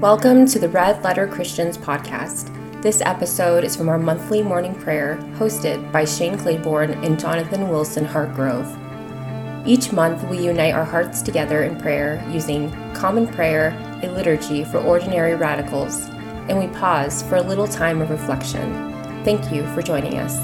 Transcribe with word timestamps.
Welcome 0.00 0.46
to 0.46 0.58
the 0.58 0.70
Red 0.70 1.04
Letter 1.04 1.28
Christians 1.28 1.76
podcast. 1.76 2.48
This 2.80 3.02
episode 3.02 3.64
is 3.64 3.76
from 3.76 3.90
our 3.90 3.98
monthly 3.98 4.42
morning 4.42 4.74
prayer 4.74 5.18
hosted 5.34 5.92
by 5.92 6.06
Shane 6.06 6.38
Claiborne 6.38 6.92
and 7.04 7.20
Jonathan 7.20 7.68
Wilson 7.68 8.06
Hartgrove. 8.06 8.66
Each 9.68 9.92
month, 9.92 10.26
we 10.30 10.38
unite 10.38 10.72
our 10.72 10.86
hearts 10.86 11.20
together 11.20 11.64
in 11.64 11.78
prayer 11.78 12.26
using 12.32 12.70
common 12.94 13.26
prayer, 13.26 13.76
a 14.02 14.10
liturgy 14.10 14.64
for 14.64 14.78
ordinary 14.78 15.34
radicals, 15.34 16.06
and 16.48 16.58
we 16.58 16.68
pause 16.68 17.22
for 17.24 17.36
a 17.36 17.42
little 17.42 17.68
time 17.68 18.00
of 18.00 18.08
reflection. 18.08 18.72
Thank 19.22 19.52
you 19.52 19.66
for 19.74 19.82
joining 19.82 20.16
us. 20.16 20.34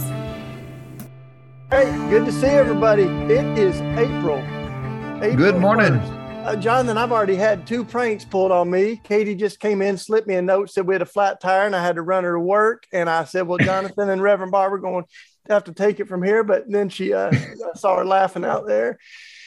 Hey, 1.70 1.90
good 2.10 2.26
to 2.26 2.32
see 2.32 2.48
everybody. 2.48 3.04
It 3.04 3.58
is 3.58 3.80
April. 3.80 4.36
April 5.22 5.34
good 5.34 5.56
morning. 5.56 6.15
Uh, 6.46 6.54
Jonathan, 6.54 6.96
I've 6.96 7.10
already 7.10 7.34
had 7.34 7.66
two 7.66 7.84
pranks 7.84 8.24
pulled 8.24 8.52
on 8.52 8.70
me. 8.70 9.00
Katie 9.02 9.34
just 9.34 9.58
came 9.58 9.82
in, 9.82 9.98
slipped 9.98 10.28
me 10.28 10.36
a 10.36 10.42
note, 10.42 10.70
said 10.70 10.86
we 10.86 10.94
had 10.94 11.02
a 11.02 11.04
flat 11.04 11.40
tire 11.40 11.66
and 11.66 11.74
I 11.74 11.82
had 11.82 11.96
to 11.96 12.02
run 12.02 12.22
her 12.22 12.34
to 12.34 12.38
work. 12.38 12.86
And 12.92 13.10
I 13.10 13.24
said, 13.24 13.48
Well, 13.48 13.58
Jonathan 13.58 14.10
and 14.10 14.22
Reverend 14.22 14.52
Barber 14.52 14.78
going 14.78 15.06
to 15.46 15.52
have 15.52 15.64
to 15.64 15.72
take 15.72 15.98
it 15.98 16.06
from 16.06 16.22
here. 16.22 16.44
But 16.44 16.70
then 16.70 16.88
she 16.88 17.12
uh, 17.12 17.32
saw 17.74 17.96
her 17.96 18.04
laughing 18.04 18.44
out 18.44 18.64
there. 18.64 19.00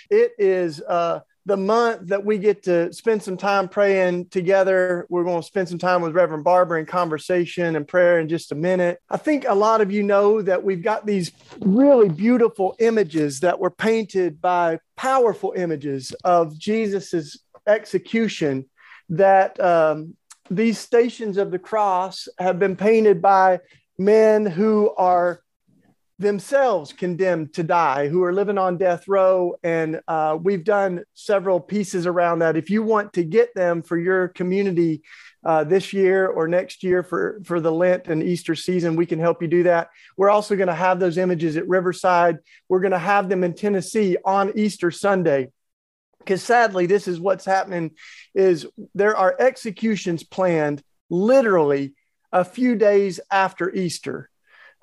It 0.09 0.33
is 0.39 0.81
uh, 0.81 1.21
the 1.49 1.57
month 1.57 2.07
that 2.07 2.23
we 2.23 2.37
get 2.37 2.61
to 2.63 2.93
spend 2.93 3.23
some 3.23 3.35
time 3.35 3.67
praying 3.67 4.27
together. 4.29 5.07
We're 5.09 5.23
going 5.23 5.41
to 5.41 5.47
spend 5.47 5.67
some 5.67 5.79
time 5.79 6.03
with 6.03 6.13
Reverend 6.13 6.43
Barber 6.43 6.77
in 6.77 6.85
conversation 6.85 7.75
and 7.75 7.87
prayer 7.87 8.19
in 8.19 8.29
just 8.29 8.51
a 8.51 8.55
minute. 8.55 8.99
I 9.09 9.17
think 9.17 9.45
a 9.47 9.55
lot 9.55 9.81
of 9.81 9.91
you 9.91 10.03
know 10.03 10.43
that 10.43 10.63
we've 10.63 10.83
got 10.83 11.07
these 11.07 11.31
really 11.59 12.07
beautiful 12.07 12.75
images 12.77 13.39
that 13.39 13.59
were 13.59 13.71
painted 13.71 14.39
by 14.39 14.77
powerful 14.95 15.53
images 15.57 16.13
of 16.23 16.57
Jesus's 16.57 17.41
execution 17.65 18.69
that 19.09 19.59
um, 19.59 20.15
these 20.51 20.77
stations 20.77 21.37
of 21.37 21.49
the 21.49 21.59
cross 21.59 22.27
have 22.37 22.59
been 22.59 22.75
painted 22.75 23.23
by 23.23 23.59
men 23.97 24.45
who 24.45 24.93
are 24.97 25.41
themselves 26.19 26.91
condemned 26.91 27.53
to 27.53 27.63
die 27.63 28.09
who 28.09 28.23
are 28.23 28.33
living 28.33 28.57
on 28.57 28.77
death 28.77 29.07
row. 29.07 29.55
And 29.63 30.01
uh, 30.05 30.37
we've 30.39 30.65
done 30.65 31.05
several 31.13 31.61
pieces 31.61 32.05
around 32.05 32.39
that. 32.39 32.57
If 32.57 32.69
you 32.69 32.83
want 32.83 33.13
to 33.13 33.23
get 33.23 33.55
them 33.55 33.81
for 33.81 33.97
your 33.97 34.27
community 34.27 35.01
uh, 35.45 35.63
this 35.63 35.93
year 35.93 36.27
or 36.27 36.49
next 36.49 36.83
year 36.83 37.03
for, 37.03 37.39
for 37.45 37.61
the 37.61 37.71
Lent 37.71 38.07
and 38.07 38.21
Easter 38.21 38.53
season, 38.53 38.97
we 38.97 39.05
can 39.05 39.17
help 39.17 39.41
you 39.41 39.47
do 39.47 39.63
that. 39.63 39.89
We're 40.17 40.29
also 40.29 40.57
going 40.57 40.67
to 40.67 40.75
have 40.75 40.99
those 40.99 41.17
images 41.17 41.55
at 41.55 41.67
Riverside. 41.69 42.39
We're 42.67 42.81
going 42.81 42.91
to 42.91 42.99
have 42.99 43.29
them 43.29 43.45
in 43.45 43.53
Tennessee 43.53 44.17
on 44.25 44.51
Easter 44.57 44.91
Sunday. 44.91 45.51
Because 46.19 46.43
sadly, 46.43 46.85
this 46.85 47.07
is 47.07 47.17
what's 47.17 47.45
happening 47.45 47.91
is 48.35 48.67
there 48.93 49.15
are 49.15 49.37
executions 49.39 50.21
planned 50.23 50.83
literally 51.09 51.93
a 52.33 52.43
few 52.43 52.75
days 52.75 53.21
after 53.31 53.73
Easter 53.73 54.29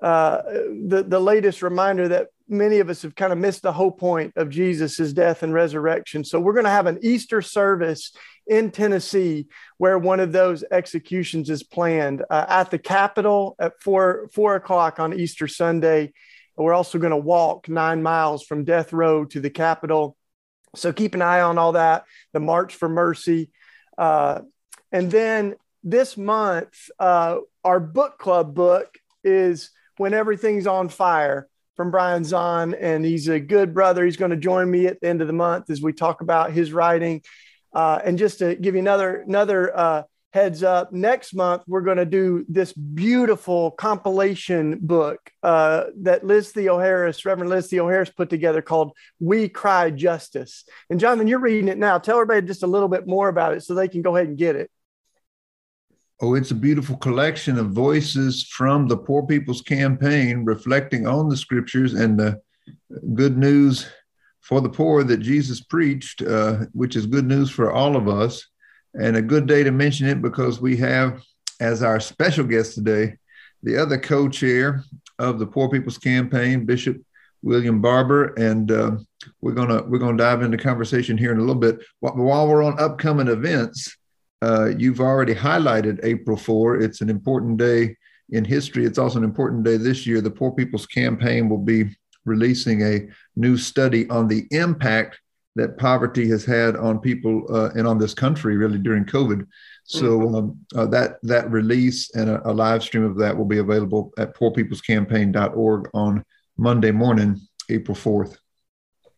uh, 0.02 0.42
the, 0.42 1.04
the 1.06 1.20
latest 1.20 1.62
reminder 1.62 2.08
that 2.08 2.28
many 2.48 2.78
of 2.78 2.88
us 2.88 3.02
have 3.02 3.14
kind 3.14 3.32
of 3.32 3.38
missed 3.38 3.62
the 3.62 3.72
whole 3.72 3.90
point 3.90 4.32
of 4.36 4.50
Jesus' 4.50 5.12
death 5.12 5.42
and 5.42 5.52
resurrection. 5.52 6.24
So 6.24 6.38
we're 6.38 6.52
going 6.52 6.64
to 6.64 6.70
have 6.70 6.86
an 6.86 6.98
Easter 7.02 7.42
service 7.42 8.12
in 8.46 8.70
Tennessee 8.70 9.46
where 9.78 9.98
one 9.98 10.20
of 10.20 10.32
those 10.32 10.64
executions 10.70 11.50
is 11.50 11.62
planned 11.62 12.22
uh, 12.30 12.46
at 12.48 12.70
the 12.70 12.78
Capitol 12.78 13.56
at 13.58 13.80
four, 13.80 14.28
four 14.32 14.54
o'clock 14.54 15.00
on 15.00 15.18
Easter 15.18 15.48
Sunday. 15.48 16.12
We're 16.56 16.74
also 16.74 16.98
going 16.98 17.10
to 17.10 17.16
walk 17.16 17.68
nine 17.68 18.02
miles 18.02 18.44
from 18.44 18.64
death 18.64 18.92
row 18.92 19.24
to 19.26 19.40
the 19.40 19.50
Capitol. 19.50 20.16
So 20.74 20.92
keep 20.92 21.14
an 21.14 21.22
eye 21.22 21.40
on 21.40 21.58
all 21.58 21.72
that. 21.72 22.04
The 22.32 22.40
March 22.40 22.74
for 22.74 22.88
Mercy. 22.88 23.50
Uh, 23.98 24.40
and 24.92 25.10
then 25.10 25.56
this 25.82 26.16
month, 26.16 26.90
uh, 26.98 27.38
our 27.64 27.80
book 27.80 28.18
club 28.18 28.54
book 28.54 28.98
is 29.24 29.70
when 29.98 30.14
everything's 30.14 30.66
on 30.66 30.88
fire 30.88 31.48
from 31.76 31.90
Brian 31.90 32.22
Zahnd, 32.22 32.76
and 32.80 33.04
he's 33.04 33.28
a 33.28 33.38
good 33.38 33.74
brother. 33.74 34.04
He's 34.04 34.16
going 34.16 34.30
to 34.30 34.36
join 34.36 34.70
me 34.70 34.86
at 34.86 35.00
the 35.00 35.08
end 35.08 35.20
of 35.20 35.26
the 35.26 35.32
month 35.32 35.70
as 35.70 35.82
we 35.82 35.92
talk 35.92 36.22
about 36.22 36.52
his 36.52 36.72
writing. 36.72 37.22
Uh, 37.72 38.00
and 38.02 38.18
just 38.18 38.38
to 38.38 38.56
give 38.56 38.74
you 38.74 38.80
another 38.80 39.16
another 39.16 39.76
uh, 39.76 40.02
heads 40.32 40.62
up, 40.62 40.92
next 40.92 41.34
month 41.34 41.62
we're 41.66 41.82
going 41.82 41.98
to 41.98 42.06
do 42.06 42.46
this 42.48 42.72
beautiful 42.72 43.70
compilation 43.72 44.78
book 44.78 45.30
uh, 45.42 45.84
that 46.02 46.24
Liz 46.24 46.52
Theoharis, 46.52 47.26
Reverend 47.26 47.50
Liz 47.50 47.68
Theoharis, 47.68 48.14
put 48.16 48.30
together 48.30 48.62
called 48.62 48.92
"We 49.20 49.50
Cry 49.50 49.90
Justice." 49.90 50.64
And 50.88 50.98
Jonathan, 50.98 51.28
you're 51.28 51.38
reading 51.38 51.68
it 51.68 51.78
now. 51.78 51.98
Tell 51.98 52.16
everybody 52.16 52.46
just 52.46 52.62
a 52.62 52.66
little 52.66 52.88
bit 52.88 53.06
more 53.06 53.28
about 53.28 53.52
it 53.52 53.62
so 53.62 53.74
they 53.74 53.88
can 53.88 54.00
go 54.00 54.16
ahead 54.16 54.28
and 54.28 54.38
get 54.38 54.56
it. 54.56 54.70
Oh, 56.18 56.34
it's 56.34 56.50
a 56.50 56.54
beautiful 56.54 56.96
collection 56.96 57.58
of 57.58 57.72
voices 57.72 58.44
from 58.44 58.88
the 58.88 58.96
Poor 58.96 59.26
People's 59.26 59.60
Campaign 59.60 60.46
reflecting 60.46 61.06
on 61.06 61.28
the 61.28 61.36
scriptures 61.36 61.92
and 61.92 62.18
the 62.18 62.40
good 63.12 63.36
news 63.36 63.86
for 64.40 64.62
the 64.62 64.68
poor 64.70 65.04
that 65.04 65.18
Jesus 65.18 65.60
preached, 65.60 66.22
uh, 66.22 66.64
which 66.72 66.96
is 66.96 67.04
good 67.04 67.26
news 67.26 67.50
for 67.50 67.70
all 67.70 67.96
of 67.96 68.08
us. 68.08 68.46
And 68.94 69.14
a 69.14 69.20
good 69.20 69.46
day 69.46 69.62
to 69.62 69.70
mention 69.70 70.06
it 70.06 70.22
because 70.22 70.58
we 70.58 70.74
have 70.78 71.22
as 71.60 71.82
our 71.82 72.00
special 72.00 72.44
guest 72.44 72.74
today 72.74 73.18
the 73.62 73.76
other 73.76 73.98
co 73.98 74.26
chair 74.26 74.84
of 75.18 75.38
the 75.38 75.46
Poor 75.46 75.68
People's 75.68 75.98
Campaign, 75.98 76.64
Bishop 76.64 76.96
William 77.42 77.82
Barber, 77.82 78.32
and 78.38 78.72
uh, 78.72 78.92
we're 79.42 79.52
gonna 79.52 79.82
we're 79.82 79.98
gonna 79.98 80.16
dive 80.16 80.40
into 80.40 80.56
conversation 80.56 81.18
here 81.18 81.32
in 81.32 81.38
a 81.38 81.42
little 81.42 81.56
bit. 81.56 81.84
While 82.00 82.48
we're 82.48 82.62
on 82.62 82.80
upcoming 82.80 83.28
events, 83.28 83.94
uh, 84.46 84.66
you've 84.78 85.00
already 85.00 85.34
highlighted 85.34 85.98
April 86.04 86.36
4. 86.36 86.80
It's 86.80 87.00
an 87.00 87.10
important 87.10 87.56
day 87.56 87.96
in 88.30 88.44
history. 88.44 88.84
It's 88.84 88.98
also 88.98 89.18
an 89.18 89.24
important 89.24 89.64
day 89.64 89.76
this 89.76 90.06
year. 90.06 90.20
The 90.20 90.30
Poor 90.30 90.52
People's 90.52 90.86
Campaign 90.86 91.48
will 91.48 91.64
be 91.74 91.96
releasing 92.24 92.82
a 92.82 93.08
new 93.34 93.56
study 93.56 94.08
on 94.08 94.28
the 94.28 94.46
impact 94.50 95.20
that 95.56 95.78
poverty 95.78 96.28
has 96.28 96.44
had 96.44 96.76
on 96.76 97.00
people 97.00 97.44
uh, 97.50 97.70
and 97.74 97.88
on 97.88 97.98
this 97.98 98.14
country 98.14 98.56
really 98.56 98.78
during 98.78 99.04
COVID. 99.04 99.46
So 99.84 100.20
mm-hmm. 100.20 100.34
um, 100.34 100.60
uh, 100.76 100.86
that 100.86 101.16
that 101.22 101.50
release 101.50 102.14
and 102.14 102.28
a, 102.28 102.50
a, 102.50 102.52
live 102.52 102.82
stream 102.82 103.04
of 103.04 103.16
that 103.18 103.36
will 103.36 103.46
be 103.46 103.58
available 103.58 104.12
at 104.18 104.36
poorpeoplescampaign.org 104.36 105.90
on 105.94 106.24
Monday 106.56 106.90
morning, 106.90 107.40
April 107.70 107.96
4th. 107.96 108.36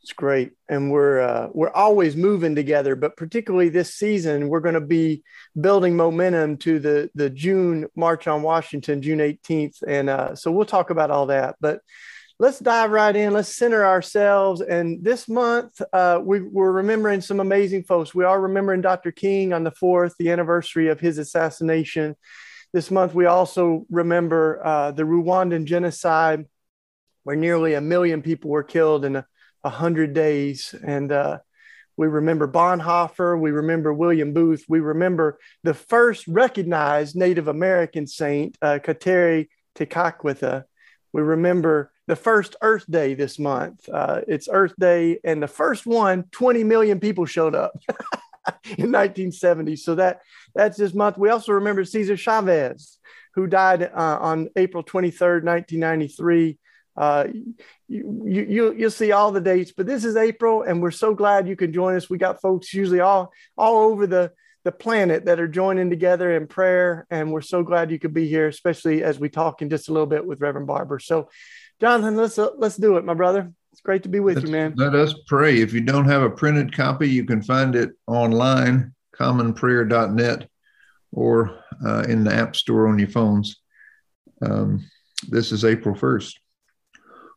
It's 0.08 0.14
great, 0.14 0.52
and 0.70 0.90
we're 0.90 1.20
uh, 1.20 1.48
we're 1.52 1.68
always 1.68 2.16
moving 2.16 2.54
together, 2.54 2.96
but 2.96 3.14
particularly 3.14 3.68
this 3.68 3.92
season, 3.92 4.48
we're 4.48 4.60
going 4.60 4.74
to 4.74 4.80
be 4.80 5.22
building 5.60 5.98
momentum 5.98 6.56
to 6.60 6.78
the 6.78 7.10
the 7.14 7.28
June 7.28 7.86
March 7.94 8.26
on 8.26 8.40
Washington, 8.40 9.02
June 9.02 9.18
18th, 9.18 9.82
and 9.86 10.08
uh, 10.08 10.34
so 10.34 10.50
we'll 10.50 10.64
talk 10.64 10.88
about 10.88 11.10
all 11.10 11.26
that. 11.26 11.56
But 11.60 11.80
let's 12.38 12.58
dive 12.58 12.90
right 12.90 13.14
in. 13.14 13.34
Let's 13.34 13.54
center 13.54 13.84
ourselves. 13.84 14.62
And 14.62 15.04
this 15.04 15.28
month, 15.28 15.78
uh, 15.92 16.20
we, 16.24 16.38
are 16.38 16.72
remembering 16.72 17.20
some 17.20 17.38
amazing 17.38 17.82
folks. 17.82 18.14
We 18.14 18.24
are 18.24 18.40
remembering 18.40 18.80
Dr. 18.80 19.12
King 19.12 19.52
on 19.52 19.62
the 19.62 19.72
fourth, 19.72 20.14
the 20.18 20.30
anniversary 20.30 20.88
of 20.88 21.00
his 21.00 21.18
assassination. 21.18 22.16
This 22.72 22.90
month, 22.90 23.12
we 23.12 23.26
also 23.26 23.84
remember 23.90 24.64
uh, 24.64 24.90
the 24.90 25.02
Rwandan 25.02 25.66
genocide, 25.66 26.46
where 27.24 27.36
nearly 27.36 27.74
a 27.74 27.82
million 27.82 28.22
people 28.22 28.48
were 28.48 28.64
killed 28.64 29.04
and 29.04 29.22
100 29.68 30.12
days. 30.12 30.74
And 30.84 31.12
uh, 31.12 31.38
we 31.96 32.06
remember 32.06 32.48
Bonhoeffer. 32.48 33.38
We 33.38 33.50
remember 33.50 33.92
William 33.92 34.32
Booth. 34.32 34.64
We 34.68 34.80
remember 34.80 35.38
the 35.64 35.74
first 35.74 36.26
recognized 36.28 37.16
Native 37.16 37.48
American 37.48 38.06
saint, 38.06 38.56
uh, 38.62 38.78
Kateri 38.82 39.48
Tekakwitha. 39.76 40.64
We 41.12 41.22
remember 41.22 41.90
the 42.06 42.16
first 42.16 42.56
Earth 42.62 42.84
Day 42.90 43.14
this 43.14 43.38
month. 43.38 43.88
Uh, 43.88 44.20
it's 44.28 44.48
Earth 44.50 44.74
Day, 44.78 45.18
and 45.24 45.42
the 45.42 45.48
first 45.48 45.86
one, 45.86 46.24
20 46.32 46.64
million 46.64 47.00
people 47.00 47.26
showed 47.26 47.54
up 47.54 47.72
in 48.76 48.92
1970. 48.92 49.76
So 49.76 49.94
that 49.96 50.20
that's 50.54 50.76
this 50.76 50.94
month. 50.94 51.18
We 51.18 51.30
also 51.30 51.52
remember 51.52 51.84
Cesar 51.84 52.16
Chavez, 52.16 52.98
who 53.34 53.46
died 53.46 53.82
uh, 53.82 54.18
on 54.20 54.50
April 54.56 54.82
23rd, 54.82 55.44
1993. 55.44 56.58
Uh, 56.98 57.28
you, 57.86 58.24
you, 58.26 58.72
you'll 58.72 58.90
see 58.90 59.12
all 59.12 59.30
the 59.30 59.40
dates, 59.40 59.70
but 59.70 59.86
this 59.86 60.04
is 60.04 60.16
April, 60.16 60.62
and 60.62 60.82
we're 60.82 60.90
so 60.90 61.14
glad 61.14 61.46
you 61.46 61.54
can 61.54 61.72
join 61.72 61.94
us. 61.94 62.10
We 62.10 62.18
got 62.18 62.40
folks 62.40 62.74
usually 62.74 62.98
all 62.98 63.32
all 63.56 63.90
over 63.90 64.08
the 64.08 64.32
the 64.64 64.72
planet 64.72 65.26
that 65.26 65.38
are 65.38 65.46
joining 65.46 65.90
together 65.90 66.36
in 66.36 66.48
prayer, 66.48 67.06
and 67.08 67.32
we're 67.32 67.40
so 67.40 67.62
glad 67.62 67.92
you 67.92 68.00
could 68.00 68.12
be 68.12 68.28
here, 68.28 68.48
especially 68.48 69.04
as 69.04 69.20
we 69.20 69.28
talk 69.28 69.62
in 69.62 69.70
just 69.70 69.88
a 69.88 69.92
little 69.92 70.08
bit 70.08 70.26
with 70.26 70.40
Reverend 70.40 70.66
Barber. 70.66 70.98
So, 70.98 71.30
Jonathan, 71.80 72.16
let's 72.16 72.36
uh, 72.36 72.50
let's 72.56 72.76
do 72.76 72.96
it, 72.96 73.04
my 73.04 73.14
brother. 73.14 73.52
It's 73.70 73.80
great 73.80 74.02
to 74.02 74.08
be 74.08 74.18
with 74.18 74.38
Let's, 74.38 74.46
you, 74.48 74.52
man. 74.52 74.74
Let 74.76 74.96
us 74.96 75.14
pray. 75.28 75.60
If 75.60 75.72
you 75.72 75.80
don't 75.80 76.06
have 76.06 76.22
a 76.22 76.30
printed 76.30 76.76
copy, 76.76 77.08
you 77.08 77.24
can 77.24 77.42
find 77.42 77.76
it 77.76 77.92
online, 78.08 78.92
commonprayer.net, 79.16 80.48
or 81.12 81.60
uh, 81.86 82.00
in 82.08 82.24
the 82.24 82.34
App 82.34 82.56
Store 82.56 82.88
on 82.88 82.98
your 82.98 83.08
phones. 83.08 83.60
Um, 84.42 84.84
this 85.28 85.52
is 85.52 85.64
April 85.64 85.94
1st. 85.94 86.34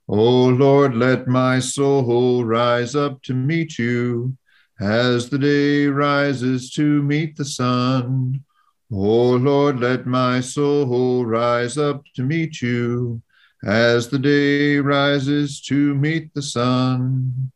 O 0.07 0.45
Lord, 0.47 0.95
let 0.95 1.27
my 1.27 1.59
soul 1.59 2.43
rise 2.43 2.95
up 2.95 3.21
to 3.23 3.33
meet 3.33 3.77
you 3.77 4.35
as 4.79 5.29
the 5.29 5.37
day 5.37 5.87
rises 5.87 6.71
to 6.71 7.03
meet 7.03 7.35
the 7.37 7.45
sun. 7.45 8.43
O 8.91 9.31
Lord, 9.31 9.79
let 9.79 10.05
my 10.05 10.41
soul 10.41 11.25
rise 11.25 11.77
up 11.77 12.03
to 12.15 12.23
meet 12.23 12.61
you 12.61 13.21
as 13.63 14.09
the 14.09 14.19
day 14.19 14.79
rises 14.79 15.61
to 15.61 15.93
meet 15.95 16.33
the 16.33 16.41
sun. 16.41 17.51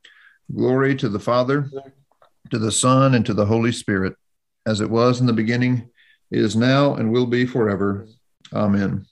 Glory 0.55 0.95
to 0.95 1.09
the 1.09 1.19
Father, 1.19 1.69
to 2.51 2.59
the 2.59 2.71
Son, 2.71 3.15
and 3.15 3.25
to 3.25 3.33
the 3.33 3.45
Holy 3.45 3.71
Spirit, 3.71 4.15
as 4.65 4.79
it 4.79 4.89
was 4.89 5.19
in 5.19 5.25
the 5.25 5.33
beginning, 5.33 5.89
is 6.29 6.55
now, 6.55 6.95
and 6.95 7.11
will 7.11 7.25
be 7.25 7.45
forever. 7.45 8.07
Amen. 8.53 9.05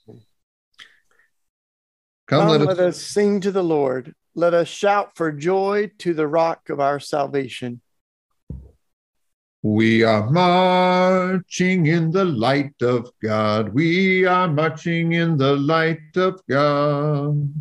Come, 2.26 2.40
Come 2.40 2.48
let, 2.48 2.60
us, 2.62 2.66
let 2.66 2.78
us 2.80 3.02
sing 3.02 3.40
to 3.40 3.52
the 3.52 3.62
Lord. 3.62 4.14
Let 4.34 4.54
us 4.54 4.68
shout 4.68 5.14
for 5.16 5.30
joy 5.30 5.90
to 5.98 6.14
the 6.14 6.26
rock 6.26 6.70
of 6.70 6.80
our 6.80 6.98
salvation. 6.98 7.80
We 9.62 10.02
are 10.02 10.30
marching 10.30 11.86
in 11.86 12.10
the 12.10 12.24
light 12.24 12.74
of 12.82 13.10
God. 13.22 13.72
We 13.72 14.26
are 14.26 14.48
marching 14.48 15.12
in 15.12 15.38
the 15.38 15.56
light 15.56 16.16
of 16.16 16.40
God. 16.48 17.52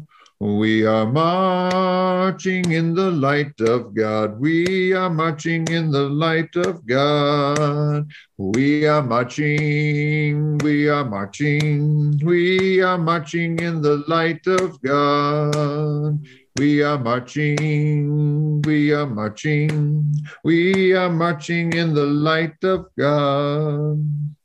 We 0.44 0.86
are 0.86 1.06
marching 1.06 2.74
in 2.74 2.94
the 2.94 3.10
light 3.10 3.62
of 3.62 3.94
God. 3.94 4.38
We 4.42 4.92
are 4.92 5.10
marching 5.10 5.66
in 5.70 5.90
the 5.90 6.10
light 6.10 6.54
of 6.58 6.86
God. 6.86 8.12
We 8.38 8.86
are 8.86 9.02
marching, 9.02 10.58
we 10.58 10.90
are 10.90 11.06
marching, 11.06 12.18
we 12.18 12.82
are 12.82 12.98
marching 12.98 13.58
in 13.60 13.82
the 13.82 14.04
light 14.10 14.46
of 14.48 14.82
God. 14.82 16.20
We 16.60 16.84
are 16.84 17.00
marching, 17.00 18.62
we 18.64 18.92
are 18.92 19.08
marching, 19.08 20.14
we 20.44 20.92
are 20.94 21.10
marching 21.10 21.72
in 21.72 21.94
the 21.94 22.06
light 22.06 22.62
of 22.66 22.88
God. 22.98 24.36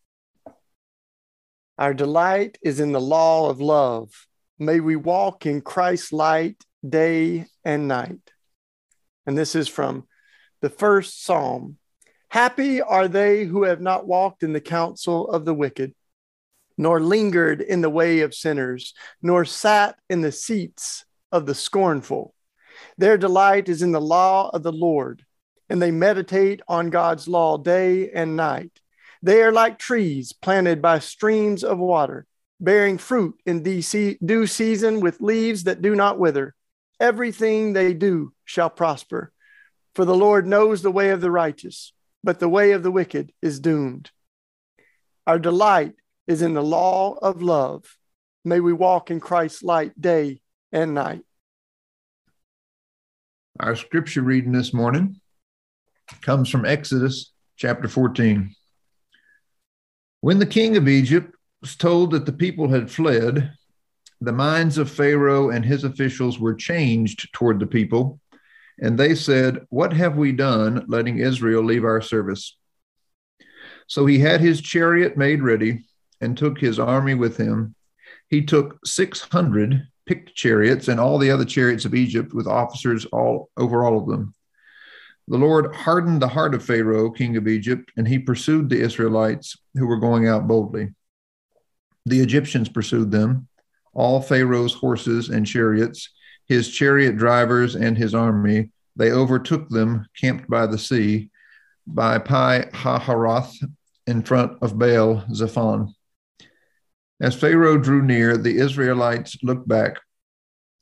Our 1.76 1.92
delight 1.92 2.56
is 2.62 2.78
in 2.78 2.92
the 2.92 3.00
law 3.00 3.50
of 3.50 3.60
love. 3.60 4.27
May 4.58 4.80
we 4.80 4.96
walk 4.96 5.46
in 5.46 5.60
Christ's 5.60 6.12
light 6.12 6.64
day 6.86 7.46
and 7.64 7.86
night. 7.86 8.32
And 9.24 9.38
this 9.38 9.54
is 9.54 9.68
from 9.68 10.08
the 10.60 10.70
first 10.70 11.22
psalm. 11.22 11.78
Happy 12.28 12.82
are 12.82 13.06
they 13.06 13.44
who 13.44 13.62
have 13.62 13.80
not 13.80 14.06
walked 14.06 14.42
in 14.42 14.52
the 14.52 14.60
counsel 14.60 15.30
of 15.30 15.44
the 15.44 15.54
wicked, 15.54 15.94
nor 16.76 17.00
lingered 17.00 17.60
in 17.60 17.82
the 17.82 17.90
way 17.90 18.20
of 18.20 18.34
sinners, 18.34 18.94
nor 19.22 19.44
sat 19.44 19.96
in 20.10 20.22
the 20.22 20.32
seats 20.32 21.04
of 21.30 21.46
the 21.46 21.54
scornful. 21.54 22.34
Their 22.96 23.16
delight 23.16 23.68
is 23.68 23.82
in 23.82 23.92
the 23.92 24.00
law 24.00 24.50
of 24.52 24.64
the 24.64 24.72
Lord, 24.72 25.24
and 25.68 25.80
they 25.80 25.92
meditate 25.92 26.62
on 26.66 26.90
God's 26.90 27.28
law 27.28 27.58
day 27.58 28.10
and 28.10 28.36
night. 28.36 28.80
They 29.22 29.42
are 29.42 29.52
like 29.52 29.78
trees 29.78 30.32
planted 30.32 30.82
by 30.82 30.98
streams 30.98 31.62
of 31.62 31.78
water 31.78 32.26
bearing 32.60 32.98
fruit 32.98 33.40
in 33.46 33.62
due 33.62 34.46
season 34.46 35.00
with 35.00 35.20
leaves 35.20 35.64
that 35.64 35.82
do 35.82 35.94
not 35.94 36.18
wither. 36.18 36.54
Everything 37.00 37.72
they 37.72 37.94
do 37.94 38.32
shall 38.44 38.70
prosper. 38.70 39.32
For 39.94 40.04
the 40.04 40.16
Lord 40.16 40.46
knows 40.46 40.82
the 40.82 40.90
way 40.90 41.10
of 41.10 41.20
the 41.20 41.30
righteous, 41.30 41.92
but 42.22 42.40
the 42.40 42.48
way 42.48 42.72
of 42.72 42.82
the 42.82 42.90
wicked 42.90 43.32
is 43.40 43.60
doomed. 43.60 44.10
Our 45.26 45.38
delight 45.38 45.94
is 46.26 46.42
in 46.42 46.54
the 46.54 46.62
law 46.62 47.14
of 47.14 47.42
love. 47.42 47.96
May 48.44 48.60
we 48.60 48.72
walk 48.72 49.10
in 49.10 49.20
Christ's 49.20 49.62
light 49.62 49.98
day 50.00 50.40
and 50.72 50.94
night. 50.94 51.22
Our 53.60 53.76
scripture 53.76 54.22
reading 54.22 54.52
this 54.52 54.72
morning 54.72 55.20
comes 56.22 56.48
from 56.48 56.64
Exodus 56.64 57.32
chapter 57.56 57.88
14. 57.88 58.54
When 60.20 60.38
the 60.38 60.46
king 60.46 60.76
of 60.76 60.88
Egypt 60.88 61.34
was 61.60 61.76
told 61.76 62.12
that 62.12 62.26
the 62.26 62.32
people 62.32 62.68
had 62.68 62.90
fled, 62.90 63.52
the 64.20 64.32
minds 64.32 64.78
of 64.78 64.90
Pharaoh 64.90 65.50
and 65.50 65.64
his 65.64 65.84
officials 65.84 66.38
were 66.38 66.54
changed 66.54 67.32
toward 67.32 67.60
the 67.60 67.66
people, 67.66 68.20
and 68.80 68.98
they 68.98 69.14
said, 69.14 69.66
What 69.70 69.92
have 69.92 70.16
we 70.16 70.32
done 70.32 70.84
letting 70.88 71.18
Israel 71.18 71.64
leave 71.64 71.84
our 71.84 72.00
service? 72.00 72.56
So 73.86 74.06
he 74.06 74.18
had 74.18 74.40
his 74.40 74.60
chariot 74.60 75.16
made 75.16 75.42
ready 75.42 75.84
and 76.20 76.36
took 76.36 76.58
his 76.58 76.78
army 76.78 77.14
with 77.14 77.36
him. 77.36 77.74
He 78.28 78.44
took 78.44 78.78
600 78.84 79.86
picked 80.06 80.34
chariots 80.34 80.88
and 80.88 80.98
all 80.98 81.18
the 81.18 81.30
other 81.30 81.44
chariots 81.44 81.84
of 81.84 81.94
Egypt 81.94 82.32
with 82.32 82.46
officers 82.46 83.04
all 83.06 83.50
over 83.56 83.84
all 83.84 83.98
of 83.98 84.06
them. 84.06 84.34
The 85.28 85.38
Lord 85.38 85.74
hardened 85.74 86.22
the 86.22 86.28
heart 86.28 86.54
of 86.54 86.64
Pharaoh, 86.64 87.10
king 87.10 87.36
of 87.36 87.46
Egypt, 87.46 87.92
and 87.96 88.08
he 88.08 88.18
pursued 88.18 88.68
the 88.68 88.80
Israelites 88.80 89.56
who 89.74 89.86
were 89.86 89.98
going 89.98 90.26
out 90.26 90.48
boldly. 90.48 90.88
The 92.06 92.20
Egyptians 92.20 92.68
pursued 92.68 93.10
them, 93.10 93.48
all 93.92 94.20
Pharaoh's 94.20 94.74
horses 94.74 95.28
and 95.28 95.46
chariots, 95.46 96.10
his 96.46 96.70
chariot 96.70 97.16
drivers 97.16 97.74
and 97.74 97.96
his 97.96 98.14
army. 98.14 98.70
They 98.96 99.12
overtook 99.12 99.68
them, 99.68 100.06
camped 100.18 100.48
by 100.48 100.66
the 100.66 100.78
sea, 100.78 101.30
by 101.86 102.18
Pi 102.18 102.68
Hahiroth, 102.72 103.54
in 104.06 104.22
front 104.22 104.58
of 104.62 104.78
Baal 104.78 105.24
Zephon. 105.32 105.94
As 107.20 107.34
Pharaoh 107.34 107.78
drew 107.78 108.02
near, 108.02 108.36
the 108.36 108.58
Israelites 108.58 109.36
looked 109.42 109.68
back, 109.68 109.98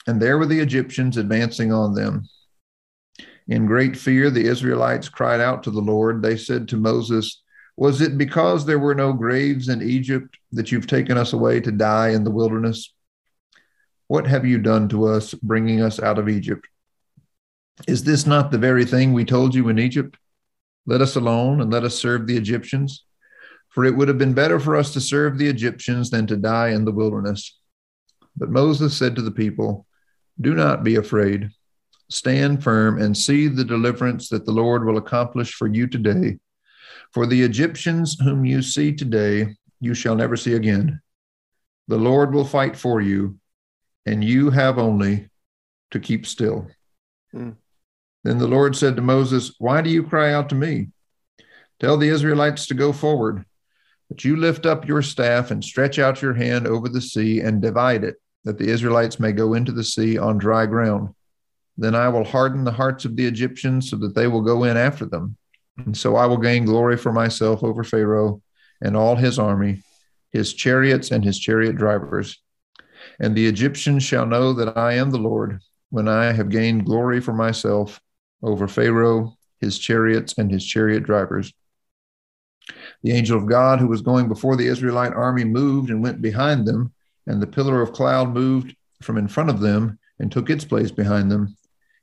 and 0.07 0.21
there 0.21 0.39
were 0.39 0.47
the 0.47 0.61
Egyptians 0.61 1.17
advancing 1.17 1.73
on 1.73 1.95
them. 1.95 2.29
In 3.49 3.67
great 3.67 3.97
fear, 3.97 4.31
the 4.31 4.47
Israelites 4.47 5.09
cried 5.09 5.41
out 5.41 5.63
to 5.63 5.71
the 5.71 5.81
Lord. 5.81 6.23
They 6.23 6.37
said 6.37 6.69
to 6.69 6.77
Moses, 6.77 7.43
was 7.77 8.01
it 8.01 8.17
because 8.17 8.65
there 8.65 8.79
were 8.79 8.95
no 8.95 9.13
graves 9.13 9.69
in 9.69 9.83
Egypt 9.83 10.39
that 10.53 10.73
you've 10.73 10.87
taken 10.87 11.19
us 11.19 11.35
away 11.35 11.61
to 11.61 11.71
die 11.71 12.11
in 12.11 12.25
the 12.25 12.31
wilderness? 12.31 12.95
What 14.07 14.27
have 14.27 14.47
you 14.47 14.59
done 14.59 14.89
to 14.91 15.07
us, 15.07 15.35
bringing 15.35 15.83
us 15.83 16.01
out 16.01 16.19
of 16.19 16.29
Egypt? 16.29 16.67
Is 17.87 18.05
this 18.05 18.25
not 18.27 18.51
the 18.51 18.59
very 18.59 18.87
thing 18.87 19.13
we 19.13 19.27
told 19.27 19.55
you 19.55 19.69
in 19.69 19.79
Egypt? 19.79 20.17
Let 20.87 21.03
us 21.03 21.17
alone 21.17 21.61
and 21.61 21.71
let 21.71 21.85
us 21.85 21.97
serve 21.99 22.27
the 22.27 22.37
Egyptians. 22.37 23.05
For 23.69 23.85
it 23.85 23.95
would 23.95 24.09
have 24.09 24.17
been 24.17 24.33
better 24.33 24.59
for 24.59 24.75
us 24.75 24.95
to 24.95 25.01
serve 25.01 25.37
the 25.37 25.49
Egyptians 25.49 26.09
than 26.09 26.27
to 26.29 26.37
die 26.37 26.69
in 26.69 26.87
the 26.87 26.93
wilderness. 26.93 27.59
But 28.35 28.49
Moses 28.49 28.97
said 28.97 29.17
to 29.17 29.23
the 29.23 29.31
people, 29.31 29.87
Do 30.41 30.55
not 30.55 30.83
be 30.83 30.97
afraid. 30.97 31.51
Stand 32.09 32.63
firm 32.63 33.03
and 33.03 33.15
see 33.15 33.49
the 33.49 33.65
deliverance 33.65 34.31
that 34.31 34.47
the 34.47 34.53
Lord 34.53 34.87
will 34.87 34.97
accomplish 34.97 35.53
for 35.53 35.67
you 35.67 35.87
today 35.87 36.39
for 37.13 37.27
the 37.27 37.43
Egyptians 37.43 38.17
whom 38.21 38.45
you 38.45 38.63
see 38.63 38.93
today, 38.93 39.57
you 39.81 39.95
shall 39.95 40.15
never 40.15 40.37
see 40.37 40.55
again. 40.55 41.01
The 41.89 41.97
Lord 41.99 42.35
will 42.35 42.45
fight 42.45 42.77
for 42.77 43.01
you, 43.01 43.39
and 44.05 44.25
you 44.25 44.51
have 44.51 44.79
only 44.79 45.29
to 45.93 46.01
keep 46.01 46.27
still. 46.27 46.69
Mm. 47.35 47.57
Then 48.25 48.39
the 48.39 48.49
Lord 48.49 48.75
said 48.75 48.97
to 48.97 49.03
Moses, 49.03 49.55
Why 49.59 49.83
do 49.83 49.91
you 49.91 50.03
cry 50.03 50.33
out 50.33 50.49
to 50.49 50.55
me? 50.55 50.89
Tell 51.79 51.97
the 51.97 52.09
Israelites 52.09 52.67
to 52.67 52.75
go 52.75 52.93
forward, 52.93 53.45
but 54.09 54.25
you 54.25 54.37
lift 54.37 54.67
up 54.67 54.89
your 54.89 55.03
staff 55.03 55.51
and 55.51 55.63
stretch 55.63 55.99
out 55.99 56.23
your 56.23 56.35
hand 56.35 56.67
over 56.67 56.89
the 56.89 57.01
sea 57.01 57.41
and 57.41 57.63
divide 57.63 58.03
it, 58.03 58.17
that 58.45 58.59
the 58.59 58.69
Israelites 58.69 59.21
may 59.21 59.33
go 59.33 59.55
into 59.55 59.73
the 59.73 59.85
sea 59.85 60.19
on 60.19 60.39
dry 60.39 60.67
ground. 60.67 61.15
Then 61.77 61.95
I 61.95 62.09
will 62.09 62.25
harden 62.25 62.65
the 62.65 62.73
hearts 62.73 63.05
of 63.05 63.17
the 63.17 63.27
Egyptians 63.27 63.91
so 63.91 63.97
that 63.97 64.15
they 64.15 64.27
will 64.27 64.41
go 64.41 64.65
in 64.65 64.77
after 64.77 65.05
them. 65.05 65.37
And 65.77 65.97
so 65.97 66.17
I 66.17 66.27
will 66.27 66.39
gain 66.39 66.65
glory 66.65 66.97
for 66.97 67.13
myself 67.13 67.63
over 67.63 67.85
Pharaoh 67.85 68.43
and 68.81 68.97
all 68.97 69.17
his 69.17 69.39
army, 69.39 69.83
his 70.33 70.55
chariots 70.55 71.11
and 71.11 71.25
his 71.25 71.39
chariot 71.39 71.77
drivers. 71.77 72.41
And 73.21 73.35
the 73.35 73.47
Egyptians 73.47 74.03
shall 74.03 74.27
know 74.27 74.53
that 74.55 74.77
I 74.77 74.95
am 74.95 75.11
the 75.11 75.19
Lord 75.19 75.61
when 75.91 76.09
I 76.09 76.33
have 76.33 76.49
gained 76.49 76.87
glory 76.87 77.21
for 77.21 77.33
myself 77.33 78.01
over 78.43 78.69
Pharaoh, 78.69 79.37
his 79.61 79.79
chariots, 79.79 80.35
and 80.39 80.51
his 80.51 80.65
chariot 80.67 81.05
drivers. 81.05 81.53
The 83.03 83.13
angel 83.13 83.39
of 83.39 83.47
God 83.47 83.79
who 83.79 83.87
was 83.87 84.03
going 84.03 84.29
before 84.29 84.57
the 84.57 84.67
Israelite 84.67 85.13
army 85.13 85.45
moved 85.45 85.91
and 85.91 86.03
went 86.03 86.21
behind 86.21 86.67
them, 86.67 86.93
and 87.27 87.41
the 87.41 87.47
pillar 87.47 87.81
of 87.81 87.93
cloud 87.93 88.35
moved 88.35 88.75
from 89.03 89.19
in 89.19 89.29
front 89.29 89.51
of 89.51 89.61
them 89.61 89.99
and 90.19 90.31
took 90.31 90.51
its 90.51 90.65
place 90.65 90.91
behind 90.91 91.31
them. 91.31 91.57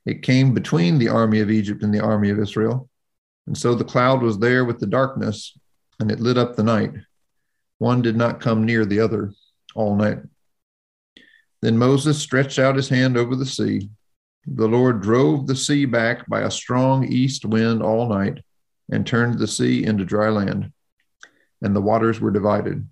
It 0.05 0.21
came 0.21 0.53
between 0.53 0.97
the 0.97 1.09
army 1.09 1.39
of 1.39 1.51
Egypt 1.51 1.83
and 1.83 1.93
the 1.93 2.03
army 2.03 2.29
of 2.29 2.39
Israel. 2.39 2.89
And 3.47 3.57
so 3.57 3.75
the 3.75 3.83
cloud 3.83 4.21
was 4.21 4.39
there 4.39 4.65
with 4.65 4.79
the 4.79 4.87
darkness, 4.87 5.57
and 5.99 6.11
it 6.11 6.19
lit 6.19 6.37
up 6.37 6.55
the 6.55 6.63
night. 6.63 6.91
One 7.77 8.01
did 8.01 8.15
not 8.15 8.39
come 8.39 8.65
near 8.65 8.85
the 8.85 8.99
other 8.99 9.33
all 9.75 9.95
night. 9.95 10.19
Then 11.61 11.77
Moses 11.77 12.17
stretched 12.19 12.59
out 12.59 12.75
his 12.75 12.89
hand 12.89 13.17
over 13.17 13.35
the 13.35 13.45
sea. 13.45 13.89
The 14.45 14.67
Lord 14.67 15.01
drove 15.01 15.47
the 15.47 15.55
sea 15.55 15.85
back 15.85 16.27
by 16.27 16.41
a 16.41 16.51
strong 16.51 17.05
east 17.05 17.45
wind 17.45 17.81
all 17.81 18.09
night 18.09 18.43
and 18.91 19.07
turned 19.07 19.39
the 19.39 19.47
sea 19.47 19.85
into 19.85 20.03
dry 20.03 20.29
land, 20.29 20.71
and 21.61 21.75
the 21.75 21.81
waters 21.81 22.19
were 22.19 22.31
divided. 22.31 22.87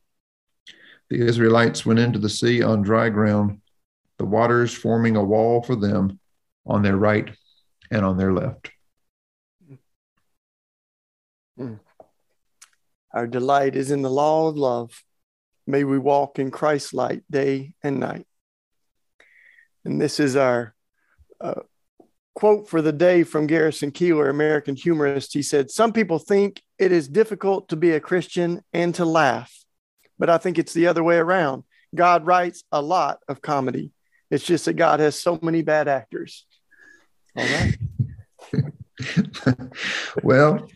The 1.09 1.19
Israelites 1.19 1.85
went 1.85 1.99
into 1.99 2.19
the 2.19 2.29
sea 2.29 2.63
on 2.63 2.81
dry 2.81 3.09
ground, 3.09 3.61
the 4.17 4.25
waters 4.25 4.73
forming 4.73 5.17
a 5.17 5.23
wall 5.23 5.61
for 5.61 5.75
them 5.75 6.19
on 6.65 6.81
their 6.81 6.95
right 6.95 7.29
and 7.89 8.05
on 8.05 8.17
their 8.17 8.31
left. 8.31 8.71
Our 13.13 13.27
delight 13.27 13.75
is 13.75 13.91
in 13.91 14.01
the 14.01 14.09
law 14.09 14.47
of 14.47 14.57
love. 14.57 15.03
May 15.67 15.83
we 15.83 15.99
walk 15.99 16.39
in 16.39 16.51
Christ's 16.51 16.93
light 16.93 17.23
day 17.29 17.73
and 17.83 17.99
night. 17.99 18.25
And 19.83 19.99
this 19.99 20.19
is 20.19 20.35
our 20.35 20.73
uh, 21.39 21.61
quote 22.35 22.69
for 22.69 22.81
the 22.81 22.91
day 22.91 23.23
from 23.23 23.47
Garrison 23.47 23.91
Keillor, 23.91 24.29
American 24.29 24.75
humorist. 24.75 25.33
He 25.33 25.41
said, 25.41 25.71
Some 25.71 25.93
people 25.93 26.19
think 26.19 26.61
it 26.77 26.91
is 26.91 27.07
difficult 27.07 27.69
to 27.69 27.75
be 27.75 27.91
a 27.91 27.99
Christian 27.99 28.61
and 28.73 28.93
to 28.95 29.05
laugh, 29.05 29.53
but 30.17 30.29
I 30.29 30.37
think 30.37 30.57
it's 30.57 30.73
the 30.73 30.87
other 30.87 31.03
way 31.03 31.17
around. 31.17 31.63
God 31.93 32.25
writes 32.25 32.63
a 32.71 32.81
lot 32.81 33.19
of 33.27 33.41
comedy. 33.41 33.91
It's 34.29 34.45
just 34.45 34.65
that 34.65 34.73
God 34.73 35.01
has 35.01 35.19
so 35.19 35.37
many 35.41 35.61
bad 35.61 35.87
actors. 35.87 36.45
All 37.35 37.45
right. 37.45 37.77
well, 40.23 40.67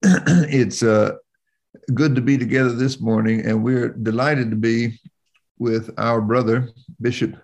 it's 0.02 0.84
uh, 0.84 1.16
good 1.92 2.14
to 2.14 2.20
be 2.20 2.38
together 2.38 2.70
this 2.70 3.00
morning, 3.00 3.44
and 3.44 3.64
we're 3.64 3.88
delighted 3.88 4.48
to 4.48 4.56
be 4.56 5.00
with 5.58 5.90
our 5.98 6.20
brother, 6.20 6.68
Bishop 7.00 7.34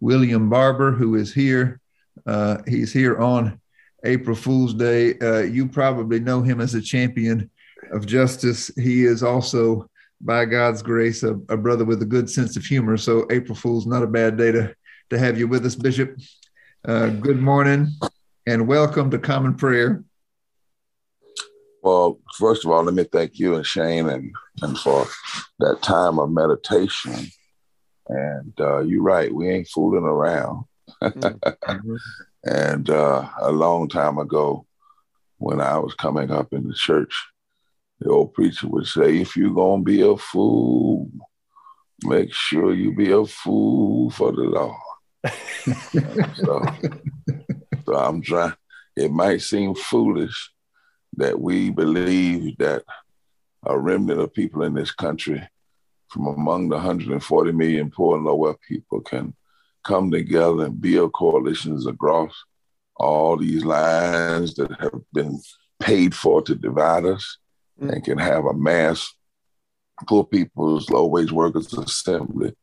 William 0.00 0.50
Barber, 0.50 0.90
who 0.90 1.14
is 1.14 1.32
here. 1.32 1.80
Uh, 2.26 2.58
he's 2.66 2.92
here 2.92 3.20
on 3.20 3.60
April 4.04 4.34
Fool's 4.34 4.74
Day. 4.74 5.16
Uh, 5.20 5.42
you 5.42 5.68
probably 5.68 6.18
know 6.18 6.42
him 6.42 6.60
as 6.60 6.74
a 6.74 6.82
champion 6.82 7.48
of 7.92 8.06
justice. 8.06 8.72
He 8.74 9.04
is 9.04 9.22
also, 9.22 9.88
by 10.20 10.46
God's 10.46 10.82
grace, 10.82 11.22
a, 11.22 11.34
a 11.48 11.56
brother 11.56 11.84
with 11.84 12.02
a 12.02 12.06
good 12.06 12.28
sense 12.28 12.56
of 12.56 12.64
humor. 12.64 12.96
So 12.96 13.24
April 13.30 13.54
Fool's 13.54 13.86
not 13.86 14.02
a 14.02 14.08
bad 14.08 14.36
day 14.36 14.50
to, 14.50 14.74
to 15.10 15.18
have 15.18 15.38
you 15.38 15.46
with 15.46 15.64
us, 15.64 15.76
Bishop. 15.76 16.18
Uh, 16.84 17.10
good 17.10 17.40
morning 17.40 17.86
and 18.46 18.66
welcome 18.66 19.12
to 19.12 19.18
Common 19.18 19.54
Prayer. 19.54 20.02
Well, 21.82 22.18
first 22.38 22.64
of 22.64 22.70
all, 22.70 22.82
let 22.82 22.94
me 22.94 23.04
thank 23.04 23.38
you 23.38 23.54
and 23.54 23.66
Shane 23.66 24.08
and, 24.08 24.32
and 24.62 24.78
for 24.78 25.06
that 25.60 25.80
time 25.82 26.18
of 26.18 26.30
meditation. 26.30 27.14
And 28.08 28.52
uh, 28.60 28.80
you're 28.80 29.02
right, 29.02 29.32
we 29.32 29.48
ain't 29.48 29.68
fooling 29.68 30.04
around. 30.04 30.64
Mm-hmm. 31.02 31.96
and 32.44 32.90
uh, 32.90 33.28
a 33.40 33.50
long 33.50 33.88
time 33.88 34.18
ago, 34.18 34.66
when 35.38 35.60
I 35.60 35.78
was 35.78 35.94
coming 35.94 36.30
up 36.30 36.52
in 36.52 36.68
the 36.68 36.74
church, 36.74 37.14
the 38.00 38.10
old 38.10 38.34
preacher 38.34 38.68
would 38.68 38.86
say, 38.86 39.18
if 39.18 39.36
you're 39.36 39.54
going 39.54 39.80
to 39.80 39.84
be 39.84 40.02
a 40.02 40.16
fool, 40.16 41.10
make 42.04 42.32
sure 42.34 42.74
you 42.74 42.94
be 42.94 43.10
a 43.12 43.24
fool 43.24 44.10
for 44.10 44.32
the 44.32 44.42
Lord. 44.42 44.76
so, 46.36 46.62
so 47.86 47.94
I'm 47.94 48.20
trying, 48.20 48.54
it 48.96 49.10
might 49.10 49.40
seem 49.40 49.74
foolish 49.74 50.50
that 51.16 51.40
we 51.40 51.70
believe 51.70 52.56
that 52.58 52.84
a 53.64 53.78
remnant 53.78 54.20
of 54.20 54.32
people 54.32 54.62
in 54.62 54.74
this 54.74 54.92
country 54.92 55.42
from 56.08 56.26
among 56.26 56.68
the 56.68 56.76
140 56.76 57.52
million 57.52 57.90
poor 57.90 58.16
and 58.16 58.24
low 58.24 58.34
wealth 58.34 58.58
people 58.66 59.00
can 59.00 59.34
come 59.84 60.10
together 60.10 60.64
and 60.64 60.80
build 60.80 61.12
coalitions 61.12 61.86
across 61.86 62.32
all 62.96 63.36
these 63.36 63.64
lines 63.64 64.54
that 64.54 64.70
have 64.80 65.00
been 65.12 65.40
paid 65.78 66.14
for 66.14 66.42
to 66.42 66.54
divide 66.54 67.04
us 67.04 67.38
mm. 67.80 67.90
and 67.90 68.04
can 68.04 68.18
have 68.18 68.44
a 68.44 68.54
mass 68.54 69.14
poor 70.06 70.24
people's 70.24 70.90
low 70.90 71.06
wage 71.06 71.32
workers 71.32 71.72
assembly 71.74 72.54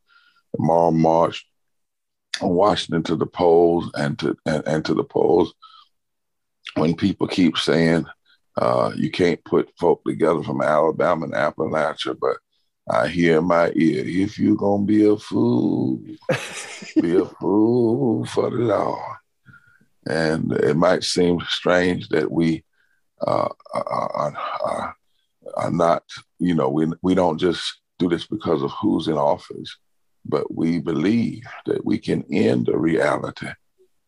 tomorrow 0.55 0.91
march 0.91 1.45
on 2.41 2.49
Washington 2.49 3.03
to 3.03 3.15
the 3.15 3.25
polls 3.25 3.89
and 3.95 4.17
to 4.19 4.35
and, 4.45 4.63
and 4.67 4.85
to 4.85 4.93
the 4.93 5.03
polls 5.03 5.53
when 6.75 6.95
people 6.95 7.27
keep 7.27 7.57
saying 7.57 8.05
uh, 8.57 8.91
you 8.95 9.11
can't 9.11 9.43
put 9.43 9.71
folk 9.77 10.03
together 10.03 10.41
from 10.41 10.61
Alabama 10.61 11.25
and 11.25 11.33
Appalachia, 11.33 12.17
but 12.19 12.37
I 12.89 13.07
hear 13.07 13.39
in 13.39 13.45
my 13.45 13.71
ear, 13.75 14.03
if 14.05 14.39
you're 14.39 14.55
gonna 14.55 14.85
be 14.85 15.07
a 15.07 15.15
fool, 15.17 15.97
be 17.01 17.17
a 17.17 17.25
fool 17.25 18.25
for 18.25 18.49
the 18.49 18.57
Lord. 18.57 19.17
And 20.07 20.53
it 20.53 20.75
might 20.75 21.03
seem 21.03 21.39
strange 21.47 22.09
that 22.09 22.31
we 22.31 22.63
uh, 23.21 23.49
are, 23.73 24.33
are, 24.33 24.95
are, 25.55 25.71
not, 25.71 26.03
you 26.39 26.55
know, 26.55 26.69
we, 26.69 26.87
we 27.01 27.13
don't 27.13 27.37
just 27.37 27.79
do 27.99 28.07
this 28.07 28.25
because 28.25 28.63
of 28.63 28.71
who's 28.71 29.07
in 29.07 29.17
office, 29.17 29.77
but 30.25 30.53
we 30.53 30.79
believe 30.79 31.43
that 31.65 31.85
we 31.85 31.97
can 31.97 32.23
end 32.31 32.67
the 32.67 32.77
reality 32.77 33.49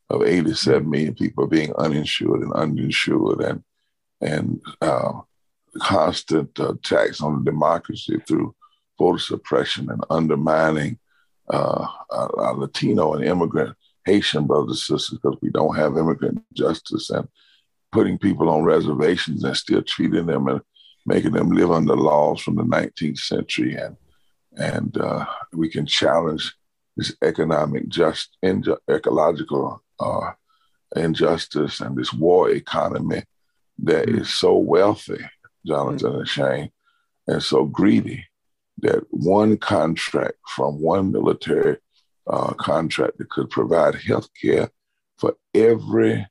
of 0.10 0.24
87 0.24 0.90
million 0.90 1.16
people 1.16 1.48
being 1.48 1.74
uninsured 1.76 2.42
and 2.42 2.54
uninsured 2.54 3.42
and 3.42 3.64
and 4.22 4.62
uh, 4.82 5.14
constant 5.82 6.58
attacks 6.60 7.22
on 7.22 7.44
democracy 7.44 8.20
through 8.28 8.56
voter 8.98 9.20
suppression 9.20 9.90
and 9.90 10.04
undermining 10.10 11.00
uh, 11.50 11.88
our, 12.12 12.40
our 12.40 12.54
Latino 12.56 13.14
and 13.14 13.24
immigrant 13.24 13.76
Haitian 14.06 14.46
brothers 14.46 14.90
and 14.90 15.00
sisters 15.00 15.20
because 15.22 15.38
we 15.42 15.50
don't 15.50 15.76
have 15.76 15.98
immigrant 15.98 16.44
justice 16.54 17.10
and 17.10 17.28
putting 17.92 18.18
people 18.18 18.50
on 18.50 18.64
reservations 18.64 19.44
and 19.44 19.56
still 19.56 19.82
treating 19.82 20.26
them 20.26 20.48
and 20.48 20.62
making 21.06 21.32
them 21.32 21.52
live 21.52 21.72
under 21.72 21.96
laws 21.96 22.42
from 22.42 22.56
the 22.56 22.64
19th 22.64 23.20
century. 23.20 23.76
And 23.76 23.96
and 24.58 24.98
uh, 24.98 25.26
we 25.54 25.70
can 25.70 25.86
challenge 25.86 26.54
this 26.98 27.16
economic 27.24 27.88
just 27.88 28.38
inju- 28.44 28.78
ecological 28.90 29.82
uh, 30.00 30.32
injustice 30.96 31.82
and 31.82 31.96
this 31.96 32.12
war 32.12 32.50
economy 32.50 33.24
that 33.84 34.08
mm-hmm. 34.08 34.24
so 34.24 34.56
wealthy, 34.56 35.20
Jonathan 35.66 36.10
mm-hmm. 36.10 36.20
and 36.20 36.28
Shane, 36.28 36.72
and 37.28 37.44
so 37.44 37.66
greedy 37.66 38.26
that 38.82 39.04
one 39.10 39.58
contract 39.58 40.38
from 40.56 40.82
one 40.82 41.12
military 41.12 41.78
uh, 42.28 42.54
contractor 42.54 43.28
could 43.30 43.50
provide 43.50 43.96
health 43.96 44.30
care 44.40 44.70
for 45.18 45.36
every 45.54 46.26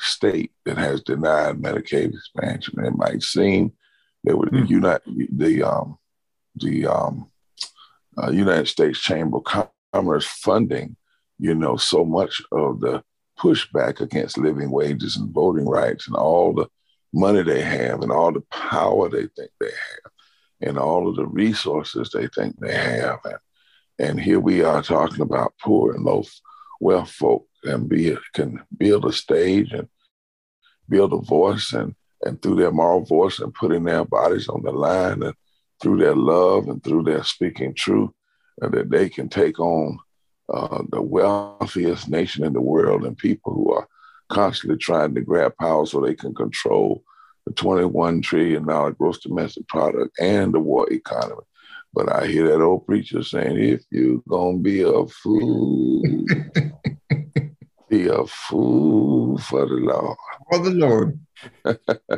state 0.00 0.50
that 0.64 0.78
has 0.78 1.02
denied 1.02 1.62
Medicaid 1.62 2.12
expansion. 2.12 2.84
It 2.84 2.96
might 2.96 3.22
seem 3.22 3.72
that 4.24 4.36
with 4.36 4.50
mm-hmm. 4.50 4.64
the 4.64 4.68
United, 4.68 5.28
the 5.36 5.62
um, 5.62 5.98
the 6.56 6.86
um, 6.86 7.30
uh, 8.20 8.30
United 8.30 8.68
States 8.68 8.98
Chamber 8.98 9.38
of 9.38 9.68
Commerce 9.92 10.26
funding, 10.26 10.96
you 11.38 11.54
know, 11.54 11.76
so 11.76 12.04
much 12.04 12.42
of 12.52 12.80
the 12.80 13.02
pushback 13.38 14.00
against 14.00 14.38
living 14.38 14.70
wages 14.70 15.16
and 15.16 15.32
voting 15.32 15.66
rights 15.66 16.06
and 16.06 16.16
all 16.16 16.52
the 16.52 16.68
money 17.12 17.42
they 17.42 17.62
have 17.62 18.02
and 18.02 18.12
all 18.12 18.32
the 18.32 18.42
power 18.50 19.08
they 19.08 19.26
think 19.36 19.50
they 19.60 19.66
have 19.66 20.12
and 20.62 20.78
all 20.78 21.08
of 21.08 21.16
the 21.16 21.26
resources 21.26 22.10
they 22.10 22.28
think 22.28 22.58
they 22.58 22.74
have. 22.74 23.18
And, 23.24 23.38
and 23.98 24.20
here 24.20 24.40
we 24.40 24.62
are 24.62 24.82
talking 24.82 25.20
about 25.20 25.54
poor 25.60 25.94
and 25.94 26.04
low 26.04 26.24
wealth 26.80 27.10
folk 27.10 27.46
and 27.64 27.88
be 27.88 28.16
can 28.34 28.60
build 28.76 29.04
a 29.04 29.12
stage 29.12 29.72
and 29.72 29.88
build 30.88 31.12
a 31.12 31.18
voice 31.18 31.72
and 31.72 31.94
and 32.24 32.40
through 32.40 32.56
their 32.56 32.70
moral 32.70 33.04
voice 33.04 33.40
and 33.40 33.54
putting 33.54 33.84
their 33.84 34.04
bodies 34.04 34.48
on 34.48 34.62
the 34.62 34.70
line 34.70 35.22
and 35.22 35.34
through 35.80 35.98
their 35.98 36.14
love 36.14 36.68
and 36.68 36.82
through 36.82 37.02
their 37.02 37.22
speaking 37.24 37.74
truth 37.74 38.10
uh, 38.62 38.68
that 38.68 38.90
they 38.90 39.08
can 39.08 39.28
take 39.28 39.58
on 39.58 39.98
uh, 40.52 40.82
the 40.90 41.02
wealthiest 41.02 42.08
nation 42.08 42.44
in 42.44 42.52
the 42.52 42.60
world 42.60 43.04
and 43.04 43.16
people 43.18 43.52
who 43.52 43.72
are 43.72 43.88
constantly 44.32 44.78
trying 44.78 45.14
to 45.14 45.20
grab 45.20 45.52
power 45.60 45.84
so 45.86 46.00
they 46.00 46.14
can 46.14 46.34
control 46.34 47.04
the 47.46 47.52
$21 47.52 48.22
trillion 48.22 48.64
gross 48.64 49.18
domestic 49.18 49.68
product 49.68 50.18
and 50.20 50.54
the 50.54 50.58
war 50.58 50.90
economy. 50.92 51.42
But 51.94 52.10
I 52.10 52.26
hear 52.26 52.48
that 52.48 52.62
old 52.62 52.86
preacher 52.86 53.22
saying, 53.22 53.58
if 53.58 53.82
you're 53.90 54.22
going 54.26 54.56
to 54.56 54.62
be 54.62 54.80
a 54.80 55.06
fool, 55.06 56.02
be 57.90 58.08
a 58.08 58.24
fool 58.26 59.36
for 59.38 59.66
the 59.66 59.74
Lord. 59.74 60.16
For 60.50 60.58
the 60.60 60.70
Lord. 60.70 61.20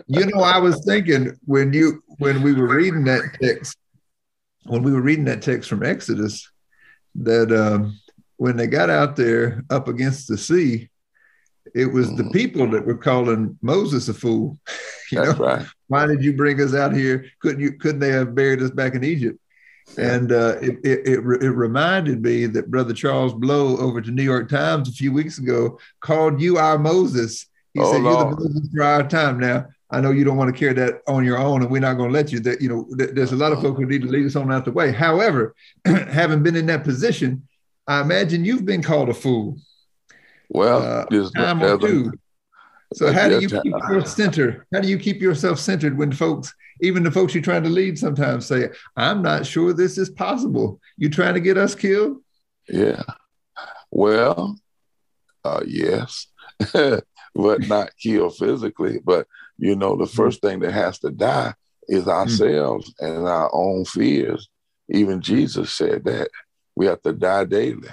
you 0.06 0.26
know, 0.26 0.42
I 0.42 0.59
was 0.59 0.85
thinking 0.85 1.37
when 1.44 1.73
you 1.73 2.02
when 2.18 2.42
we 2.42 2.52
were 2.52 2.76
reading 2.76 3.04
that 3.04 3.37
text, 3.42 3.76
when 4.66 4.85
we 4.85 4.92
were 4.92 5.02
reading 5.02 5.25
that 5.25 5.42
text 5.42 5.68
from 5.68 5.83
Exodus, 5.83 6.49
that 7.16 7.50
um, 7.50 7.99
when 8.37 8.56
they 8.56 8.68
got 8.68 8.90
out 8.90 9.16
there 9.16 9.64
up 9.71 9.88
against 9.88 10.28
the 10.28 10.38
sea, 10.38 10.88
it 11.75 11.87
was 11.87 12.14
the 12.14 12.23
mm-hmm. 12.23 12.33
people 12.33 12.71
that 12.71 12.87
were 12.87 12.97
calling 12.97 13.59
Moses 13.62 14.09
a 14.09 14.14
fool. 14.14 14.59
you 15.11 15.18
That's 15.23 15.38
know, 15.38 15.44
right. 15.44 15.66
why 15.88 16.06
did 16.06 16.23
you 16.23 16.35
bring 16.35 16.61
us 16.61 16.75
out 16.75 16.94
here? 16.94 17.26
Couldn't 17.40 17.61
you? 17.61 17.73
Couldn't 17.73 18.00
they 18.00 18.12
have 18.12 18.35
buried 18.35 18.62
us 18.62 18.71
back 18.71 18.94
in 18.94 19.04
Egypt? 19.04 19.38
And 19.99 20.33
uh, 20.33 20.56
it, 20.61 20.78
it, 20.83 21.06
it, 21.06 21.18
it, 21.18 21.50
reminded 21.50 22.23
me 22.23 22.47
that 22.47 22.71
Brother 22.71 22.94
Charles 22.94 23.35
Blow 23.35 23.76
over 23.76 24.00
to 24.00 24.11
New 24.11 24.23
York 24.23 24.49
Times 24.49 24.88
a 24.88 24.92
few 24.92 25.12
weeks 25.12 25.38
ago 25.38 25.78
called 26.00 26.40
you 26.40 26.56
our 26.56 26.78
Moses. 26.78 27.47
He 27.75 27.80
oh, 27.80 27.92
said, 27.92 28.02
Lord. 28.02 28.18
You're 28.18 28.30
the 28.30 28.54
Moses 28.54 28.68
for 28.75 28.83
our 28.83 29.06
time. 29.06 29.38
Now, 29.38 29.66
I 29.90 30.00
know 30.00 30.11
you 30.11 30.25
don't 30.25 30.37
want 30.38 30.54
to 30.54 30.59
carry 30.59 30.73
that 30.75 31.02
on 31.06 31.25
your 31.25 31.38
own, 31.38 31.62
and 31.62 31.71
we're 31.71 31.80
not 31.80 31.94
going 31.94 32.11
to 32.11 32.14
let 32.14 32.33
you. 32.33 32.40
That 32.40 32.61
you 32.61 32.68
know, 32.68 32.87
there's 32.90 33.33
a 33.33 33.37
lot 33.37 33.52
of 33.52 33.61
folks 33.61 33.78
who 33.78 33.87
need 33.87 34.02
to 34.02 34.09
lead 34.09 34.26
us 34.26 34.37
on 34.37 34.50
out 34.52 34.64
the 34.64 34.73
way. 34.73 34.90
However, 34.90 35.54
having 35.85 36.42
been 36.42 36.56
in 36.56 36.66
that 36.66 36.83
position, 36.83 37.47
I 37.87 38.00
imagine 38.00 38.44
you've 38.44 38.64
been 38.64 38.83
called 38.83 39.11
a 39.11 39.14
fool. 39.14 39.59
Well, 40.49 40.83
uh, 40.83 41.07
there's, 41.11 41.31
there's, 41.33 41.83
a, 41.83 42.13
So 42.95 43.13
how 43.13 43.29
do 43.29 43.41
you 43.41 43.49
keep 43.49 43.75
your 43.89 44.05
center? 44.05 44.67
How 44.73 44.81
do 44.81 44.89
you 44.89 44.99
keep 44.99 45.21
yourself 45.21 45.59
centered 45.59 45.99
when 45.99 46.13
folks, 46.13 46.55
even 46.81 47.03
the 47.03 47.11
folks 47.11 47.35
you're 47.35 47.43
trying 47.43 47.65
to 47.65 47.71
lead, 47.71 47.99
sometimes 47.99 48.47
say, 48.47 48.71
"I'm 48.97 49.23
not 49.23 49.47
sure 49.47 49.73
this 49.73 49.99
is 49.99 50.11
possible." 50.11 50.81
You 50.97 51.09
trying 51.09 51.35
to 51.35 51.41
get 51.41 51.59
us 51.59 51.75
killed? 51.75 52.19
Yeah. 52.69 53.03
Well, 53.91 54.57
uh, 55.45 55.63
yes, 55.67 56.27
but 56.73 57.69
not 57.69 57.91
kill 58.01 58.31
physically. 58.31 59.01
But 59.03 59.27
you 59.59 59.77
know, 59.77 59.97
the 59.97 60.07
first 60.07 60.41
thing 60.41 60.61
that 60.61 60.73
has 60.73 60.99
to 61.01 61.11
die 61.11 61.55
is 61.89 62.09
ourselves 62.09 62.93
mm-hmm. 62.95 63.17
and 63.17 63.29
our 63.29 63.51
own 63.53 63.85
fears. 63.85 64.49
Even 64.91 65.21
Jesus 65.21 65.73
said 65.73 66.05
that 66.05 66.29
we 66.77 66.87
have 66.87 67.01
to 67.03 67.13
die 67.13 67.45
daily 67.45 67.89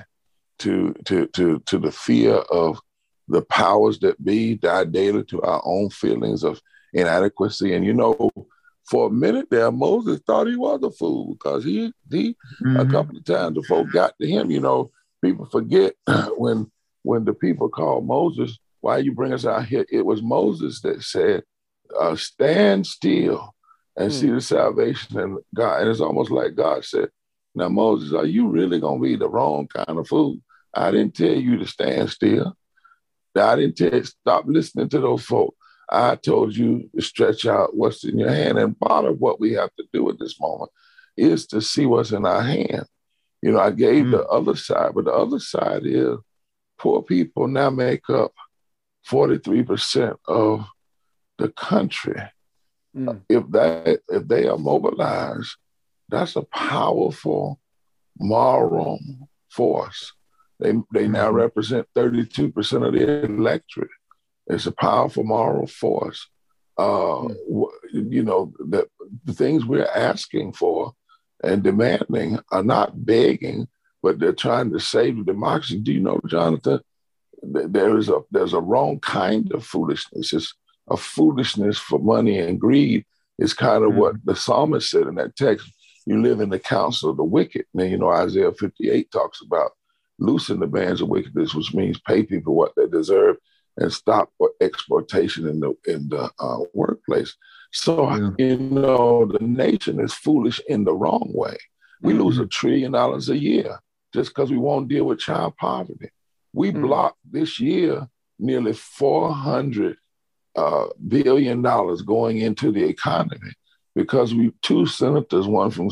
to 0.62 0.94
to 1.06 1.28
to 1.28 1.60
to 1.60 1.78
the 1.80 1.92
fear 1.92 2.36
of 2.36 2.80
the 3.28 3.42
powers 3.44 4.00
that 4.00 4.24
be, 4.24 4.56
die 4.56 4.84
daily 4.84 5.24
to 5.24 5.42
our 5.42 5.62
own 5.64 5.90
feelings 5.90 6.44
of 6.44 6.62
inadequacy. 6.94 7.74
And 7.74 7.86
you 7.86 7.94
know, 7.94 8.30
for 8.90 9.08
a 9.08 9.12
minute 9.12 9.48
there, 9.50 9.72
Moses 9.72 10.20
thought 10.26 10.48
he 10.48 10.56
was 10.56 10.84
a 10.84 10.92
fool 10.92 11.34
because 11.34 11.64
he 11.64 11.94
he 12.12 12.36
mm-hmm. 12.64 12.78
a 12.78 12.86
couple 12.86 13.18
of 13.18 13.26
times 13.26 13.56
the 13.56 13.64
folk 13.64 13.92
got 13.92 14.14
to 14.20 14.28
him. 14.28 14.52
You 14.52 14.60
know, 14.60 14.92
people 15.24 15.46
forget 15.46 15.94
when 16.38 16.70
when 17.04 17.26
the 17.26 17.34
people 17.34 17.70
called 17.70 18.06
Moses, 18.06 18.60
"Why 18.82 18.98
you 18.98 19.14
bring 19.14 19.34
us 19.34 19.46
out 19.46 19.66
here?" 19.66 19.86
It 19.90 20.06
was 20.06 20.22
Moses 20.22 20.82
that 20.82 21.02
said, 21.04 21.44
uh, 22.00 22.16
"Stand 22.16 22.86
still 22.86 23.56
and 23.96 24.12
mm. 24.12 24.14
see 24.14 24.30
the 24.30 24.42
salvation." 24.42 25.20
And 25.20 25.40
God, 25.56 25.82
and 25.82 25.90
it's 25.90 26.02
almost 26.02 26.32
like 26.32 26.56
God 26.56 26.84
said, 26.84 27.10
"Now 27.56 27.70
Moses, 27.70 28.14
are 28.14 28.26
you 28.26 28.50
really 28.50 28.80
gonna 28.80 29.00
be 29.00 29.16
the 29.16 29.30
wrong 29.30 29.68
kind 29.68 29.98
of 29.98 30.08
fool? 30.08 30.38
I 30.74 30.92
didn't 30.92 31.16
tell 31.16 31.34
you 31.34 31.58
to 31.58 31.68
stand 31.68 32.10
still. 32.10 32.56
I 33.36 33.56
didn't 33.56 33.78
tell 33.78 33.94
you 33.94 34.04
stop 34.04 34.46
listening 34.48 34.90
to 34.90 35.00
those 35.00 35.24
folk." 35.24 35.56
I 35.92 36.16
told 36.16 36.56
you 36.56 36.90
to 36.96 37.02
stretch 37.02 37.46
out 37.46 37.76
what's 37.76 38.06
in 38.06 38.18
your 38.18 38.32
hand. 38.32 38.58
And 38.58 38.80
part 38.80 39.04
of 39.04 39.20
what 39.20 39.42
we 39.42 39.54
have 39.54 39.72
to 39.78 39.84
do 39.92 40.10
at 40.10 40.18
this 40.20 40.40
moment 40.40 40.72
is 41.18 41.46
to 41.48 41.62
see 41.62 41.86
what's 41.86 42.14
in 42.14 42.26
our 42.26 42.42
hand. 42.42 42.86
You 43.42 43.52
know, 43.52 43.60
I 43.60 43.72
gave 43.72 44.06
mm. 44.06 44.12
the 44.12 44.26
other 44.28 44.56
side, 44.56 44.92
but 44.96 45.06
the 45.06 45.12
other 45.12 45.40
side 45.40 45.82
is 45.86 46.18
poor 46.78 47.04
people 47.04 47.48
now 47.48 47.70
make 47.70 48.10
up 48.10 48.32
43% 49.10 50.16
of 50.28 50.66
the 51.38 51.50
country. 51.50 52.22
Mm. 52.96 53.22
If 53.28 53.50
that 53.52 54.00
if 54.08 54.28
they 54.28 54.48
are 54.48 54.58
mobilized, 54.58 55.58
that's 56.08 56.36
a 56.38 56.44
powerful 56.44 57.60
moral 58.18 59.00
force. 59.50 60.14
They 60.62 60.74
they 60.94 61.08
now 61.08 61.28
mm-hmm. 61.28 61.38
represent 61.38 61.88
32% 61.96 62.88
of 62.88 62.94
the 62.94 63.26
electorate. 63.26 63.90
It's 64.48 64.68
a 64.68 64.72
powerful 64.72 65.24
moral 65.24 65.68
force. 65.68 66.28
Uh. 66.78 67.28
You 67.94 68.24
know, 68.24 68.54
the, 68.60 68.88
the 69.26 69.34
things 69.34 69.66
we're 69.66 69.86
asking 69.86 70.54
for 70.54 70.94
and 71.44 71.64
demanding 71.64 72.40
are 72.52 72.64
not 72.64 73.06
begging, 73.06 73.68
but 74.02 74.20
they're 74.20 74.34
trying 74.34 74.72
to 74.72 74.80
save 74.80 75.18
the 75.18 75.24
democracy. 75.24 75.80
Do 75.80 75.92
you 75.92 76.00
know, 76.00 76.20
Jonathan? 76.28 76.80
There 77.44 77.98
is 77.98 78.10
a 78.10 78.20
there's 78.30 78.54
a 78.54 78.62
wrong 78.62 79.00
kind 79.00 79.52
of 79.54 79.66
foolishness. 79.66 80.34
It's 80.34 80.54
a 80.90 80.98
foolishness 80.98 81.78
for 81.78 82.00
money 82.00 82.38
and 82.40 82.60
greed. 82.60 83.06
Is 83.40 83.54
kind 83.54 83.84
of 83.84 83.92
mm 83.92 83.96
what 83.96 84.16
the 84.24 84.36
psalmist 84.36 84.90
said 84.90 85.08
in 85.08 85.16
that 85.16 85.36
text. 85.36 85.68
You 86.06 86.22
live 86.22 86.40
in 86.40 86.50
the 86.50 86.60
counsel 86.60 87.10
of 87.10 87.18
the 87.18 87.24
wicked. 87.24 87.66
Now 87.74 87.84
you 87.84 87.98
know 87.98 88.10
Isaiah 88.10 88.52
58 88.52 89.12
talks 89.12 89.42
about 89.42 89.72
loosen 90.22 90.60
the 90.60 90.68
bands 90.68 91.02
of 91.02 91.10
wickedness, 91.10 91.54
which 91.54 91.74
means 91.74 92.00
pay 92.00 92.24
people 92.24 92.56
what 92.56 92.74
they 92.78 92.88
deserve 92.88 93.38
and 93.78 93.92
stop 93.92 94.32
exploitation 94.62 95.48
in 95.48 95.60
the 95.60 95.74
in 95.88 96.08
the 96.10 96.30
uh, 96.40 96.60
workplace. 96.74 97.36
So 97.72 98.10
yeah. 98.16 98.30
you 98.38 98.58
know 98.58 99.26
the 99.26 99.40
nation 99.40 100.00
is 100.00 100.14
foolish 100.14 100.62
in 100.68 100.84
the 100.84 100.94
wrong 100.94 101.32
way. 101.34 101.58
We 102.02 102.14
mm-hmm. 102.14 102.22
lose 102.24 102.40
a 102.40 102.46
trillion 102.46 102.92
dollars 102.92 103.30
a 103.30 103.38
year 103.38 103.80
just 104.14 104.32
because 104.32 104.52
we 104.52 104.58
won't 104.58 104.90
deal 104.90 105.06
with 105.06 105.20
child 105.20 105.56
poverty. 105.58 106.10
We 106.54 106.72
mm-hmm. 106.72 106.82
blocked 106.82 107.20
this 107.30 107.60
year 107.60 108.08
nearly 108.40 108.74
four 108.74 109.34
hundred 109.34 109.98
uh, 110.56 110.88
billion 111.08 111.62
dollars 111.62 112.02
going 112.02 112.38
into 112.40 112.72
the 112.72 112.84
economy 112.84 113.54
because 113.96 114.36
we 114.36 114.52
two 114.62 114.86
senators, 114.86 115.48
one 115.48 115.72
from 115.72 115.90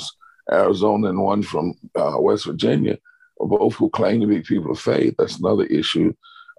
Arizona 0.51 1.09
and 1.09 1.21
one 1.21 1.43
from 1.43 1.75
uh, 1.95 2.17
West 2.19 2.45
Virginia, 2.45 2.97
both 3.39 3.75
who 3.75 3.89
claim 3.89 4.21
to 4.21 4.28
be 4.28 4.41
people 4.41 4.71
of 4.71 4.80
faith. 4.80 5.15
That's 5.17 5.39
another 5.39 5.65
issue 5.65 6.13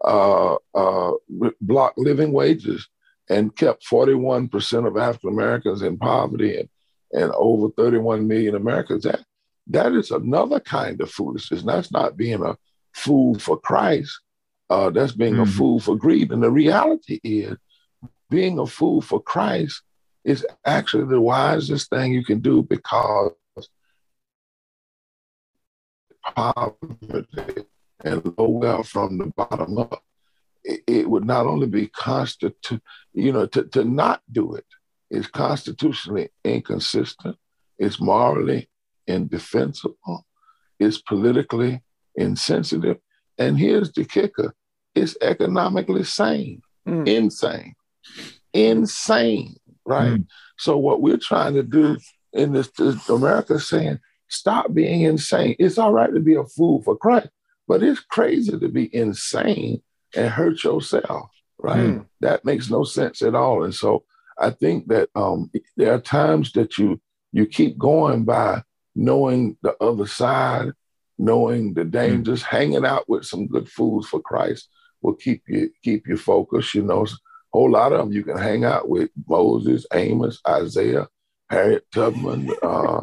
uh, 0.04 0.56
uh, 0.74 1.12
blocked 1.60 1.98
living 1.98 2.32
wages 2.32 2.88
and 3.28 3.54
kept 3.54 3.86
41% 3.86 4.86
of 4.86 4.96
African 4.96 5.30
Americans 5.30 5.82
in 5.82 5.98
poverty 5.98 6.58
and, 6.58 6.68
and 7.12 7.32
over 7.32 7.68
31 7.76 8.26
million 8.26 8.54
Americans. 8.54 9.04
That, 9.04 9.20
that 9.68 9.92
is 9.92 10.10
another 10.10 10.58
kind 10.58 11.00
of 11.00 11.10
foolishness. 11.10 11.62
That's 11.62 11.92
not 11.92 12.16
being 12.16 12.42
a 12.42 12.56
fool 12.94 13.38
for 13.38 13.58
Christ. 13.58 14.20
Uh, 14.68 14.90
that's 14.90 15.12
being 15.12 15.34
mm-hmm. 15.34 15.42
a 15.42 15.46
fool 15.46 15.80
for 15.80 15.96
greed. 15.96 16.32
And 16.32 16.42
the 16.42 16.50
reality 16.50 17.20
is, 17.22 17.56
being 18.30 18.60
a 18.60 18.66
fool 18.66 19.00
for 19.00 19.20
Christ 19.20 19.82
is 20.24 20.46
actually 20.64 21.06
the 21.06 21.20
wisest 21.20 21.90
thing 21.90 22.12
you 22.12 22.24
can 22.24 22.38
do 22.38 22.62
because 22.62 23.32
poverty 26.34 27.64
and 28.04 28.34
low 28.38 28.48
wealth 28.48 28.88
from 28.88 29.18
the 29.18 29.26
bottom 29.26 29.78
up, 29.78 30.02
it, 30.64 30.82
it 30.86 31.10
would 31.10 31.24
not 31.24 31.46
only 31.46 31.66
be 31.66 31.88
constitu- 31.88 32.80
you 33.12 33.32
know, 33.32 33.46
to, 33.46 33.64
to 33.64 33.84
not 33.84 34.22
do 34.30 34.54
it 34.54 34.66
is 35.10 35.26
constitutionally 35.26 36.28
inconsistent, 36.44 37.36
it's 37.78 38.00
morally 38.00 38.68
indefensible, 39.06 40.26
it's 40.78 40.98
politically 40.98 41.82
insensitive, 42.14 42.98
and 43.38 43.58
here's 43.58 43.92
the 43.92 44.04
kicker: 44.04 44.54
it's 44.94 45.16
economically 45.20 46.04
sane, 46.04 46.62
mm. 46.86 47.08
insane, 47.08 47.74
insane, 48.52 49.56
right? 49.84 50.18
Mm. 50.18 50.26
So 50.58 50.76
what 50.76 51.00
we're 51.00 51.16
trying 51.16 51.54
to 51.54 51.62
do 51.62 51.96
in 52.32 52.52
this, 52.52 52.70
this 52.72 53.08
America 53.08 53.58
saying, 53.58 53.98
stop 54.30 54.72
being 54.72 55.02
insane. 55.02 55.56
It's 55.58 55.78
all 55.78 55.92
right 55.92 56.12
to 56.12 56.20
be 56.20 56.34
a 56.34 56.44
fool 56.44 56.82
for 56.82 56.96
Christ, 56.96 57.28
but 57.68 57.82
it's 57.82 58.00
crazy 58.00 58.58
to 58.58 58.68
be 58.68 58.94
insane 58.94 59.82
and 60.14 60.28
hurt 60.28 60.64
yourself, 60.64 61.30
right? 61.58 61.78
Mm. 61.78 62.06
That 62.20 62.44
makes 62.44 62.70
no 62.70 62.84
sense 62.84 63.22
at 63.22 63.34
all. 63.34 63.64
And 63.64 63.74
so 63.74 64.04
I 64.38 64.50
think 64.50 64.88
that 64.88 65.10
um, 65.14 65.50
there 65.76 65.92
are 65.92 66.00
times 66.00 66.52
that 66.52 66.78
you 66.78 67.00
you 67.32 67.46
keep 67.46 67.78
going 67.78 68.24
by 68.24 68.62
knowing 68.96 69.56
the 69.62 69.76
other 69.80 70.06
side, 70.06 70.72
knowing 71.16 71.74
the 71.74 71.84
hmm. 71.84 71.90
dangers, 71.90 72.42
mm. 72.42 72.46
hanging 72.46 72.84
out 72.84 73.08
with 73.08 73.24
some 73.24 73.46
good 73.46 73.68
fools 73.68 74.08
for 74.08 74.20
Christ 74.20 74.68
will 75.02 75.14
keep 75.14 75.42
you 75.46 75.70
keep 75.82 76.06
you 76.08 76.16
focused. 76.16 76.74
You 76.74 76.82
know, 76.82 77.04
a 77.04 77.08
whole 77.52 77.70
lot 77.70 77.92
of 77.92 77.98
them 77.98 78.12
you 78.12 78.24
can 78.24 78.38
hang 78.38 78.64
out 78.64 78.88
with 78.88 79.10
Moses, 79.28 79.86
Amos, 79.92 80.40
Isaiah, 80.46 81.08
Harriet 81.48 81.86
Tubman, 81.92 82.50
uh, 82.62 83.00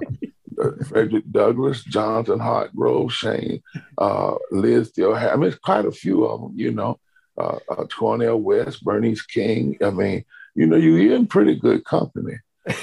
Frederick 0.88 1.30
Douglass, 1.32 1.84
Jonathan 1.84 2.40
Hartgrove, 2.40 3.12
Shane, 3.12 3.62
uh, 3.98 4.36
Liz 4.52 4.90
Theo. 4.90 5.14
I 5.14 5.36
mean, 5.36 5.50
it's 5.50 5.58
quite 5.58 5.86
a 5.86 5.92
few 5.92 6.26
of 6.26 6.42
them, 6.42 6.54
you 6.56 6.72
know. 6.72 7.00
Uh, 7.38 7.60
uh, 7.70 7.86
Cornel 7.86 8.42
West, 8.42 8.84
Bernice 8.84 9.22
King. 9.22 9.78
I 9.84 9.92
mean, 9.92 10.26
you 10.56 10.66
know, 10.66 10.76
you're 10.76 11.16
in 11.16 11.28
pretty 11.28 11.56
good 11.56 11.86
company. 11.86 12.34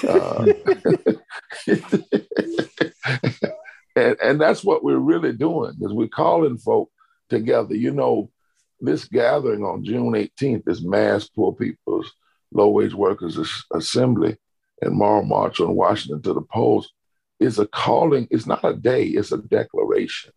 Uh, 0.07 0.47
and, 3.97 4.17
and 4.23 4.41
that's 4.41 4.63
what 4.63 4.85
we're 4.85 4.97
really 4.97 5.33
doing 5.33 5.75
is 5.81 5.93
we're 5.93 6.07
calling 6.07 6.57
folk 6.57 6.91
together. 7.29 7.75
You 7.75 7.91
know, 7.91 8.31
this 8.81 9.07
gathering 9.07 9.65
on 9.65 9.85
June 9.85 10.13
18th, 10.13 10.69
is 10.69 10.85
mass 10.85 11.29
poor 11.29 11.53
people's 11.53 12.13
low 12.53 12.69
wage 12.69 12.95
workers 12.95 13.39
assembly 13.73 14.37
and 14.81 14.95
moral 14.95 15.25
march 15.25 15.61
on 15.61 15.75
Washington 15.75 16.23
to 16.23 16.33
the 16.33 16.43
polls 16.43 16.93
is 17.41 17.59
a 17.59 17.67
calling. 17.67 18.29
It's 18.31 18.47
not 18.47 18.65
a 18.65 18.75
day, 18.75 19.07
it's 19.07 19.33
a 19.33 19.39
declaration. 19.39 20.33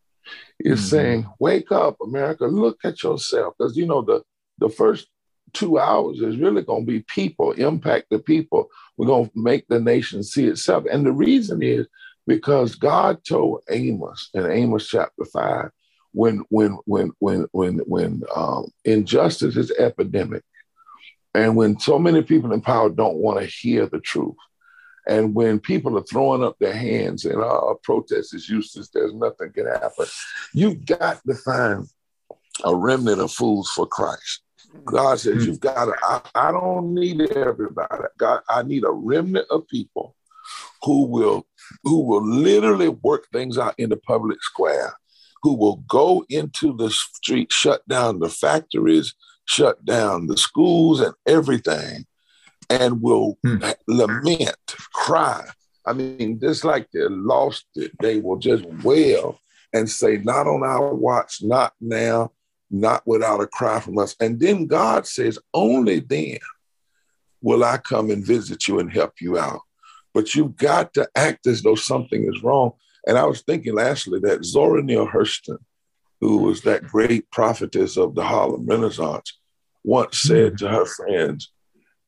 It's 0.59 0.81
mm-hmm. 0.81 0.89
saying, 0.89 1.27
wake 1.39 1.71
up, 1.71 1.97
America, 2.01 2.45
look 2.45 2.79
at 2.83 3.03
yourself. 3.03 3.53
Because, 3.57 3.77
you 3.77 3.85
know, 3.85 4.01
the, 4.01 4.23
the 4.57 4.69
first 4.69 5.07
two 5.53 5.79
hours 5.79 6.19
is 6.19 6.37
really 6.37 6.61
going 6.61 6.85
to 6.85 6.91
be 6.91 7.03
people, 7.07 7.51
impact 7.53 8.07
the 8.09 8.19
people. 8.19 8.67
We're 8.97 9.07
going 9.07 9.29
to 9.29 9.31
make 9.35 9.67
the 9.67 9.79
nation 9.79 10.23
see 10.23 10.45
itself. 10.45 10.85
And 10.91 11.05
the 11.05 11.13
reason 11.13 11.61
is 11.63 11.87
because 12.25 12.75
God 12.75 13.23
told 13.23 13.61
Amos 13.69 14.29
in 14.33 14.49
Amos 14.49 14.87
chapter 14.87 15.23
5, 15.25 15.69
when 16.11 16.43
when 16.49 16.77
when 16.85 17.11
when 17.19 17.45
when 17.51 17.77
when 17.79 18.23
um, 18.35 18.71
injustice 18.85 19.55
is 19.55 19.71
epidemic, 19.71 20.43
and 21.33 21.55
when 21.55 21.79
so 21.79 21.99
many 21.99 22.23
people 22.23 22.51
in 22.53 22.61
power 22.61 22.89
don't 22.89 23.17
want 23.17 23.39
to 23.39 23.45
hear 23.45 23.85
the 23.85 23.99
truth, 23.99 24.35
and 25.07 25.33
when 25.33 25.59
people 25.59 25.97
are 25.97 26.03
throwing 26.03 26.43
up 26.43 26.57
their 26.59 26.75
hands 26.75 27.25
and 27.25 27.37
oh, 27.37 27.69
a 27.71 27.75
protest 27.85 28.33
is 28.33 28.49
useless, 28.49 28.89
there's 28.89 29.13
nothing 29.13 29.51
can 29.53 29.67
happen. 29.67 30.05
You've 30.53 30.85
got 30.85 31.21
to 31.25 31.33
find 31.33 31.87
a 32.65 32.75
remnant 32.75 33.21
of 33.21 33.31
fools 33.31 33.69
for 33.69 33.87
Christ. 33.87 34.41
God 34.85 35.19
says, 35.19 35.43
hmm. 35.43 35.49
You've 35.49 35.59
got 35.59 35.85
to, 35.85 35.93
I, 36.01 36.21
I 36.35 36.51
don't 36.51 36.93
need 36.93 37.21
everybody. 37.21 38.03
God, 38.17 38.41
I 38.49 38.63
need 38.63 38.83
a 38.83 38.91
remnant 38.91 39.47
of 39.49 39.67
people 39.67 40.15
who 40.83 41.05
will 41.05 41.45
who 41.83 42.01
will 42.01 42.25
literally 42.25 42.89
work 42.89 43.27
things 43.33 43.57
out 43.57 43.75
in 43.77 43.89
the 43.89 43.97
public 43.97 44.41
square, 44.41 44.93
who 45.43 45.53
will 45.53 45.77
go 45.87 46.25
into 46.29 46.75
the 46.75 46.89
street, 46.89 47.51
shut 47.51 47.85
down 47.87 48.19
the 48.19 48.29
factories, 48.29 49.13
shut 49.45 49.83
down 49.83 50.27
the 50.27 50.37
schools 50.37 51.01
and 51.01 51.13
everything, 51.25 52.05
and 52.69 53.01
will 53.01 53.37
hmm. 53.43 53.63
lament, 53.87 54.75
cry. 54.93 55.45
I 55.85 55.93
mean, 55.93 56.39
just 56.39 56.65
like 56.65 56.89
they 56.91 57.07
lost 57.07 57.65
it, 57.75 57.91
they 58.01 58.19
will 58.19 58.37
just 58.37 58.65
wail 58.83 59.39
and 59.73 59.89
say, 59.89 60.17
Not 60.17 60.47
on 60.47 60.63
our 60.63 60.93
watch, 60.93 61.41
not 61.41 61.73
now, 61.79 62.31
not 62.69 63.03
without 63.05 63.41
a 63.41 63.47
cry 63.47 63.79
from 63.79 63.97
us. 63.97 64.15
And 64.19 64.39
then 64.39 64.67
God 64.67 65.07
says, 65.07 65.39
Only 65.53 65.99
then 65.99 66.39
will 67.41 67.63
I 67.63 67.77
come 67.77 68.09
and 68.11 68.25
visit 68.25 68.67
you 68.67 68.79
and 68.79 68.91
help 68.91 69.13
you 69.21 69.37
out. 69.37 69.61
But 70.13 70.35
you've 70.35 70.57
got 70.57 70.93
to 70.95 71.07
act 71.15 71.47
as 71.47 71.61
though 71.61 71.75
something 71.75 72.31
is 72.33 72.43
wrong. 72.43 72.71
And 73.07 73.17
I 73.17 73.25
was 73.25 73.41
thinking 73.41 73.75
lastly 73.75 74.19
that 74.23 74.43
Zora 74.43 74.83
Neale 74.83 75.07
Hurston, 75.07 75.59
who 76.19 76.39
was 76.39 76.61
that 76.63 76.83
great 76.83 77.29
prophetess 77.31 77.95
of 77.95 78.15
the 78.15 78.23
Harlem 78.23 78.65
Renaissance, 78.65 79.37
once 79.83 80.21
said 80.21 80.57
to 80.57 80.67
her 80.67 80.85
friends, 80.85 81.51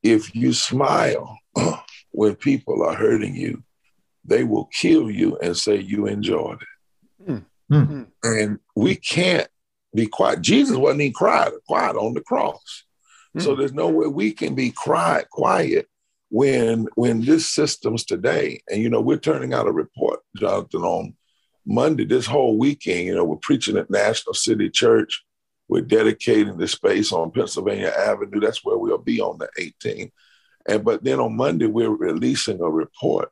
if 0.03 0.35
you 0.35 0.53
smile 0.53 1.37
when 2.11 2.35
people 2.35 2.83
are 2.83 2.95
hurting 2.95 3.35
you, 3.35 3.63
they 4.25 4.43
will 4.43 4.65
kill 4.65 5.09
you 5.09 5.37
and 5.37 5.55
say 5.57 5.77
you 5.77 6.07
enjoyed 6.07 6.61
it. 6.61 7.43
Mm-hmm. 7.71 8.03
And 8.23 8.59
we 8.75 8.95
can't 8.95 9.47
be 9.93 10.07
quiet. 10.07 10.41
Jesus 10.41 10.77
wasn't 10.77 11.01
even 11.01 11.13
quiet, 11.13 11.53
quiet 11.67 11.95
on 11.95 12.13
the 12.13 12.21
cross. 12.21 12.83
Mm-hmm. 13.35 13.41
So 13.41 13.55
there's 13.55 13.73
no 13.73 13.89
way 13.89 14.07
we 14.07 14.31
can 14.31 14.55
be 14.55 14.71
quiet, 14.71 15.29
quiet 15.29 15.87
when 16.29 16.87
when 16.95 17.21
this 17.21 17.47
system's 17.47 18.03
today. 18.03 18.61
And 18.69 18.81
you 18.81 18.89
know, 18.89 19.01
we're 19.01 19.17
turning 19.17 19.53
out 19.53 19.67
a 19.67 19.71
report, 19.71 20.19
Jonathan, 20.37 20.81
on 20.81 21.15
Monday, 21.65 22.05
this 22.05 22.25
whole 22.25 22.57
weekend, 22.57 23.05
you 23.05 23.15
know, 23.15 23.23
we're 23.23 23.37
preaching 23.37 23.77
at 23.77 23.89
National 23.89 24.33
City 24.33 24.69
Church. 24.69 25.23
We're 25.69 25.81
dedicating 25.81 26.57
the 26.57 26.67
space 26.67 27.13
on 27.13 27.31
Pennsylvania 27.31 27.93
Avenue. 27.95 28.39
That's 28.39 28.65
where 28.65 28.77
we'll 28.77 28.97
be 28.97 29.21
on 29.21 29.37
the 29.37 29.49
18th. 29.57 30.11
And 30.67 30.83
but 30.83 31.03
then 31.03 31.19
on 31.19 31.37
Monday, 31.37 31.67
we're 31.67 31.89
releasing 31.89 32.59
a 32.59 32.69
report. 32.69 33.31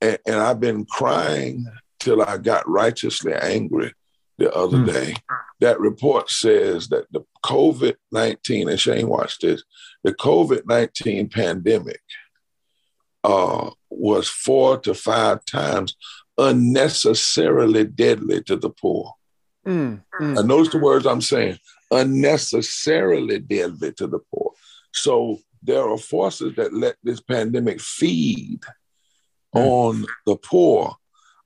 And, 0.00 0.18
and 0.26 0.36
I've 0.36 0.58
been 0.58 0.86
crying 0.86 1.66
till 2.00 2.22
I 2.22 2.38
got 2.38 2.68
righteously 2.68 3.34
angry 3.34 3.92
the 4.38 4.52
other 4.52 4.78
mm. 4.78 4.92
day. 4.92 5.14
That 5.60 5.78
report 5.78 6.30
says 6.30 6.88
that 6.88 7.04
the 7.12 7.20
COVID 7.44 7.96
19, 8.10 8.70
and 8.70 8.80
Shane 8.80 9.08
watched 9.08 9.42
this, 9.42 9.62
the 10.02 10.14
COVID 10.14 10.62
19 10.66 11.28
pandemic 11.28 12.00
uh, 13.22 13.70
was 13.90 14.28
four 14.28 14.78
to 14.78 14.94
five 14.94 15.44
times 15.44 15.94
unnecessarily 16.38 17.84
deadly 17.84 18.42
to 18.44 18.56
the 18.56 18.70
poor. 18.70 19.12
Mm, 19.66 20.02
mm. 20.20 20.38
And 20.38 20.48
notice 20.48 20.72
the 20.72 20.78
words 20.78 21.06
I'm 21.06 21.20
saying 21.20 21.58
unnecessarily 21.90 23.40
deadly 23.40 23.92
to 23.94 24.06
the 24.06 24.20
poor. 24.32 24.52
So 24.92 25.38
there 25.62 25.88
are 25.88 25.98
forces 25.98 26.54
that 26.56 26.72
let 26.72 26.96
this 27.02 27.20
pandemic 27.20 27.80
feed 27.80 28.60
mm. 29.54 29.60
on 29.60 30.06
the 30.26 30.36
poor 30.36 30.96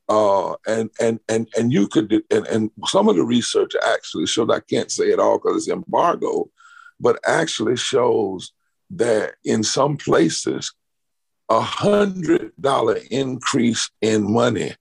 uh, 0.08 0.54
and 0.66 0.90
and 1.00 1.20
and 1.28 1.48
and 1.56 1.72
you 1.72 1.88
could 1.88 2.12
and, 2.30 2.46
and 2.46 2.70
some 2.86 3.08
of 3.08 3.16
the 3.16 3.24
research 3.24 3.72
actually 3.86 4.26
showed 4.26 4.50
I 4.50 4.60
can't 4.60 4.90
say 4.90 5.06
it 5.06 5.18
all 5.18 5.38
because 5.38 5.56
it's 5.56 5.68
embargo, 5.68 6.50
but 7.00 7.18
actually 7.26 7.76
shows 7.76 8.52
that 8.90 9.34
in 9.44 9.62
some 9.62 9.96
places 9.96 10.72
a 11.48 11.60
hundred 11.60 12.52
dollar 12.60 12.98
increase 13.10 13.90
in 14.02 14.30
money 14.30 14.74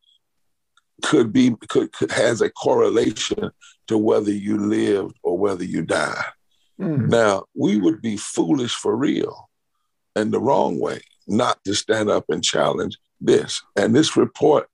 could 1.01 1.33
be 1.33 1.55
could, 1.69 1.91
could 1.91 2.11
has 2.11 2.41
a 2.41 2.49
correlation 2.49 3.51
to 3.87 3.97
whether 3.97 4.31
you 4.31 4.57
lived 4.57 5.17
or 5.23 5.37
whether 5.37 5.63
you 5.63 5.81
died. 5.81 6.23
Mm. 6.79 7.09
Now 7.09 7.45
we 7.55 7.77
would 7.77 8.01
be 8.01 8.17
foolish 8.17 8.75
for 8.75 8.95
real 8.95 9.49
and 10.15 10.31
the 10.31 10.39
wrong 10.39 10.79
way 10.79 11.01
not 11.27 11.63
to 11.63 11.73
stand 11.73 12.09
up 12.09 12.25
and 12.29 12.43
challenge 12.43 12.97
this. 13.21 13.61
And 13.75 13.95
this 13.95 14.17
report 14.17 14.69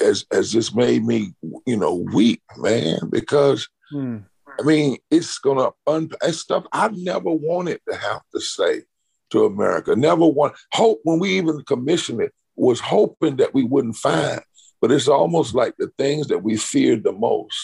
has 0.00 0.24
has 0.32 0.50
just 0.50 0.74
made 0.74 1.04
me, 1.04 1.34
you 1.66 1.76
know, 1.76 1.94
weep, 2.12 2.42
man, 2.56 2.98
because 3.10 3.68
hmm. 3.90 4.18
I 4.58 4.62
mean, 4.64 4.98
it's 5.10 5.38
gonna 5.38 5.70
un 5.86 6.10
it's 6.22 6.38
stuff 6.38 6.64
I've 6.72 6.96
never 6.96 7.30
wanted 7.30 7.80
to 7.88 7.96
have 7.96 8.22
to 8.34 8.40
say 8.40 8.82
to 9.30 9.44
America. 9.44 9.96
Never 9.96 10.26
want 10.26 10.54
hope 10.72 11.00
when 11.04 11.18
we 11.18 11.30
even 11.38 11.62
commissioned 11.64 12.20
it 12.20 12.32
was 12.56 12.80
hoping 12.80 13.36
that 13.36 13.54
we 13.54 13.64
wouldn't 13.64 13.96
find. 13.96 14.40
But 14.82 14.92
it's 14.92 15.08
almost 15.08 15.54
like 15.54 15.74
the 15.78 15.90
things 15.96 16.26
that 16.26 16.42
we 16.42 16.56
feared 16.58 17.04
the 17.04 17.12
most 17.12 17.56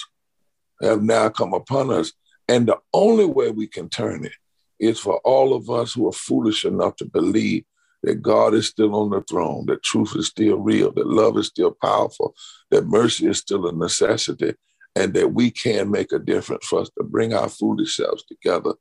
have 0.80 1.02
now 1.02 1.28
come 1.28 1.52
upon 1.52 1.90
us. 1.90 2.12
And 2.48 2.66
the 2.66 2.78
only 2.94 3.26
way 3.26 3.50
we 3.50 3.66
can 3.66 3.90
turn 3.90 4.24
it 4.24 4.32
is 4.80 4.98
for 5.00 5.18
all 5.24 5.52
of 5.52 5.68
us 5.68 5.92
who 5.92 6.08
are 6.08 6.12
foolish 6.12 6.64
enough 6.64 6.96
to 6.96 7.04
believe 7.04 7.64
that 8.04 8.22
God 8.22 8.54
is 8.54 8.68
still 8.68 8.94
on 8.94 9.10
the 9.10 9.22
throne, 9.22 9.66
that 9.66 9.82
truth 9.82 10.14
is 10.14 10.28
still 10.28 10.56
real, 10.58 10.92
that 10.92 11.08
love 11.08 11.36
is 11.36 11.48
still 11.48 11.76
powerful, 11.82 12.34
that 12.70 12.86
mercy 12.86 13.26
is 13.26 13.38
still 13.38 13.66
a 13.66 13.72
necessity, 13.72 14.54
and 14.94 15.12
that 15.14 15.34
we 15.34 15.50
can 15.50 15.90
make 15.90 16.12
a 16.12 16.18
difference 16.18 16.66
for 16.66 16.80
us 16.80 16.90
to 16.96 17.04
bring 17.04 17.34
our 17.34 17.48
foolish 17.48 17.96
selves 17.96 18.24
together 18.24 18.74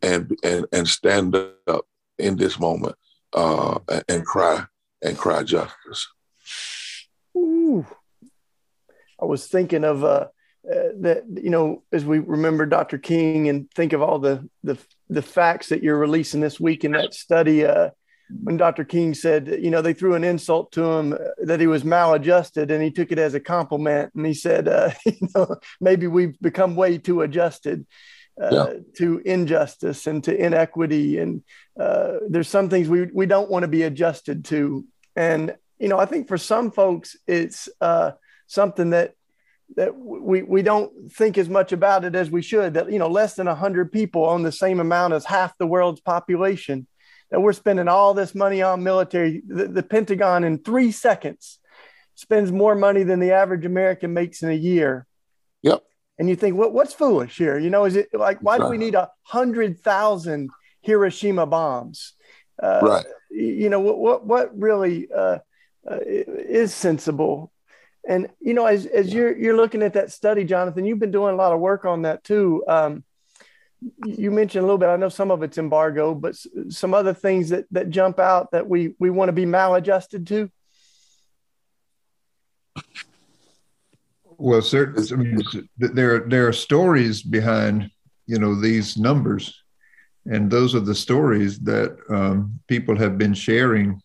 and 0.00 0.36
and 0.42 0.66
and 0.72 0.86
stand 0.88 1.36
up 1.66 1.86
in 2.18 2.36
this 2.36 2.58
moment 2.58 2.94
uh, 3.34 3.78
and 4.08 4.24
cry 4.24 4.64
and 5.02 5.18
cry 5.18 5.42
justice. 5.42 6.08
Ooh. 7.36 7.86
I 9.20 9.24
was 9.24 9.46
thinking 9.46 9.84
of 9.84 10.04
uh, 10.04 10.26
uh, 10.68 10.88
that 11.00 11.24
you 11.28 11.50
know 11.50 11.82
as 11.92 12.04
we 12.04 12.18
remember 12.18 12.66
Dr. 12.66 12.98
King 12.98 13.48
and 13.48 13.70
think 13.72 13.92
of 13.92 14.02
all 14.02 14.18
the 14.18 14.48
the 14.62 14.78
the 15.08 15.22
facts 15.22 15.68
that 15.68 15.82
you're 15.82 15.98
releasing 15.98 16.40
this 16.40 16.60
week 16.60 16.84
in 16.84 16.92
that 16.92 17.14
study. 17.14 17.64
Uh, 17.64 17.90
when 18.44 18.56
Dr. 18.56 18.84
King 18.84 19.12
said, 19.12 19.58
you 19.60 19.70
know, 19.70 19.82
they 19.82 19.92
threw 19.92 20.14
an 20.14 20.24
insult 20.24 20.72
to 20.72 20.84
him 20.84 21.12
uh, 21.12 21.18
that 21.42 21.60
he 21.60 21.66
was 21.66 21.84
maladjusted, 21.84 22.70
and 22.70 22.82
he 22.82 22.90
took 22.90 23.12
it 23.12 23.18
as 23.18 23.34
a 23.34 23.40
compliment, 23.40 24.12
and 24.14 24.24
he 24.24 24.32
said, 24.32 24.68
uh, 24.68 24.90
you 25.04 25.28
know, 25.34 25.56
maybe 25.80 26.06
we've 26.06 26.38
become 26.40 26.74
way 26.74 26.98
too 26.98 27.22
adjusted. 27.22 27.86
Uh, 28.40 28.48
yeah. 28.50 28.72
To 28.96 29.18
injustice 29.26 30.06
and 30.06 30.24
to 30.24 30.34
inequity, 30.34 31.18
and 31.18 31.42
uh, 31.78 32.14
there's 32.30 32.48
some 32.48 32.70
things 32.70 32.88
we 32.88 33.02
we 33.12 33.26
don't 33.26 33.50
want 33.50 33.64
to 33.64 33.68
be 33.68 33.82
adjusted 33.82 34.46
to, 34.46 34.86
and 35.14 35.54
you 35.82 35.88
know 35.88 35.98
I 35.98 36.06
think 36.06 36.28
for 36.28 36.38
some 36.38 36.70
folks 36.70 37.16
it's 37.26 37.68
uh, 37.80 38.12
something 38.46 38.90
that 38.90 39.14
that 39.76 39.96
we 39.96 40.42
we 40.42 40.62
don't 40.62 41.12
think 41.12 41.36
as 41.36 41.48
much 41.48 41.72
about 41.72 42.04
it 42.04 42.14
as 42.14 42.30
we 42.30 42.40
should. 42.40 42.74
That 42.74 42.90
you 42.90 42.98
know 42.98 43.08
less 43.08 43.34
than 43.34 43.46
hundred 43.48 43.90
people 43.90 44.24
own 44.24 44.42
the 44.42 44.52
same 44.52 44.80
amount 44.80 45.14
as 45.14 45.24
half 45.24 45.58
the 45.58 45.66
world's 45.66 46.00
population, 46.00 46.86
that 47.30 47.40
we're 47.40 47.52
spending 47.52 47.88
all 47.88 48.14
this 48.14 48.34
money 48.34 48.62
on 48.62 48.84
military. 48.84 49.42
The, 49.46 49.66
the, 49.66 49.82
Pentagon 49.82 50.44
in 50.44 50.58
three 50.58 50.92
seconds 50.92 51.58
spends 52.14 52.52
more 52.52 52.74
money 52.74 53.02
than 53.02 53.20
the 53.20 53.32
average 53.32 53.64
American 53.64 54.12
makes 54.12 54.42
in 54.42 54.50
a 54.50 54.54
year. 54.54 55.06
Yep. 55.62 55.82
And 56.18 56.28
you 56.28 56.36
think, 56.36 56.56
what, 56.56 56.72
what's 56.72 56.92
foolish 56.92 57.38
here? 57.38 57.58
You 57.58 57.70
know, 57.70 57.86
is 57.86 57.96
it 57.96 58.08
like, 58.12 58.40
why 58.42 58.58
do 58.58 58.68
we 58.68 58.76
need 58.76 58.94
a 58.94 59.10
hundred 59.22 59.80
thousand 59.80 60.50
Hiroshima 60.82 61.46
bombs? 61.46 62.12
Uh, 62.62 62.80
right. 62.82 63.06
You 63.30 63.70
know, 63.70 63.80
what, 63.80 63.98
what, 63.98 64.26
what 64.26 64.56
really 64.56 65.08
uh, 65.10 65.38
uh, 65.90 65.98
is 66.04 66.74
sensible? 66.74 67.52
And, 68.08 68.28
you 68.40 68.54
know, 68.54 68.66
as, 68.66 68.86
as 68.86 69.12
you're, 69.12 69.36
you're 69.36 69.56
looking 69.56 69.82
at 69.82 69.94
that 69.94 70.10
study, 70.10 70.44
Jonathan, 70.44 70.84
you've 70.84 70.98
been 70.98 71.12
doing 71.12 71.34
a 71.34 71.36
lot 71.36 71.52
of 71.52 71.60
work 71.60 71.84
on 71.84 72.02
that 72.02 72.24
too. 72.24 72.64
Um, 72.66 73.04
you 74.04 74.30
mentioned 74.30 74.62
a 74.62 74.66
little 74.66 74.78
bit. 74.78 74.88
I 74.88 74.96
know 74.96 75.08
some 75.08 75.30
of 75.30 75.42
it's 75.42 75.58
embargo, 75.58 76.14
but 76.14 76.36
some 76.68 76.94
other 76.94 77.14
things 77.14 77.50
that 77.50 77.64
that 77.70 77.90
jump 77.90 78.18
out 78.18 78.50
that 78.52 78.68
we 78.68 78.94
we 78.98 79.10
want 79.10 79.28
to 79.28 79.32
be 79.32 79.46
maladjusted 79.46 80.26
to. 80.28 80.50
Well, 84.24 84.62
certainly, 84.62 85.08
I 85.12 85.16
mean, 85.16 85.68
there 85.78 86.20
there 86.20 86.48
are 86.48 86.52
stories 86.52 87.22
behind 87.22 87.90
you 88.26 88.38
know 88.38 88.60
these 88.60 88.96
numbers, 88.96 89.62
and 90.26 90.50
those 90.50 90.74
are 90.74 90.80
the 90.80 90.94
stories 90.94 91.60
that 91.60 91.96
um, 92.08 92.60
people 92.66 92.96
have 92.96 93.18
been 93.18 93.34
sharing 93.34 94.01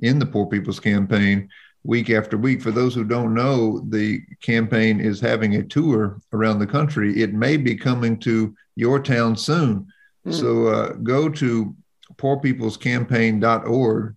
in 0.00 0.18
the 0.18 0.26
Poor 0.26 0.46
People's 0.46 0.80
Campaign 0.80 1.48
week 1.86 2.10
after 2.10 2.36
week. 2.36 2.60
For 2.60 2.70
those 2.70 2.94
who 2.94 3.04
don't 3.04 3.34
know, 3.34 3.80
the 3.88 4.20
campaign 4.42 5.00
is 5.00 5.20
having 5.20 5.56
a 5.56 5.62
tour 5.62 6.20
around 6.32 6.58
the 6.58 6.66
country. 6.66 7.22
It 7.22 7.32
may 7.32 7.56
be 7.56 7.76
coming 7.76 8.18
to 8.20 8.54
your 8.74 9.00
town 9.00 9.36
soon. 9.36 9.86
Mm. 10.26 10.34
So 10.34 10.66
uh, 10.66 10.92
go 10.94 11.28
to 11.28 11.74
poorpeoplescampaign.org 12.16 14.16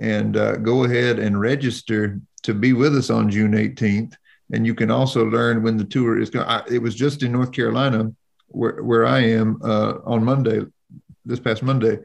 and 0.00 0.36
uh, 0.36 0.56
go 0.56 0.84
ahead 0.84 1.18
and 1.18 1.40
register 1.40 2.20
to 2.42 2.54
be 2.54 2.72
with 2.72 2.96
us 2.96 3.10
on 3.10 3.30
June 3.30 3.52
18th. 3.52 4.14
And 4.52 4.64
you 4.64 4.74
can 4.74 4.90
also 4.90 5.26
learn 5.26 5.62
when 5.62 5.76
the 5.76 5.84
tour 5.84 6.18
is 6.18 6.30
going. 6.30 6.62
It 6.70 6.78
was 6.78 6.94
just 6.94 7.22
in 7.22 7.32
North 7.32 7.52
Carolina 7.52 8.12
where, 8.46 8.82
where 8.82 9.04
I 9.04 9.20
am 9.20 9.60
uh, 9.62 9.94
on 10.04 10.24
Monday, 10.24 10.62
this 11.24 11.40
past 11.40 11.62
Monday, 11.62 11.98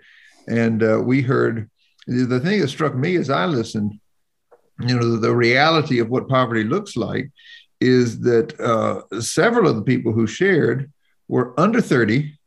and 0.47 0.83
uh, 0.83 0.99
we 1.01 1.21
heard 1.21 1.69
the 2.07 2.39
thing 2.39 2.59
that 2.61 2.67
struck 2.69 2.95
me 2.95 3.15
as 3.15 3.29
I 3.29 3.45
listened. 3.45 3.99
You 4.79 4.99
know, 4.99 5.17
the, 5.17 5.33
reality 5.33 5.99
of 5.99 6.09
what 6.09 6.27
poverty 6.27 6.63
looks 6.63 6.97
like 6.97 7.31
is 7.79 8.21
that 8.21 8.59
uh, 8.59 9.21
several 9.21 9.69
of 9.69 9.75
the 9.75 9.83
people 9.83 10.11
who 10.11 10.25
shared 10.25 10.91
were 11.27 11.57
under 11.59 11.79
30 11.79 12.37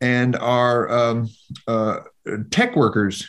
and 0.00 0.36
are 0.36 0.90
um, 0.90 1.28
uh, 1.66 2.00
tech 2.50 2.76
workers. 2.76 3.28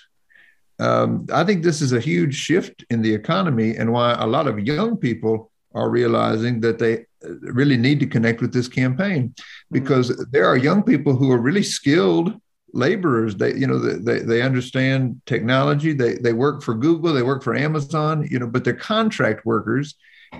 Um, 0.80 1.28
I 1.32 1.45
think 1.45 1.63
this 1.63 1.82
is 1.82 1.93
a 1.93 1.99
huge 2.01 2.36
shift 2.36 2.84
in 2.89 3.01
the 3.01 3.13
economy 3.13 3.78
and 3.78 3.93
why 3.93 4.13
a 4.13 4.28
lot 4.28 4.47
of 4.47 4.60
young 4.60 4.97
people 4.97 5.49
are 5.73 5.89
realizing 5.89 6.60
that 6.62 6.80
they 6.80 7.06
really 7.41 7.78
need 7.78 7.99
to 7.99 8.08
connect 8.08 8.41
with 8.41 8.54
this 8.54 8.67
campaign 8.67 9.34
because 9.71 10.10
mm-hmm. 10.10 10.23
there 10.32 10.45
are 10.45 10.58
young 10.58 10.84
people 10.84 11.15
who 11.15 11.32
are 11.32 11.38
really 11.38 11.63
skilled 11.63 12.39
laborers 12.75 13.35
they 13.38 13.53
you 13.55 13.65
know 13.65 13.79
they, 13.79 14.19
they 14.19 14.41
understand 14.41 15.21
technology. 15.25 15.93
They, 15.93 16.15
they 16.15 16.33
work 16.33 16.61
for 16.61 16.73
google 16.75 17.13
they 17.13 17.23
work 17.23 17.43
for 17.43 17.55
amazon 17.55 18.27
you 18.29 18.38
know 18.39 18.47
but 18.47 18.63
they're 18.63 18.73
contract 18.73 19.45
workers 19.45 19.95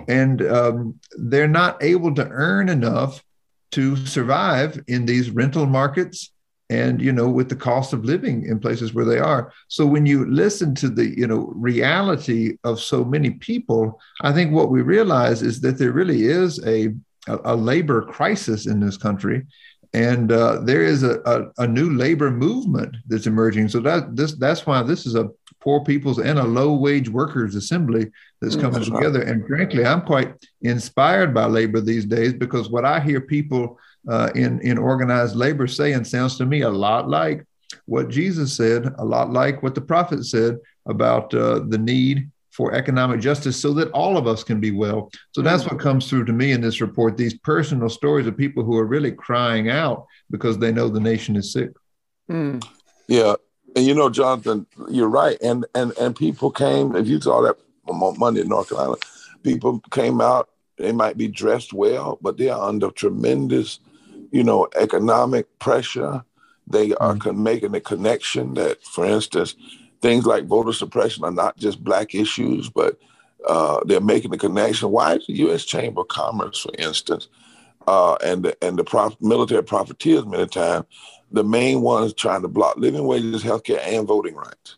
and 0.08 0.42
um, 0.42 1.00
they're 1.16 1.48
not 1.48 1.82
able 1.82 2.14
to 2.14 2.28
earn 2.28 2.68
enough 2.68 3.22
to 3.72 3.96
survive 3.96 4.82
in 4.88 5.06
these 5.06 5.30
rental 5.30 5.66
markets 5.66 6.32
and 6.68 7.00
you 7.00 7.12
know 7.12 7.28
with 7.28 7.48
the 7.48 7.56
cost 7.56 7.92
of 7.92 8.04
living 8.04 8.44
in 8.44 8.58
places 8.58 8.92
where 8.92 9.04
they 9.04 9.18
are. 9.18 9.52
So 9.68 9.86
when 9.86 10.04
you 10.04 10.26
listen 10.26 10.74
to 10.76 10.88
the 10.88 11.16
you 11.18 11.26
know 11.26 11.52
reality 11.54 12.58
of 12.64 12.80
so 12.80 13.04
many 13.04 13.30
people 13.30 14.00
i 14.22 14.32
think 14.32 14.52
what 14.52 14.70
we 14.70 14.82
realize 14.82 15.42
is 15.42 15.60
that 15.60 15.78
there 15.78 15.92
really 15.92 16.24
is 16.24 16.64
a 16.66 16.88
a, 17.28 17.38
a 17.44 17.56
labor 17.56 18.02
crisis 18.02 18.66
in 18.66 18.80
this 18.80 18.96
country 18.96 19.46
and 19.96 20.30
uh, 20.30 20.60
there 20.60 20.82
is 20.82 21.02
a, 21.02 21.20
a, 21.24 21.64
a, 21.64 21.66
new 21.66 21.90
labor 21.96 22.30
movement 22.30 22.96
that's 23.08 23.26
emerging. 23.26 23.68
So 23.68 23.80
that 23.80 24.14
this 24.14 24.34
that's 24.34 24.66
why 24.66 24.82
this 24.82 25.06
is 25.06 25.14
a 25.14 25.30
poor 25.60 25.82
people's 25.82 26.18
and 26.18 26.38
a 26.38 26.44
low 26.44 26.74
wage 26.74 27.08
workers 27.08 27.54
assembly 27.54 28.12
that's 28.40 28.56
mm, 28.56 28.60
coming 28.60 28.84
together. 28.84 29.22
And 29.22 29.46
frankly 29.46 29.84
i'm 29.84 30.02
quite 30.02 30.34
inspired 30.62 31.34
by 31.34 31.46
labor 31.46 31.80
these 31.80 32.04
days 32.04 32.32
because 32.34 32.70
what 32.70 32.84
i 32.84 33.00
hear 33.00 33.20
people 33.20 33.78
uh, 34.08 34.30
in 34.34 34.60
in 34.60 34.78
organized 34.78 35.34
labor 35.34 35.66
saying 35.66 36.04
sounds 36.04 36.36
to 36.36 36.46
me 36.46 36.60
a 36.60 36.70
lot 36.70 37.08
like 37.08 37.44
what 37.86 38.08
Jesus 38.08 38.52
said, 38.52 38.94
a 38.98 39.04
lot 39.04 39.32
like 39.32 39.62
what 39.62 39.74
the 39.74 39.80
prophet 39.80 40.24
said 40.24 40.58
about 40.86 41.32
uh, 41.34 41.60
the 41.68 41.78
need 41.78 42.30
for 42.56 42.72
economic 42.74 43.20
justice 43.20 43.60
so 43.60 43.72
that 43.74 43.90
all 43.90 44.16
of 44.16 44.26
us 44.26 44.42
can 44.42 44.60
be 44.60 44.70
well. 44.70 45.10
So 45.32 45.42
that's 45.42 45.64
what 45.64 45.78
comes 45.78 46.08
through 46.08 46.24
to 46.26 46.32
me 46.32 46.52
in 46.52 46.60
this 46.60 46.80
report 46.80 47.16
these 47.16 47.36
personal 47.38 47.88
stories 47.88 48.26
of 48.26 48.36
people 48.36 48.64
who 48.64 48.76
are 48.78 48.86
really 48.86 49.12
crying 49.12 49.68
out 49.68 50.06
because 50.30 50.58
they 50.58 50.72
know 50.72 50.88
the 50.88 51.00
nation 51.00 51.36
is 51.36 51.52
sick. 51.52 51.70
Mm. 52.30 52.64
Yeah. 53.08 53.34
And 53.74 53.84
you 53.84 53.94
know, 53.94 54.08
Jonathan, 54.08 54.66
you're 54.88 55.08
right. 55.08 55.36
And 55.42 55.66
and 55.74 55.92
and 55.98 56.16
people 56.16 56.50
came, 56.50 56.96
if 56.96 57.06
you 57.06 57.20
saw 57.20 57.42
that 57.42 57.56
Monday 57.86 58.40
in 58.40 58.48
North 58.48 58.70
Carolina, 58.70 58.96
people 59.42 59.80
came 59.90 60.20
out, 60.20 60.48
they 60.78 60.92
might 60.92 61.18
be 61.18 61.28
dressed 61.28 61.72
well, 61.72 62.18
but 62.22 62.38
they 62.38 62.48
are 62.48 62.68
under 62.68 62.90
tremendous 62.90 63.80
you 64.30 64.44
know, 64.44 64.68
economic 64.76 65.58
pressure. 65.58 66.24
They 66.66 66.94
are 66.94 67.14
mm-hmm. 67.14 67.42
making 67.42 67.72
the 67.72 67.80
connection 67.80 68.54
that, 68.54 68.82
for 68.82 69.06
instance, 69.06 69.54
things 70.00 70.26
like 70.26 70.46
voter 70.46 70.72
suppression 70.72 71.24
are 71.24 71.30
not 71.30 71.56
just 71.56 71.82
black 71.82 72.14
issues, 72.14 72.68
but 72.68 72.98
uh, 73.46 73.80
they're 73.84 74.00
making 74.00 74.30
the 74.30 74.38
connection. 74.38 74.90
Why 74.90 75.16
is 75.16 75.26
the 75.26 75.34
U.S. 75.34 75.64
Chamber 75.64 76.02
of 76.02 76.08
Commerce, 76.08 76.60
for 76.60 76.72
instance, 76.78 77.28
uh, 77.86 78.16
and 78.24 78.44
the, 78.44 78.64
and 78.64 78.78
the 78.78 78.84
prof- 78.84 79.20
military 79.20 79.62
profiteers 79.62 80.26
many 80.26 80.46
times, 80.46 80.86
the 81.30 81.44
main 81.44 81.80
ones 81.80 82.12
trying 82.12 82.42
to 82.42 82.48
block 82.48 82.76
living 82.76 83.04
wages, 83.04 83.42
healthcare, 83.42 83.80
and 83.86 84.06
voting 84.06 84.34
rights. 84.34 84.76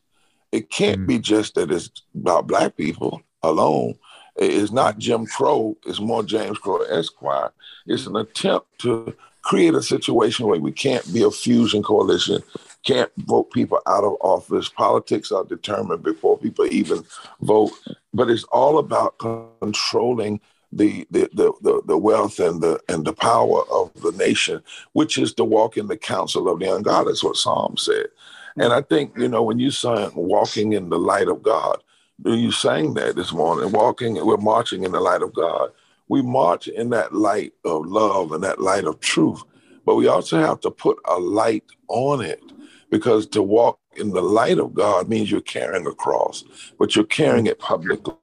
It 0.53 0.71
can't 0.71 0.99
mm-hmm. 0.99 1.07
be 1.07 1.19
just 1.19 1.55
that 1.55 1.71
it's 1.71 1.91
about 2.15 2.47
black 2.47 2.77
people 2.77 3.23
alone. 3.43 3.95
It's 4.37 4.73
not 4.73 4.99
Jim 4.99 5.27
Crow. 5.27 5.77
It's 5.85 6.01
more 6.01 6.23
James 6.23 6.59
Crow 6.59 6.83
Esquire. 6.83 7.51
It's 7.87 8.07
an 8.07 8.17
attempt 8.17 8.67
to 8.81 9.15
create 9.43 9.75
a 9.75 9.83
situation 9.83 10.47
where 10.47 10.61
we 10.61 10.73
can't 10.73 11.13
be 11.13 11.23
a 11.23 11.31
fusion 11.31 11.83
coalition, 11.83 12.43
can't 12.85 13.11
vote 13.19 13.51
people 13.51 13.81
out 13.87 14.05
of 14.05 14.17
office. 14.21 14.69
Politics 14.69 15.33
are 15.33 15.45
determined 15.45 16.03
before 16.03 16.39
people 16.39 16.67
even 16.67 17.05
vote. 17.41 17.73
But 18.15 18.31
it's 18.31 18.45
all 18.45 18.79
about 18.79 19.19
controlling 19.19 20.41
the, 20.71 21.07
the 21.11 21.29
the, 21.33 21.83
the 21.87 21.97
wealth 21.97 22.39
and 22.41 22.61
the 22.61 22.79
and 22.89 23.05
the 23.05 23.15
power 23.15 23.63
of 23.71 23.91
the 24.03 24.13
nation, 24.13 24.63
which 24.93 25.17
is 25.17 25.33
to 25.35 25.45
walk 25.45 25.77
in 25.79 25.87
the 25.87 25.97
counsel 25.97 26.49
of 26.49 26.59
the 26.59 26.75
ungodly. 26.75 27.13
That's 27.13 27.25
what 27.25 27.37
Psalm 27.37 27.77
said. 27.79 28.09
And 28.57 28.73
I 28.73 28.83
think, 28.83 29.17
you 29.17 29.29
know, 29.29 29.43
when 29.43 29.59
you 29.59 29.71
sang 29.71 30.11
walking 30.15 30.73
in 30.73 30.91
the 30.91 30.99
light 30.99 31.29
of 31.29 31.43
God, 31.43 31.83
you 32.25 32.51
sang 32.53 32.95
that 32.95 33.17
this 33.17 33.33
morning, 33.33 33.73
walking, 33.73 34.15
we're 34.27 34.37
marching 34.37 34.85
in 34.85 34.93
the 34.93 35.01
light 35.01 35.23
of 35.23 35.33
God 35.33 35.71
we 36.09 36.23
march 36.23 36.69
in 36.69 36.91
that 36.91 37.15
light 37.15 37.53
of 37.65 37.87
love 37.87 38.33
and 38.33 38.43
that 38.43 38.61
light 38.61 38.85
of 38.85 39.01
truth. 39.01 39.43
But 39.85 39.97
we 39.97 40.09
also 40.09 40.39
have 40.41 40.61
to 40.61 40.71
put 40.71 40.99
a 41.07 41.19
light 41.19 41.65
on 41.89 42.23
it 42.23 42.43
because 42.91 43.27
to 43.27 43.43
walk 43.43 43.79
in 43.97 44.11
the 44.11 44.23
light 44.23 44.59
of 44.59 44.75
God 44.75 45.09
means 45.09 45.31
you're 45.31 45.41
carrying 45.41 45.87
a 45.87 45.93
cross, 45.93 46.45
but 46.79 46.95
you're 46.95 47.05
carrying 47.05 47.47
it 47.47 47.59
publicly 47.59 48.15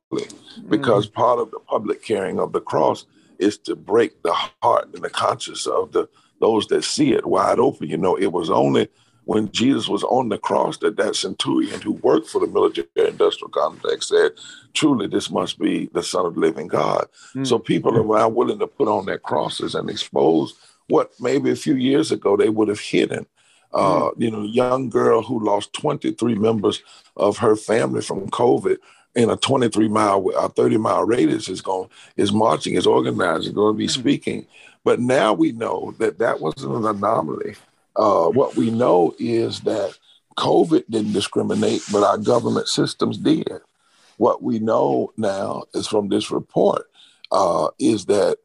because 0.70 1.08
mm-hmm. 1.08 1.22
part 1.22 1.40
of 1.40 1.52
the 1.52 1.60
public 1.60 2.04
carrying 2.04 2.40
of 2.40 2.54
the 2.54 2.62
cross 2.62 3.06
is 3.40 3.58
to 3.60 3.76
break 3.76 4.22
the 4.24 4.34
heart 4.62 4.90
and 4.94 5.04
the 5.04 5.10
conscience 5.10 5.68
of 5.68 5.92
the 5.92 6.08
those 6.42 6.68
that 6.68 6.84
see 6.84 7.14
it 7.14 7.26
wide 7.26 7.60
open. 7.60 7.90
You 7.90 7.98
know, 7.98 8.16
it 8.16 8.32
was 8.32 8.50
only 8.50 8.90
when 9.26 9.52
Jesus 9.52 9.88
was 9.88 10.04
on 10.04 10.30
the 10.30 10.38
cross 10.38 10.78
that 10.80 10.98
that 10.98 11.16
centurion 11.16 11.82
who 11.82 11.94
worked 11.94 12.28
for 12.28 12.40
the 12.40 12.48
military 12.48 12.88
industrial 12.98 13.50
complex 13.50 14.10
said, 14.10 14.32
truly, 14.74 15.08
this 15.08 15.32
must 15.32 15.60
be 15.60 15.90
the 15.94 16.04
son 16.04 16.26
of 16.26 16.36
the 16.36 16.40
living 16.40 16.68
God. 16.68 17.08
Mm. 17.36 17.48
So 17.48 17.58
people 17.58 17.98
are 17.98 18.20
now 18.20 18.30
willing 18.30 18.60
to 18.60 18.68
put 18.68 18.88
on 18.88 19.06
their 19.06 19.18
crosses 19.18 19.76
and 19.76 19.90
expose 19.90 20.54
what 20.88 21.12
maybe 21.20 21.50
a 21.50 21.56
few 21.56 21.76
years 21.76 22.12
ago 22.12 22.38
they 22.38 22.50
would 22.50 22.68
have 22.68 22.80
hidden. 22.80 23.26
Uh, 23.76 24.10
mm. 24.10 24.14
You 24.18 24.32
know, 24.32 24.44
young 24.44 24.90
girl 24.90 25.22
who 25.22 25.44
lost 25.44 25.74
23 25.74 26.36
members 26.36 26.82
of 27.18 27.38
her 27.38 27.56
family 27.56 28.02
from 28.02 28.30
COVID 28.30 28.78
in 29.16 29.30
a 29.30 29.38
23 29.38 29.88
mile, 29.90 30.30
a 30.38 30.50
30 30.50 30.78
mile 30.78 31.04
radius 31.04 31.50
is 31.50 31.62
going, 31.62 31.90
is 32.18 32.34
marching, 32.34 32.76
is 32.76 32.88
organizing, 32.88 33.54
going 33.54 33.76
to 33.76 33.78
be 33.78 33.88
mm. 33.88 33.92
speaking. 33.92 34.48
But 34.84 35.00
now 35.00 35.34
we 35.34 35.52
know 35.52 35.94
that 36.00 36.20
that 36.20 36.40
wasn't 36.40 36.76
an 36.76 36.86
anomaly 36.86 37.56
uh, 37.96 38.28
what 38.28 38.56
we 38.56 38.72
know 38.72 39.16
is 39.20 39.62
that 39.62 39.98
COVID 40.38 40.84
didn't 40.90 41.14
discriminate, 41.14 41.82
but 41.92 42.04
our 42.04 42.18
government 42.18 42.68
systems 42.68 43.18
did. 43.18 43.48
What 44.18 44.44
we 44.44 44.60
know 44.60 45.14
now 45.18 45.64
is 45.74 45.88
from 45.88 46.10
this 46.10 46.32
report 46.32 46.90
uh, 47.32 47.70
is 47.80 48.06
that, 48.06 48.38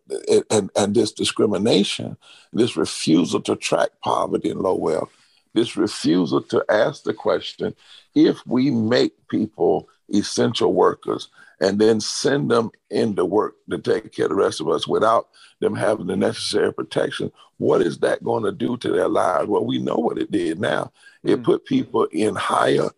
and, 0.50 0.70
and 0.76 0.94
this 0.94 1.12
discrimination, 1.12 2.16
this 2.52 2.76
refusal 2.76 3.40
to 3.42 3.56
track 3.56 3.90
poverty 4.02 4.50
and 4.50 4.60
low 4.60 4.74
wealth, 4.74 5.12
this 5.54 5.76
refusal 5.76 6.42
to 6.42 6.64
ask 6.68 7.02
the 7.02 7.14
question 7.14 7.74
if 8.14 8.44
we 8.46 8.70
make 8.70 9.12
people 9.28 9.88
essential 10.12 10.72
workers 10.72 11.28
and 11.60 11.78
then 11.78 12.00
send 12.00 12.50
them 12.50 12.70
into 12.90 13.24
work 13.24 13.54
to 13.68 13.78
take 13.78 14.12
care 14.12 14.26
of 14.26 14.30
the 14.30 14.34
rest 14.34 14.60
of 14.60 14.68
us 14.68 14.88
without 14.88 15.28
them 15.60 15.74
having 15.74 16.06
the 16.06 16.16
necessary 16.16 16.72
protection, 16.72 17.30
what 17.58 17.82
is 17.82 17.98
that 17.98 18.24
going 18.24 18.42
to 18.42 18.52
do 18.52 18.76
to 18.78 18.90
their 18.90 19.08
lives? 19.08 19.46
Well, 19.46 19.64
we 19.64 19.78
know 19.78 19.96
what 19.96 20.18
it 20.18 20.30
did 20.30 20.58
now. 20.58 20.90
It 21.22 21.40
mm. 21.40 21.44
put 21.44 21.66
people 21.66 22.04
in 22.06 22.34
higher 22.34 22.88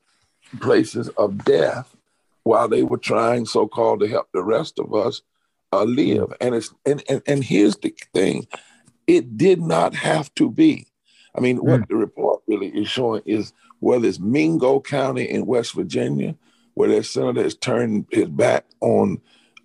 places 0.61 1.09
of 1.11 1.45
death 1.45 1.95
while 2.45 2.69
they 2.69 2.83
were 2.83 2.99
trying 2.99 3.47
so-called 3.47 4.01
to 4.01 4.09
help 4.09 4.29
the 4.33 4.45
rest 4.45 4.79
of 4.79 4.95
us 4.95 5.23
uh, 5.73 5.85
live. 5.85 6.29
Mm. 6.29 6.37
And 6.41 6.55
it's 6.55 6.73
and, 6.87 7.03
and 7.09 7.23
and 7.27 7.43
here's 7.43 7.77
the 7.77 7.93
thing, 8.15 8.47
it 9.07 9.37
did 9.37 9.61
not 9.61 9.95
have 9.95 10.33
to 10.37 10.51
be. 10.51 10.87
I 11.35 11.41
mean, 11.41 11.59
mm. 11.59 11.63
what 11.63 11.89
the 11.89 11.97
report 11.97 12.43
really 12.47 12.69
is 12.69 12.89
showing 12.89 13.23
is 13.25 13.53
whether 13.81 14.07
it's 14.07 14.21
Mingo 14.21 14.81
County 14.81 15.29
in 15.29 15.47
West 15.47 15.75
Virginia, 15.75 16.35
where 16.75 16.89
their 16.89 17.03
senator 17.03 17.43
has 17.43 17.55
turned 17.55 18.07
his 18.11 18.29
back 18.29 18.65
on 18.81 19.21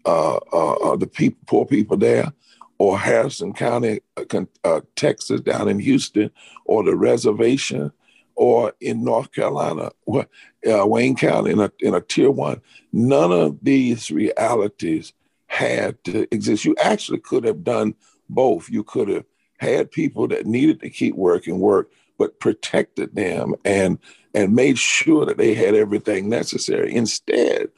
uh, 0.06 0.38
uh, 0.54 0.74
uh 0.74 0.96
the 0.96 1.08
people, 1.08 1.40
poor 1.46 1.66
people 1.66 1.98
there, 1.98 2.32
or 2.78 2.98
Harrison 2.98 3.54
County, 3.54 4.02
uh, 4.18 4.42
uh, 4.64 4.82
Texas, 4.96 5.42
down 5.42 5.68
in 5.68 5.80
Houston, 5.80 6.32
or 6.66 6.84
the 6.84 6.96
reservation, 6.96 7.92
or 8.36 8.74
in 8.80 9.04
North 9.04 9.32
Carolina, 9.32 9.92
uh, 10.14 10.86
Wayne 10.86 11.16
County, 11.16 11.52
in 11.52 11.60
a, 11.60 11.72
in 11.80 11.96
a 11.96 12.02
tier 12.02 12.30
one. 12.30 12.62
None 12.94 13.32
of 13.32 13.58
these 13.62 14.12
realities 14.12 15.14
had 15.48 16.02
to 16.04 16.28
exist. 16.34 16.66
You 16.66 16.76
actually 16.80 17.20
could 17.20 17.44
have 17.46 17.64
done 17.64 17.96
both. 18.30 18.70
You 18.70 18.84
could 18.84 19.08
have 19.10 19.26
had 19.58 19.92
people 19.92 20.28
that 20.30 20.46
needed 20.46 20.80
to 20.82 20.90
keep 20.90 21.16
working 21.16 21.60
work, 21.60 21.92
but 22.18 22.40
protected 22.40 23.16
them 23.16 23.54
and 23.66 24.00
and 24.34 24.54
made 24.54 24.78
sure 24.78 25.26
that 25.26 25.38
they 25.38 25.54
had 25.54 25.74
everything 25.74 26.30
necessary. 26.30 26.94
Instead, 26.94 27.70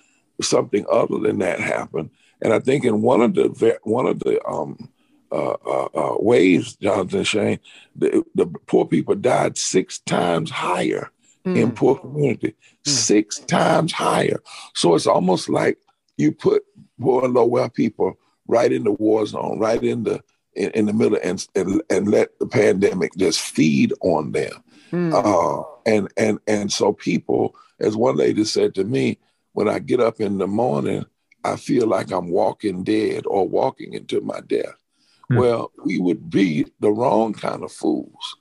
something 0.42 0.86
other 0.92 1.20
than 1.20 1.39
that 1.39 1.60
happened. 1.60 2.10
And 2.42 2.54
I 2.54 2.60
think 2.60 2.86
in 2.86 3.02
one 3.02 3.22
of 3.22 3.34
the 3.36 3.80
one 3.84 4.06
of 4.06 4.20
the 4.20 4.44
um, 4.46 4.89
uh, 5.32 5.56
uh, 5.65 5.89
uh, 5.94 6.15
waves, 6.20 6.76
Jonathan 6.78 7.24
Shane, 7.24 7.60
the, 7.96 8.24
the 8.36 8.48
poor 8.65 8.86
people 8.86 9.15
died 9.15 9.58
six 9.58 10.00
times 10.00 10.50
higher 10.50 11.12
mm. 11.46 11.56
in 11.56 11.72
poor 11.72 12.00
community, 12.00 12.56
mm. 12.84 12.89
six 12.89 13.39
times 13.39 13.92
higher. 13.92 14.42
So 14.74 14.96
it's 14.96 15.08
almost 15.08 15.50
like 15.50 15.78
you 16.18 16.32
put 16.32 16.63
poor 17.00 17.26
and 17.26 17.34
low 17.34 17.46
wealth 17.46 17.74
people 17.74 18.18
right 18.48 18.72
in 18.72 18.84
the 18.84 18.92
war 18.92 19.26
zone, 19.26 19.60
right 19.60 19.84
in 19.84 20.04
the 20.04 20.24
in, 20.60 20.72
in 20.72 20.86
the 20.86 20.93
middle, 20.93 21.17
and, 21.24 21.45
and 21.56 21.82
and 21.89 22.08
let 22.10 22.38
the 22.39 22.48
pandemic 22.48 23.13
just 23.17 23.39
feed 23.39 23.93
on 24.02 24.32
them. 24.32 24.63
Mm. 24.91 25.13
Uh, 25.13 25.63
and 25.86 26.12
and 26.17 26.39
and 26.48 26.72
so 26.72 26.93
people, 26.93 27.56
as 27.80 27.95
one 27.95 28.17
lady 28.17 28.43
said 28.43 28.76
to 28.76 28.84
me, 28.84 29.17
when 29.54 29.67
I 29.67 29.80
get 29.80 30.00
up 30.00 30.19
in 30.19 30.38
the 30.38 30.48
morning, 30.48 31.06
I 31.43 31.56
feel 31.56 31.88
like 31.88 32.12
I'm 32.12 32.30
walking 32.30 32.84
dead 32.84 33.24
or 33.26 33.48
walking 33.48 33.93
into 33.93 34.22
my 34.22 34.41
death. 34.41 34.76
Mm. 35.32 35.39
Well, 35.39 35.72
we 35.86 36.00
would 36.00 36.30
be 36.30 36.65
the 36.80 36.91
wrong 36.91 37.34
kind 37.34 37.63
of 37.63 37.72
fools 37.72 38.36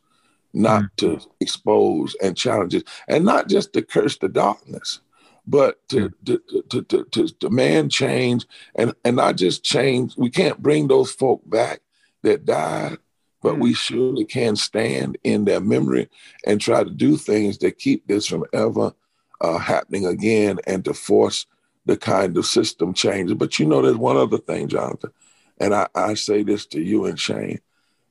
not 0.55 0.83
mm. 0.83 0.97
to 0.97 1.21
expose 1.41 2.17
and 2.23 2.37
challenge 2.37 2.75
it, 2.75 2.89
and 3.07 3.25
not 3.25 3.49
just 3.49 3.73
to 3.75 3.83
curse 3.83 4.19
the 4.19 4.29
darkness, 4.29 5.01
but 5.47 5.87
to, 5.89 6.13
to, 6.25 6.41
to, 6.69 6.83
to, 6.83 7.05
to 7.05 7.27
demand 7.39 7.91
change 7.91 8.47
and, 8.75 8.95
and 9.05 9.17
not 9.17 9.37
just 9.37 9.65
change. 9.65 10.15
We 10.17 10.31
can't 10.31 10.63
bring 10.63 10.89
those 10.89 11.11
folk 11.11 11.43
back 11.49 11.81
that 12.23 12.45
died, 12.45 12.99
but 13.43 13.55
mm. 13.55 13.61
we 13.61 13.75
surely 13.75 14.25
can 14.25 14.57
stand 14.57 15.19
in 15.25 15.45
their 15.45 15.61
memory 15.61 16.09
and 16.47 16.61
try 16.61 16.85
to 16.85 16.91
do 16.91 17.17
things 17.17 17.59
that 17.59 17.79
keep 17.79 18.07
this 18.07 18.27
from 18.27 18.45
ever 18.53 18.93
uh, 19.41 19.59
happening 19.59 20.07
again 20.07 20.59
and 20.67 20.85
to 20.85 20.95
force 20.95 21.47
the 21.87 21.97
kind 21.97 22.37
of 22.37 22.47
system 22.47 22.93
changes. 22.93 23.35
But 23.35 23.59
you 23.59 23.67
know, 23.67 23.83
there's 23.83 23.97
one 23.97 24.17
other 24.17 24.39
thing, 24.39 24.69
Jonathan, 24.69 25.11
and 25.59 25.75
I, 25.75 25.89
I 25.95 26.15
say 26.15 26.43
this 26.43 26.67
to 26.67 26.81
you 26.81 27.07
and 27.07 27.19
Shane. 27.19 27.61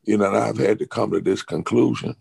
You 0.03 0.17
know, 0.17 0.33
I've 0.33 0.57
had 0.57 0.79
to 0.79 0.87
come 0.87 1.11
to 1.11 1.19
this 1.19 1.43
conclusion 1.43 2.15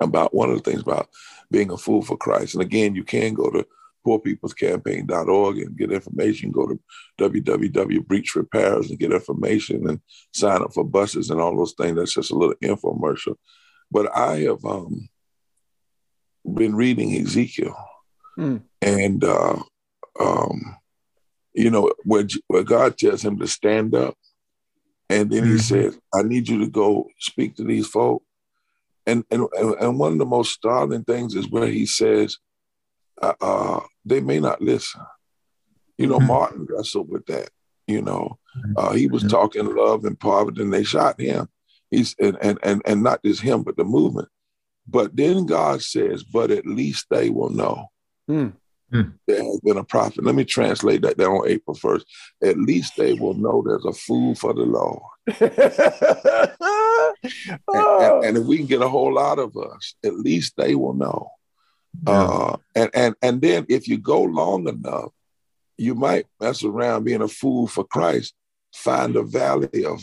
about 0.00 0.34
one 0.34 0.50
of 0.50 0.62
the 0.62 0.70
things 0.70 0.82
about 0.82 1.08
being 1.50 1.70
a 1.70 1.76
fool 1.76 2.02
for 2.02 2.16
Christ. 2.16 2.54
And 2.54 2.62
again, 2.62 2.94
you 2.94 3.04
can 3.04 3.34
go 3.34 3.50
to 3.50 3.66
poorpeoplescampaign.org 4.08 5.58
and 5.58 5.76
get 5.76 5.92
information. 5.92 6.50
Go 6.50 6.66
to 6.66 6.80
www 7.20 8.06
Breach 8.06 8.34
Repairers 8.34 8.90
and 8.90 8.98
get 8.98 9.12
information 9.12 9.88
and 9.88 10.00
sign 10.32 10.62
up 10.62 10.72
for 10.72 10.84
buses 10.84 11.30
and 11.30 11.40
all 11.40 11.56
those 11.56 11.74
things. 11.74 11.96
That's 11.96 12.14
just 12.14 12.30
a 12.30 12.34
little 12.34 12.54
infomercial. 12.62 13.36
But 13.90 14.14
I 14.16 14.40
have 14.40 14.64
um, 14.64 15.08
been 16.44 16.74
reading 16.74 17.14
Ezekiel, 17.16 17.76
mm. 18.38 18.62
and 18.82 19.24
uh, 19.24 19.62
um, 20.20 20.76
you 21.54 21.70
know 21.70 21.92
where 22.04 22.26
where 22.48 22.64
God 22.64 22.98
tells 22.98 23.24
him 23.24 23.38
to 23.38 23.46
stand 23.46 23.94
up, 23.94 24.14
and 25.08 25.30
then 25.30 25.44
mm-hmm. 25.44 25.52
He 25.52 25.58
says, 25.58 25.98
"I 26.14 26.22
need 26.22 26.48
you 26.48 26.58
to 26.60 26.70
go 26.70 27.08
speak 27.18 27.56
to 27.56 27.64
these 27.64 27.86
folk." 27.86 28.22
And, 29.06 29.24
and 29.30 29.48
and 29.54 29.98
one 29.98 30.12
of 30.12 30.18
the 30.18 30.26
most 30.26 30.52
startling 30.52 31.04
things 31.04 31.34
is 31.34 31.48
where 31.48 31.68
He 31.68 31.86
says, 31.86 32.36
uh, 33.22 33.34
uh, 33.40 33.80
"They 34.04 34.20
may 34.20 34.40
not 34.40 34.62
listen." 34.62 35.02
You 35.96 36.06
know, 36.06 36.18
mm-hmm. 36.18 36.28
Martin 36.28 36.66
wrestled 36.68 37.08
with 37.08 37.26
that. 37.26 37.50
You 37.86 38.02
know, 38.02 38.38
mm-hmm. 38.56 38.72
uh, 38.76 38.92
he 38.92 39.06
was 39.06 39.24
talking 39.24 39.74
love 39.74 40.04
and 40.04 40.18
poverty, 40.18 40.62
and 40.62 40.72
they 40.72 40.84
shot 40.84 41.20
him. 41.20 41.48
He's 41.90 42.14
and 42.18 42.36
and 42.40 42.58
and 42.62 42.82
and 42.84 43.02
not 43.02 43.22
just 43.24 43.40
him, 43.40 43.62
but 43.62 43.76
the 43.76 43.84
movement. 43.84 44.28
But 44.86 45.16
then 45.16 45.46
God 45.46 45.82
says, 45.82 46.22
"But 46.22 46.50
at 46.50 46.66
least 46.66 47.06
they 47.10 47.30
will 47.30 47.50
know." 47.50 47.88
Mm. 48.90 49.14
There 49.26 49.44
has 49.44 49.60
been 49.60 49.76
a 49.76 49.84
prophet. 49.84 50.24
Let 50.24 50.34
me 50.34 50.44
translate 50.44 51.02
that 51.02 51.18
down 51.18 51.32
on 51.32 51.48
April 51.48 51.76
1st. 51.76 52.04
At 52.42 52.56
least 52.56 52.94
they 52.96 53.12
will 53.12 53.34
know 53.34 53.62
there's 53.62 53.84
a 53.84 53.92
fool 53.92 54.34
for 54.34 54.54
the 54.54 54.62
Lord. 54.62 55.02
and, 57.68 57.84
and, 58.02 58.24
and, 58.24 58.36
if 58.38 58.44
we 58.44 58.56
can 58.56 58.66
get 58.66 58.80
a 58.80 58.88
whole 58.88 59.12
lot 59.12 59.38
of 59.38 59.54
us, 59.58 59.94
at 60.02 60.14
least 60.14 60.54
they 60.56 60.74
will 60.74 60.94
know. 60.94 61.30
Yeah. 62.06 62.12
Uh, 62.12 62.56
and, 62.74 62.90
and, 62.94 63.14
and 63.22 63.40
then 63.40 63.66
if 63.68 63.88
you 63.88 63.98
go 63.98 64.22
long 64.22 64.68
enough, 64.68 65.12
you 65.76 65.94
might 65.94 66.26
mess 66.40 66.64
around 66.64 67.04
being 67.04 67.22
a 67.22 67.28
fool 67.28 67.66
for 67.66 67.84
Christ, 67.84 68.34
find 68.74 69.16
a 69.16 69.22
valley 69.22 69.84
of 69.84 70.00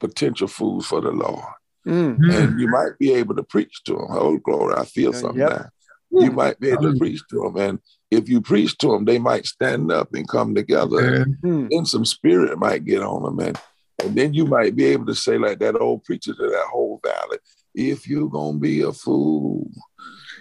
potential 0.00 0.48
fools 0.48 0.86
for 0.86 1.00
the 1.00 1.10
Lord. 1.10 1.44
Mm-hmm. 1.86 2.30
And 2.30 2.60
you 2.60 2.68
might 2.68 2.98
be 2.98 3.12
able 3.14 3.36
to 3.36 3.42
preach 3.42 3.82
to 3.84 3.92
them. 3.92 4.06
Oh, 4.10 4.38
glory, 4.38 4.74
I 4.76 4.84
feel 4.84 5.12
something 5.12 5.40
yep. 5.40 5.50
now. 5.50 5.68
You 6.10 6.30
might 6.30 6.58
be 6.58 6.70
able 6.70 6.92
to 6.92 6.98
preach 6.98 7.20
to 7.30 7.42
them. 7.42 7.56
And 7.56 7.78
if 8.10 8.28
you 8.28 8.40
preach 8.40 8.78
to 8.78 8.88
them, 8.88 9.04
they 9.04 9.18
might 9.18 9.46
stand 9.46 9.92
up 9.92 10.14
and 10.14 10.28
come 10.28 10.54
together. 10.54 11.26
Mm-hmm. 11.26 11.68
Then 11.70 11.84
some 11.84 12.04
spirit 12.04 12.58
might 12.58 12.84
get 12.84 13.02
on 13.02 13.22
them. 13.22 13.38
And, 13.40 13.60
and 14.02 14.16
then 14.16 14.32
you 14.32 14.46
might 14.46 14.76
be 14.76 14.86
able 14.86 15.06
to 15.06 15.14
say, 15.14 15.38
like 15.38 15.58
that 15.58 15.80
old 15.80 16.04
preacher 16.04 16.32
to 16.32 16.42
that 16.42 16.66
whole 16.70 17.00
valley, 17.04 17.38
if 17.74 18.08
you're 18.08 18.30
going 18.30 18.54
to 18.54 18.60
be 18.60 18.82
a 18.82 18.92
fool, 18.92 19.68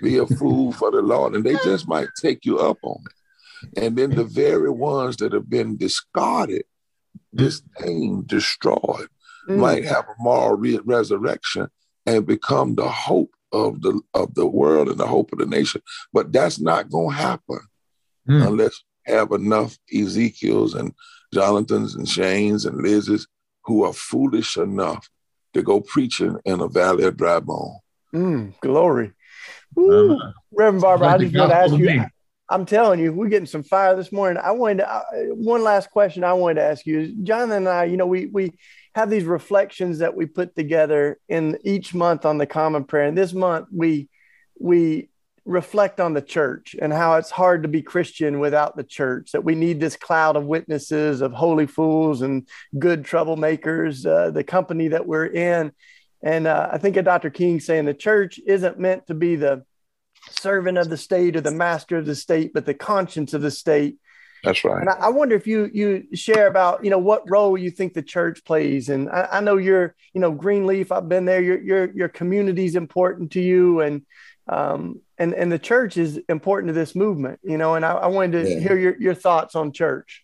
be 0.02 0.18
a 0.18 0.26
fool 0.26 0.72
for 0.72 0.92
the 0.92 1.02
Lord. 1.02 1.36
And 1.36 1.44
they 1.44 1.56
just 1.64 1.88
might 1.88 2.10
take 2.20 2.46
you 2.46 2.60
up 2.60 2.78
on 2.84 3.04
it. 3.06 3.84
And 3.84 3.96
then 3.96 4.12
the 4.12 4.24
very 4.24 4.70
ones 4.70 5.18
that 5.18 5.34
have 5.34 5.50
been 5.50 5.78
discarded, 5.78 6.64
this 7.34 7.62
thing 7.80 8.24
destroyed, 8.24 9.08
mm. 9.50 9.58
might 9.58 9.86
have 9.86 10.06
a 10.06 10.16
moral 10.20 10.58
re- 10.58 10.80
resurrection 10.84 11.70
and 12.06 12.26
become 12.26 12.76
the 12.76 12.90
hope 12.90 13.32
of 13.52 13.82
the 13.82 14.00
of 14.14 14.34
the 14.36 14.46
world 14.46 14.90
and 14.90 14.98
the 14.98 15.08
hope 15.08 15.32
of 15.32 15.40
the 15.40 15.46
nation. 15.46 15.82
But 16.14 16.32
that's 16.32 16.60
not 16.60 16.90
going 16.90 17.16
to 17.16 17.22
happen 17.22 17.60
mm. 18.28 18.46
unless 18.48 18.84
have 19.06 19.32
enough 19.32 19.78
Ezekiels 19.94 20.74
and 20.74 20.94
Jonathans 21.34 21.96
and 21.96 22.08
Shanes 22.08 22.66
and 22.66 22.82
Liz's 22.82 23.28
who 23.64 23.84
are 23.84 23.94
foolish 23.94 24.58
enough 24.58 25.10
to 25.54 25.62
go 25.62 25.82
preaching 25.82 26.38
in 26.46 26.60
a 26.60 26.68
valley 26.68 27.06
of 27.06 27.18
dry 27.18 27.40
bone. 27.40 27.80
Mm, 28.14 28.60
glory. 28.60 29.14
Uh 29.78 30.32
Reverend 30.52 30.82
Barber, 30.82 31.06
I 31.06 31.18
just 31.18 31.36
want 31.36 31.52
to 31.52 31.56
ask 31.58 31.74
you. 31.74 32.04
I'm 32.48 32.66
telling 32.66 33.00
you, 33.00 33.12
we're 33.12 33.30
getting 33.30 33.48
some 33.48 33.64
fire 33.64 33.96
this 33.96 34.12
morning. 34.12 34.42
I 34.44 34.52
wanted 34.52 34.78
to, 34.78 34.94
uh, 34.94 35.02
one 35.34 35.64
last 35.64 35.90
question 35.90 36.24
I 36.24 36.34
wanted 36.34 36.56
to 36.56 36.64
ask 36.64 36.86
you 36.86 37.00
is 37.00 37.12
Jonathan 37.24 37.58
and 37.58 37.68
I, 37.68 37.86
you 37.86 37.98
know, 37.98 38.06
we 38.06 38.28
we 38.28 38.52
have 38.94 39.10
these 39.10 39.24
reflections 39.24 40.00
that 40.00 40.16
we 40.16 40.28
put 40.28 40.56
together 40.56 41.20
in 41.28 41.58
each 41.64 41.94
month 41.96 42.24
on 42.24 42.38
the 42.38 42.46
common 42.46 42.84
prayer. 42.84 43.08
And 43.08 43.18
this 43.18 43.34
month 43.34 43.68
we 43.72 44.10
we 44.60 45.10
reflect 45.44 46.00
on 46.00 46.14
the 46.14 46.22
church 46.22 46.76
and 46.80 46.92
how 46.92 47.16
it's 47.16 47.30
hard 47.32 47.64
to 47.64 47.70
be 47.70 47.82
Christian 47.82 48.40
without 48.40 48.76
the 48.76 48.84
church, 48.84 49.32
that 49.32 49.44
we 49.44 49.54
need 49.54 49.80
this 49.80 49.96
cloud 49.96 50.36
of 50.36 50.46
witnesses, 50.46 51.22
of 51.22 51.34
holy 51.34 51.68
fools 51.68 52.22
and 52.22 52.48
good 52.78 53.04
troublemakers, 53.04 54.06
uh, 54.06 54.32
the 54.32 54.44
company 54.44 54.88
that 54.90 55.06
we're 55.06 55.28
in. 55.28 55.72
And 56.26 56.48
uh, 56.48 56.70
I 56.72 56.80
think 56.80 56.98
of 56.98 57.06
Dr. 57.06 57.30
King 57.30 57.60
saying 57.60 57.86
the 57.86 57.94
church 57.94 58.40
isn't 58.46 58.80
meant 58.80 59.06
to 59.08 59.14
be 59.14 59.36
the 59.36 59.64
servant 60.32 60.80
of 60.80 60.90
the 60.90 60.98
state 60.98 61.36
or 61.36 61.42
the 61.42 61.52
master 61.52 61.98
of 61.98 62.08
the 62.08 62.16
state, 62.16 62.52
but 62.52 62.66
the 62.66 62.74
conscience 62.74 63.36
of 63.36 63.44
the 63.44 63.52
state. 63.52 63.98
That's 64.44 64.64
right. 64.64 64.82
And 64.82 64.90
I, 64.90 64.94
I, 64.94 65.10
wonder 65.10 65.36
if 65.36 65.46
you 65.46 65.70
you 65.72 66.08
share 66.14 66.48
about 66.48 66.84
you 66.84 66.90
know 66.90 66.98
what 66.98 67.30
role 67.30 67.56
you 67.58 67.70
think 67.70 67.94
the 67.94 68.02
church 68.02 68.44
plays. 68.44 68.90
And 68.90 69.08
I, 69.10 69.28
I 69.34 69.40
know 69.40 69.58
you're 69.58 69.96
you 70.14 70.22
know 70.22 70.32
Greenleaf. 70.32 70.92
I've 70.92 71.08
been 71.08 71.26
there. 71.26 71.42
Your 71.42 71.62
your 71.62 71.92
your 71.94 72.10
community 72.10 72.66
is 72.66 72.76
important 72.76 73.32
to 73.34 73.42
you, 73.42 73.82
and 73.82 74.04
um 74.48 75.02
and 75.20 75.34
and 75.34 75.52
the 75.52 75.60
church 75.60 75.96
is 75.96 76.20
important 76.28 76.70
to 76.70 76.74
this 76.74 76.96
movement. 76.96 77.40
You 77.44 77.58
know, 77.58 77.76
and 77.76 77.86
I, 77.86 77.94
I 77.94 78.08
wanted 78.08 78.44
to 78.44 78.50
yeah. 78.52 78.60
hear 78.60 78.78
your 78.78 78.96
your 79.00 79.16
thoughts 79.16 79.56
on 79.56 79.72
church. 79.72 80.24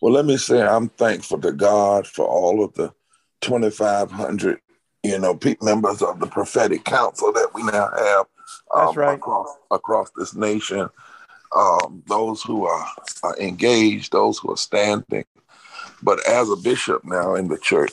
Well, 0.00 0.12
let 0.12 0.24
me 0.24 0.36
say 0.36 0.62
I'm 0.62 0.88
thankful 0.88 1.40
to 1.40 1.52
God 1.52 2.06
for 2.06 2.24
all 2.26 2.64
of 2.64 2.74
the 2.74 2.92
2,500 3.40 4.60
you 5.02 5.18
know 5.18 5.38
members 5.62 6.02
of 6.02 6.20
the 6.20 6.26
prophetic 6.26 6.84
council 6.84 7.32
that 7.32 7.50
we 7.54 7.62
now 7.62 7.88
have. 7.96 8.26
Um, 8.74 8.94
right. 8.94 9.14
across, 9.14 9.56
across 9.70 10.10
this 10.16 10.34
nation 10.34 10.88
um, 11.54 12.02
those 12.06 12.42
who 12.42 12.66
are, 12.66 12.86
are 13.22 13.38
engaged, 13.38 14.12
those 14.12 14.38
who 14.38 14.52
are 14.52 14.56
standing. 14.56 15.24
But 16.02 16.26
as 16.28 16.48
a 16.50 16.56
bishop 16.56 17.04
now 17.04 17.34
in 17.34 17.48
the 17.48 17.58
church, 17.58 17.92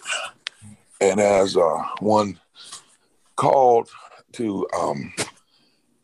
and 1.01 1.19
as 1.19 1.57
uh, 1.57 1.83
one 1.99 2.39
called 3.35 3.89
to, 4.33 4.67
um, 4.77 5.13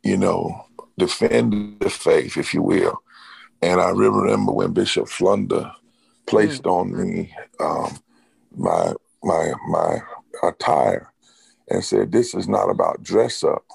you 0.03 0.17
know, 0.17 0.65
defend 0.97 1.79
the 1.79 1.89
faith, 1.89 2.37
if 2.37 2.53
you 2.53 2.61
will. 2.61 3.01
And 3.61 3.79
I 3.79 3.89
remember 3.89 4.51
when 4.51 4.73
Bishop 4.73 5.07
Flunder 5.07 5.71
placed 6.25 6.63
mm. 6.63 6.71
on 6.71 7.11
me 7.11 7.33
um, 7.59 7.97
my 8.55 8.93
my 9.23 9.53
my 9.69 9.99
attire 10.41 11.13
and 11.69 11.83
said, 11.83 12.11
"This 12.11 12.33
is 12.33 12.47
not 12.47 12.69
about 12.69 13.03
dress 13.03 13.43
up 13.43 13.65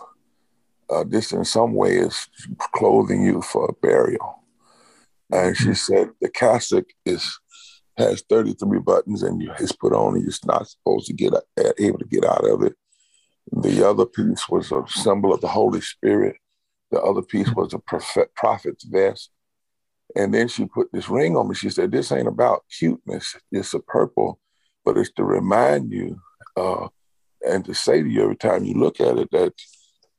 uh, 0.90 1.04
this 1.06 1.32
in 1.32 1.44
some 1.44 1.74
way 1.74 1.96
is 1.96 2.28
clothing 2.74 3.22
you 3.22 3.42
for 3.42 3.66
a 3.66 3.72
burial. 3.86 4.42
And 5.30 5.56
she 5.56 5.64
mm-hmm. 5.64 5.72
said 5.74 6.11
the 6.20 6.30
cassock 6.30 6.86
is 7.04 7.38
has 7.98 8.22
33 8.28 8.78
buttons 8.78 9.24
and 9.24 9.42
you 9.42 9.52
it's 9.59 9.72
put 9.72 9.92
on 9.92 10.14
and 10.14 10.22
you're 10.22 10.32
not 10.46 10.68
supposed 10.68 11.09
to 11.09 11.12
get 11.12 11.34
able 11.78 11.98
to 11.98 12.06
get 12.06 12.24
out 12.24 12.48
of 12.48 12.62
it. 12.62 12.74
The 13.50 13.86
other 13.86 14.06
piece 14.06 14.48
was 14.48 14.70
a 14.70 14.84
symbol 14.86 15.34
of 15.34 15.40
the 15.40 15.48
Holy 15.48 15.80
Spirit. 15.80 16.36
The 16.92 17.02
other 17.02 17.22
piece 17.22 17.52
was 17.54 17.74
a 17.74 17.78
prophet, 17.78 18.32
prophet's 18.34 18.84
vest. 18.84 19.30
And 20.14 20.32
then 20.32 20.48
she 20.48 20.64
put 20.64 20.88
this 20.92 21.09
ring 21.09 21.36
on 21.36 21.48
me. 21.48 21.54
She 21.54 21.70
said, 21.70 21.90
This 21.90 22.12
ain't 22.12 22.28
about 22.28 22.64
cuteness. 22.78 23.36
It's 23.50 23.74
a 23.74 23.80
purple, 23.80 24.38
but 24.84 24.96
it's 24.96 25.12
to 25.14 25.24
remind 25.24 25.92
you 25.92 26.20
uh, 26.59 26.88
and 27.46 27.64
to 27.64 27.74
say 27.74 28.02
to 28.02 28.09
you 28.09 28.22
every 28.22 28.36
time 28.36 28.64
you 28.64 28.74
look 28.74 29.00
at 29.00 29.18
it 29.18 29.30
that 29.30 29.54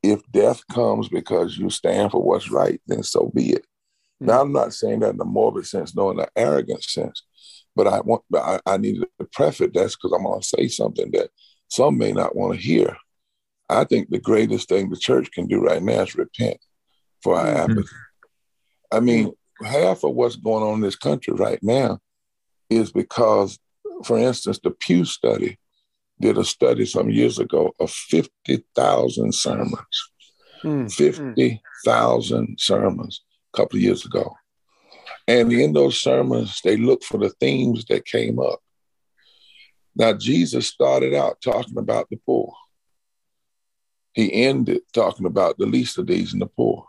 if 0.01 0.21
death 0.31 0.65
comes 0.67 1.09
because 1.09 1.57
you 1.57 1.69
stand 1.69 2.11
for 2.11 2.21
what's 2.21 2.49
right, 2.49 2.81
then 2.87 3.03
so 3.03 3.31
be 3.35 3.51
it. 3.51 3.63
Mm-hmm. 3.63 4.27
Now, 4.27 4.41
I'm 4.41 4.53
not 4.53 4.73
saying 4.73 4.99
that 4.99 5.13
in 5.13 5.21
a 5.21 5.25
morbid 5.25 5.67
sense, 5.67 5.95
nor 5.95 6.13
in 6.13 6.19
an 6.19 6.27
arrogant 6.35 6.83
sense, 6.83 7.23
but 7.75 7.87
I 7.87 7.99
want 8.01 8.23
I, 8.33 8.59
I 8.65 8.77
needed 8.77 9.05
to 9.19 9.25
preface 9.25 9.71
that 9.73 9.73
because 9.73 10.13
I'm 10.15 10.23
going 10.23 10.41
to 10.41 10.45
say 10.45 10.67
something 10.67 11.11
that 11.11 11.29
some 11.67 11.97
may 11.97 12.11
not 12.11 12.35
want 12.35 12.53
to 12.53 12.59
hear. 12.59 12.95
I 13.69 13.83
think 13.83 14.09
the 14.09 14.19
greatest 14.19 14.67
thing 14.69 14.89
the 14.89 14.97
church 14.97 15.31
can 15.31 15.47
do 15.47 15.61
right 15.61 15.81
now 15.81 16.01
is 16.01 16.15
repent 16.15 16.57
for 17.21 17.35
our 17.35 17.45
mm-hmm. 17.45 17.71
apathy. 17.71 17.95
I 18.91 18.99
mean, 19.01 19.33
half 19.63 20.03
of 20.03 20.15
what's 20.15 20.35
going 20.35 20.63
on 20.63 20.75
in 20.75 20.81
this 20.81 20.95
country 20.95 21.33
right 21.33 21.59
now 21.61 21.99
is 22.69 22.91
because, 22.91 23.59
for 24.03 24.17
instance, 24.17 24.59
the 24.63 24.71
Pew 24.71 25.05
study 25.05 25.59
did 26.21 26.37
a 26.37 26.43
study 26.43 26.85
some 26.85 27.09
years 27.09 27.39
ago 27.39 27.73
of 27.79 27.91
50,000 27.91 29.33
sermons. 29.33 30.11
Mm. 30.63 30.91
50,000 30.91 32.59
sermons 32.59 33.21
a 33.53 33.57
couple 33.57 33.77
of 33.77 33.83
years 33.83 34.05
ago. 34.05 34.35
And 35.27 35.51
in 35.53 35.73
those 35.73 36.01
sermons, 36.01 36.59
they 36.63 36.75
looked 36.75 37.05
for 37.05 37.17
the 37.17 37.29
themes 37.29 37.85
that 37.85 38.05
came 38.05 38.39
up. 38.39 38.59
Now, 39.95 40.13
Jesus 40.13 40.67
started 40.67 41.13
out 41.13 41.41
talking 41.41 41.77
about 41.77 42.09
the 42.09 42.17
poor. 42.25 42.53
He 44.13 44.43
ended 44.43 44.81
talking 44.93 45.25
about 45.25 45.57
the 45.57 45.65
least 45.65 45.97
of 45.97 46.07
these 46.07 46.33
and 46.33 46.41
the 46.41 46.47
poor. 46.47 46.85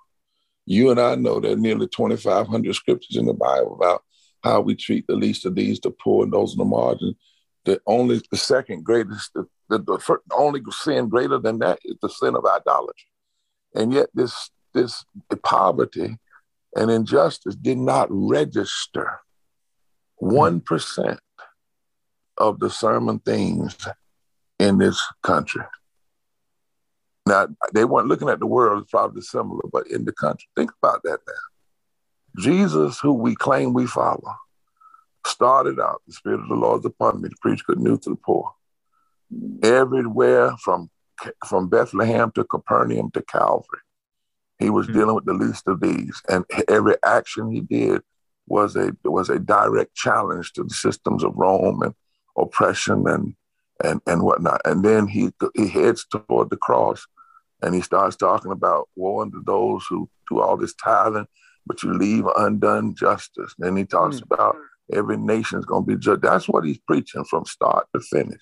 You 0.67 0.91
and 0.91 1.01
I 1.01 1.17
know 1.17 1.41
there 1.41 1.53
are 1.53 1.57
nearly 1.57 1.87
2,500 1.87 2.75
scriptures 2.75 3.17
in 3.17 3.27
the 3.27 3.35
Bible 3.35 3.75
about 3.75 4.03
how 4.43 4.61
we 4.61 4.75
treat 4.75 5.07
the 5.07 5.17
least 5.17 5.45
of 5.45 5.55
these, 5.55 5.81
the 5.81 5.91
poor, 5.91 6.25
and 6.25 6.33
those 6.33 6.53
in 6.53 6.59
the 6.59 6.65
margin. 6.65 7.15
The 7.65 7.81
only, 7.87 8.23
the 8.31 8.39
second 8.39 8.85
greatest, 8.85 9.33
the, 9.35 9.47
the, 9.69 9.79
the 9.79 9.99
first, 9.99 10.23
only 10.33 10.63
sin 10.71 11.09
greater 11.09 11.39
than 11.39 11.59
that 11.59 11.79
is 11.85 11.97
the 12.01 12.09
sin 12.09 12.35
of 12.35 12.45
idolatry. 12.47 13.11
And 13.75 13.93
yet, 13.93 14.09
this 14.15 14.51
this 14.73 15.05
poverty 15.45 16.17
and 16.75 16.91
injustice 16.91 17.57
did 17.57 17.79
not 17.79 18.09
register 18.11 19.21
one 20.17 20.57
mm-hmm. 20.57 20.65
percent 20.65 21.21
of 22.39 22.61
the 22.61 22.71
sermon 22.71 23.19
themes 23.21 23.77
in 24.59 24.79
this 24.79 25.03
country. 25.23 25.65
Now, 27.27 27.49
they 27.75 27.85
weren't 27.85 28.09
looking 28.09 28.29
at 28.29 28.41
the 28.41 28.47
world 28.47 28.83
as 28.83 28.91
probably 28.91 29.21
similar, 29.21 29.63
but 29.71 29.87
in 29.89 30.05
the 30.05 30.13
country. 30.13 30.49
Think 30.57 30.73
about 30.83 31.03
that 31.05 31.19
now. 31.27 32.43
Jesus, 32.43 32.99
who 32.99 33.13
we 33.13 33.35
claim 33.35 33.75
we 33.75 33.87
follow, 33.87 34.35
started 35.27 35.81
out, 35.81 36.03
the 36.07 36.13
Spirit 36.13 36.41
of 36.41 36.49
the 36.49 36.55
Lord 36.55 36.81
is 36.81 36.87
upon 36.87 37.21
me 37.21 37.29
to 37.29 37.37
preach 37.41 37.65
good 37.67 37.81
news 37.81 38.01
to 38.01 38.11
the 38.11 38.17
poor. 38.17 38.53
Everywhere 39.63 40.57
from, 40.63 40.91
from 41.47 41.69
Bethlehem 41.69 42.31
to 42.33 42.45
Capernaum 42.45 43.11
to 43.13 43.23
Calvary, 43.23 43.81
he 44.59 44.71
was 44.71 44.87
mm-hmm. 44.87 44.99
dealing 44.99 45.15
with 45.15 45.25
the 45.25 45.35
least 45.35 45.67
of 45.69 45.81
these. 45.81 46.21
And 46.29 46.45
every 46.69 46.97
action 47.05 47.51
he 47.51 47.61
did 47.61 48.03
was 48.47 48.77
a, 48.77 48.95
was 49.05 49.31
a 49.31 49.39
direct 49.39 49.95
challenge 49.95 50.53
to 50.55 50.65
the 50.65 50.75
systems 50.75 51.25
of 51.25 51.37
Rome 51.37 51.83
and 51.83 51.95
oppression 52.37 53.07
and 53.07 53.35
and 53.83 54.01
and 54.07 54.23
whatnot. 54.23 54.61
And 54.65 54.85
then 54.85 55.07
he 55.07 55.31
he 55.55 55.69
heads 55.69 56.07
toward 56.07 56.51
the 56.51 56.57
cross, 56.57 57.07
and 57.63 57.75
he 57.75 57.81
starts 57.81 58.17
talking 58.17 58.53
about 58.53 58.89
woe 58.97 59.23
unto 59.23 59.43
those 59.45 59.85
who 59.89 60.09
do 60.29 60.41
all 60.41 60.57
this 60.57 60.75
tithing, 60.75 61.27
but 61.67 61.83
you 61.83 61.93
leave 61.93 62.25
undone 62.37 62.95
justice. 62.95 63.55
And 63.59 63.67
then 63.67 63.77
he 63.77 63.85
talks 63.85 64.17
mm. 64.17 64.25
about 64.25 64.57
every 64.93 65.17
nation 65.17 65.59
is 65.59 65.65
going 65.65 65.85
to 65.85 65.87
be 65.87 65.97
judged. 65.97 66.23
That's 66.23 66.49
what 66.49 66.65
he's 66.65 66.79
preaching 66.79 67.25
from 67.25 67.45
start 67.45 67.87
to 67.95 68.01
finish. 68.01 68.41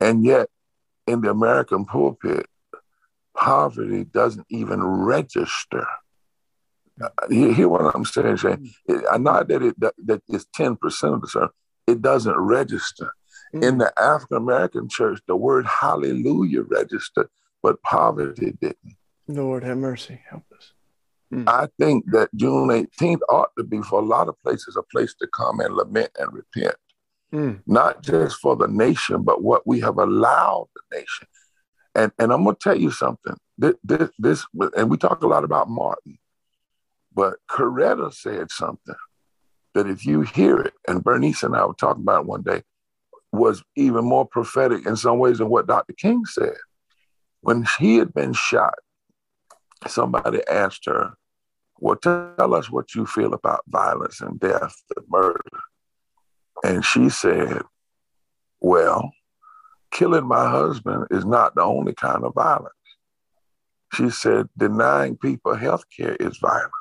And 0.00 0.24
yet, 0.24 0.48
in 1.06 1.20
the 1.20 1.30
American 1.30 1.84
pulpit, 1.84 2.46
poverty 3.36 4.04
doesn't 4.04 4.46
even 4.50 4.82
register. 4.82 5.86
You 7.30 7.52
hear 7.52 7.68
what 7.68 7.94
I'm 7.94 8.04
saying, 8.04 8.36
Shane? 8.36 8.70
Mm. 8.88 9.20
Not 9.20 9.48
that 9.48 9.62
it 9.62 9.80
that 9.80 10.22
it's 10.28 10.46
10% 10.56 11.14
of 11.14 11.20
the 11.20 11.26
sermon, 11.26 11.48
it 11.86 12.02
doesn't 12.02 12.36
register. 12.36 13.12
Mm-hmm. 13.54 13.64
In 13.64 13.78
the 13.78 13.92
African 14.00 14.36
American 14.36 14.88
church, 14.88 15.20
the 15.26 15.36
word 15.36 15.66
hallelujah 15.66 16.62
registered, 16.62 17.28
but 17.62 17.82
poverty 17.82 18.52
didn't. 18.60 18.96
Lord 19.28 19.64
have 19.64 19.78
mercy, 19.78 20.20
help 20.28 20.44
us. 20.54 20.72
Mm. 21.32 21.48
I 21.48 21.68
think 21.78 22.04
that 22.12 22.28
June 22.34 22.68
18th 22.68 23.20
ought 23.28 23.50
to 23.56 23.64
be 23.64 23.80
for 23.80 24.00
a 24.00 24.04
lot 24.04 24.28
of 24.28 24.38
places 24.42 24.76
a 24.76 24.82
place 24.82 25.14
to 25.20 25.26
come 25.28 25.60
and 25.60 25.74
lament 25.74 26.10
and 26.18 26.32
repent. 26.32 26.76
Mm. 27.32 27.62
Not 27.66 28.02
just 28.02 28.36
for 28.40 28.54
the 28.54 28.68
nation, 28.68 29.22
but 29.22 29.42
what 29.42 29.66
we 29.66 29.80
have 29.80 29.96
allowed 29.96 30.68
the 30.74 30.98
nation. 30.98 31.26
And, 31.94 32.12
and 32.18 32.32
I'm 32.32 32.44
going 32.44 32.56
to 32.56 32.62
tell 32.62 32.78
you 32.78 32.90
something. 32.90 33.34
This, 33.56 33.74
this, 33.82 34.10
this, 34.18 34.46
and 34.76 34.90
we 34.90 34.96
talk 34.96 35.22
a 35.22 35.26
lot 35.26 35.44
about 35.44 35.70
Martin, 35.70 36.18
but 37.14 37.36
Coretta 37.48 38.12
said 38.12 38.50
something 38.50 38.94
that 39.74 39.86
if 39.86 40.04
you 40.04 40.22
hear 40.22 40.58
it, 40.60 40.74
and 40.86 41.02
Bernice 41.02 41.42
and 41.42 41.56
I 41.56 41.64
were 41.64 41.74
talking 41.74 42.02
about 42.02 42.22
it 42.22 42.26
one 42.26 42.42
day, 42.42 42.62
was 43.32 43.62
even 43.76 44.04
more 44.04 44.26
prophetic 44.26 44.86
in 44.86 44.96
some 44.96 45.18
ways 45.18 45.38
than 45.38 45.48
what 45.48 45.66
Dr. 45.66 45.94
King 45.94 46.24
said. 46.26 46.56
When 47.40 47.66
he 47.78 47.96
had 47.96 48.12
been 48.12 48.34
shot, 48.34 48.74
somebody 49.86 50.40
asked 50.50 50.84
her, 50.86 51.14
Well, 51.82 51.96
tell 51.96 52.54
us 52.54 52.70
what 52.70 52.94
you 52.94 53.06
feel 53.06 53.34
about 53.34 53.64
violence 53.66 54.20
and 54.20 54.38
death 54.38 54.80
and 54.96 55.04
murder. 55.10 55.40
And 56.62 56.84
she 56.84 57.08
said, 57.08 57.62
Well, 58.60 59.10
killing 59.90 60.28
my 60.28 60.48
husband 60.48 61.08
is 61.10 61.24
not 61.24 61.56
the 61.56 61.62
only 61.62 61.92
kind 61.92 62.22
of 62.22 62.34
violence. 62.34 62.72
She 63.94 64.10
said, 64.10 64.48
denying 64.56 65.16
people 65.16 65.56
health 65.56 65.82
care 65.94 66.14
is 66.20 66.38
violence. 66.38 66.72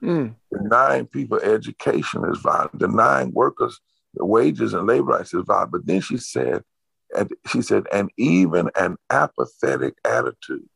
Mm. 0.00 0.36
Denying 0.52 1.06
people 1.06 1.40
education 1.40 2.22
is 2.30 2.38
violent. 2.38 2.78
Denying 2.78 3.32
workers 3.32 3.80
the 4.14 4.24
wages 4.24 4.74
and 4.74 4.86
labor 4.86 5.06
rights 5.06 5.34
is 5.34 5.42
violent. 5.44 5.72
But 5.72 5.86
then 5.86 6.00
she 6.00 6.18
said, 6.18 6.62
and 7.18 7.32
she 7.48 7.62
said, 7.62 7.86
and 7.92 8.10
even 8.16 8.70
an 8.76 8.96
apathetic 9.10 9.94
attitude 10.04 10.68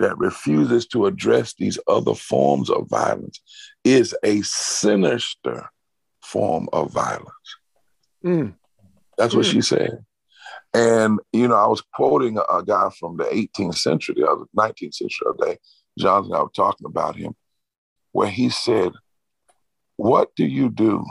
that 0.00 0.18
refuses 0.18 0.86
to 0.86 1.06
address 1.06 1.54
these 1.54 1.78
other 1.86 2.14
forms 2.14 2.70
of 2.70 2.88
violence 2.88 3.40
is 3.84 4.16
a 4.24 4.40
sinister 4.42 5.70
form 6.22 6.68
of 6.72 6.90
violence. 6.90 7.30
Mm. 8.24 8.54
That's 9.18 9.34
what 9.34 9.44
mm. 9.44 9.52
she 9.52 9.60
said. 9.60 10.04
And, 10.72 11.20
you 11.32 11.48
know, 11.48 11.56
I 11.56 11.66
was 11.66 11.82
quoting 11.94 12.38
a, 12.38 12.42
a, 12.58 12.64
guy 12.64 12.88
from 12.98 13.18
the 13.18 13.24
18th 13.24 13.76
century, 13.76 14.14
the 14.18 14.26
other 14.26 14.44
19th 14.56 14.94
century 14.94 15.26
the 15.36 15.46
day. 15.46 15.58
Jonathan, 15.98 16.34
I 16.34 16.40
was 16.40 16.52
talking 16.54 16.86
about 16.86 17.16
him 17.16 17.34
where 18.12 18.30
he 18.30 18.48
said, 18.48 18.92
What 19.96 20.34
do 20.34 20.46
you 20.46 20.70
do 20.70 21.04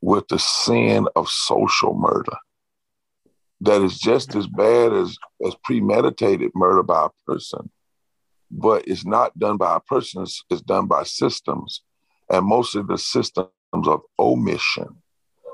with 0.00 0.28
the 0.28 0.38
sin 0.38 1.08
of 1.16 1.28
social 1.28 1.94
murder? 1.94 2.36
That 3.60 3.82
is 3.82 3.98
just 3.98 4.34
as 4.34 4.46
bad 4.46 4.92
as, 4.92 5.16
as 5.46 5.54
premeditated 5.64 6.52
murder 6.54 6.82
by 6.82 7.06
a 7.06 7.30
person, 7.30 7.70
but 8.50 8.88
it's 8.88 9.04
not 9.04 9.38
done 9.38 9.56
by 9.56 9.76
a 9.76 9.80
person, 9.80 10.22
it's, 10.22 10.42
it's 10.50 10.62
done 10.62 10.86
by 10.86 11.02
systems, 11.02 11.82
and 12.30 12.46
mostly 12.46 12.82
the 12.82 12.98
systems 12.98 13.48
of 13.74 14.00
omission. 14.18 14.96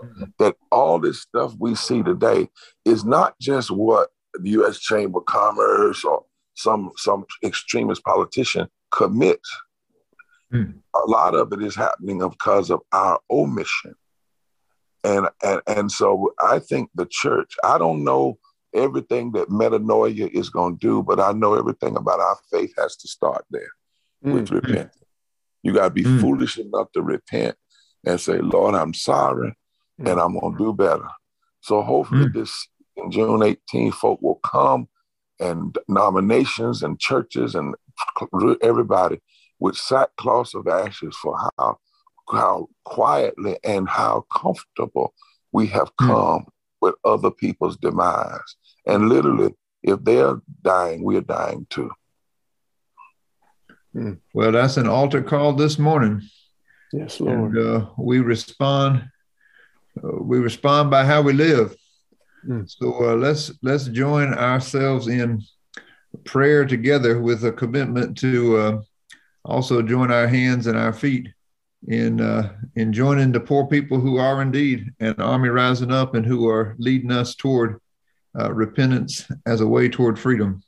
Mm-hmm. 0.03 0.25
That 0.39 0.57
all 0.71 0.99
this 0.99 1.23
stuff 1.23 1.55
we 1.59 1.75
see 1.75 2.03
today 2.03 2.49
is 2.85 3.05
not 3.05 3.39
just 3.41 3.71
what 3.71 4.11
the 4.35 4.51
U.S. 4.51 4.79
Chamber 4.79 5.21
of 5.21 5.25
Commerce 5.25 6.05
or 6.05 6.25
some 6.55 6.91
some 6.97 7.25
extremist 7.43 8.05
politician 8.05 8.69
commits 8.91 9.51
Mm. 10.53 10.75
A 10.95 11.11
lot 11.11 11.35
of 11.35 11.53
it 11.53 11.63
is 11.63 11.75
happening 11.75 12.19
because 12.19 12.71
of 12.71 12.81
our 12.93 13.21
omission. 13.31 13.95
And, 15.07 15.29
and 15.45 15.61
and 15.69 15.93
so 15.93 16.35
I 16.43 16.59
think 16.59 16.91
the 16.97 17.07
church, 17.07 17.55
I 17.63 17.79
don't 17.79 18.03
know 18.03 18.39
everything 18.75 19.31
that 19.33 19.49
metanoia 19.49 20.29
is 20.29 20.51
going 20.51 20.79
to 20.79 20.87
do, 20.87 21.03
but 21.03 21.21
I 21.21 21.33
know 21.33 21.55
everything 21.55 21.97
about 21.97 22.19
our 22.19 22.37
faith 22.51 22.75
has 22.77 22.97
to 22.97 23.09
start 23.09 23.45
there 23.51 23.71
mm. 24.25 24.33
with 24.33 24.51
repentance. 24.51 24.97
You 25.63 25.73
got 25.73 25.85
to 25.85 25.91
be 25.91 26.03
mm. 26.03 26.21
foolish 26.21 26.59
enough 26.59 26.91
to 26.93 27.03
repent 27.03 27.57
and 28.05 28.21
say, 28.21 28.39
Lord, 28.39 28.75
I'm 28.75 28.95
sorry 28.95 29.55
mm. 30.01 30.11
and 30.11 30.21
I'm 30.21 30.39
going 30.39 30.57
to 30.57 30.65
do 30.65 30.73
better. 30.73 31.09
So 31.61 31.83
hopefully 31.83 32.27
mm. 32.27 32.35
this 32.35 32.67
June 33.11 33.41
18th, 33.41 33.95
folk 33.95 34.21
will 34.21 34.41
come 34.45 34.89
and 35.39 35.79
nominations 35.87 36.83
and 36.83 36.99
churches 36.99 37.55
and 37.55 37.77
everybody 38.61 39.21
with 39.61 39.77
sackcloth 39.77 40.55
of 40.55 40.67
ashes 40.67 41.17
for 41.17 41.39
how 41.59 41.79
how 42.31 42.69
quietly 42.85 43.59
and 43.65 43.89
how 43.89 44.25
comfortable 44.33 45.15
we 45.53 45.67
have 45.69 45.91
hmm. 45.99 46.07
come 46.07 46.41
mm. 46.43 46.47
with 46.81 46.95
other 47.05 47.31
people's 47.31 47.77
demise. 47.77 48.57
And 48.87 49.09
literally, 49.09 49.55
if 49.83 50.03
they're 50.03 50.41
dying, 50.63 51.03
we're 51.03 51.21
dying 51.21 51.67
too. 51.71 51.91
Hmm. 53.93 54.15
Well, 54.35 54.53
that's 54.53 54.77
an 54.77 54.89
altar 54.89 55.23
call 55.23 55.55
this 55.55 55.79
morning. 55.79 56.23
Yes, 56.93 57.21
Lord. 57.21 57.57
And 57.57 57.83
uh, 57.83 57.87
we 57.97 58.21
respond 58.21 59.09
uh, 60.03 60.23
we 60.23 60.39
respond 60.39 60.91
by 60.91 61.05
how 61.05 61.23
we 61.23 61.33
live. 61.33 61.75
Mm. 62.47 62.69
So 62.69 63.11
uh, 63.11 63.17
let's 63.17 63.53
let's 63.63 63.87
join 63.87 64.35
ourselves 64.35 65.09
in 65.09 65.43
prayer 66.25 66.65
together 66.65 67.21
with 67.21 67.45
a 67.45 67.53
commitment 67.53 68.17
to 68.19 68.57
uh, 68.57 68.81
also 69.45 69.83
join 69.83 70.11
our 70.11 70.27
hands 70.27 70.67
and 70.67 70.79
our 70.79 70.93
feet 70.93 71.29
in 71.89 72.21
uh, 72.21 72.53
in 72.75 72.93
joining 72.93 73.33
the 73.33 73.41
poor 73.41 73.67
people 73.67 74.01
who 74.01 74.19
are 74.19 74.43
indeed 74.43 74.93
an 75.01 75.15
army 75.21 75.49
rising 75.49 75.93
up 75.93 76.15
and 76.15 76.27
who 76.27 76.49
are 76.49 76.75
leading 76.79 77.13
us 77.13 77.35
toward 77.35 77.81
uh, 78.39 78.53
repentance 78.53 79.27
as 79.47 79.61
a 79.61 79.67
way 79.67 79.89
toward 79.89 80.19
freedom. 80.19 80.63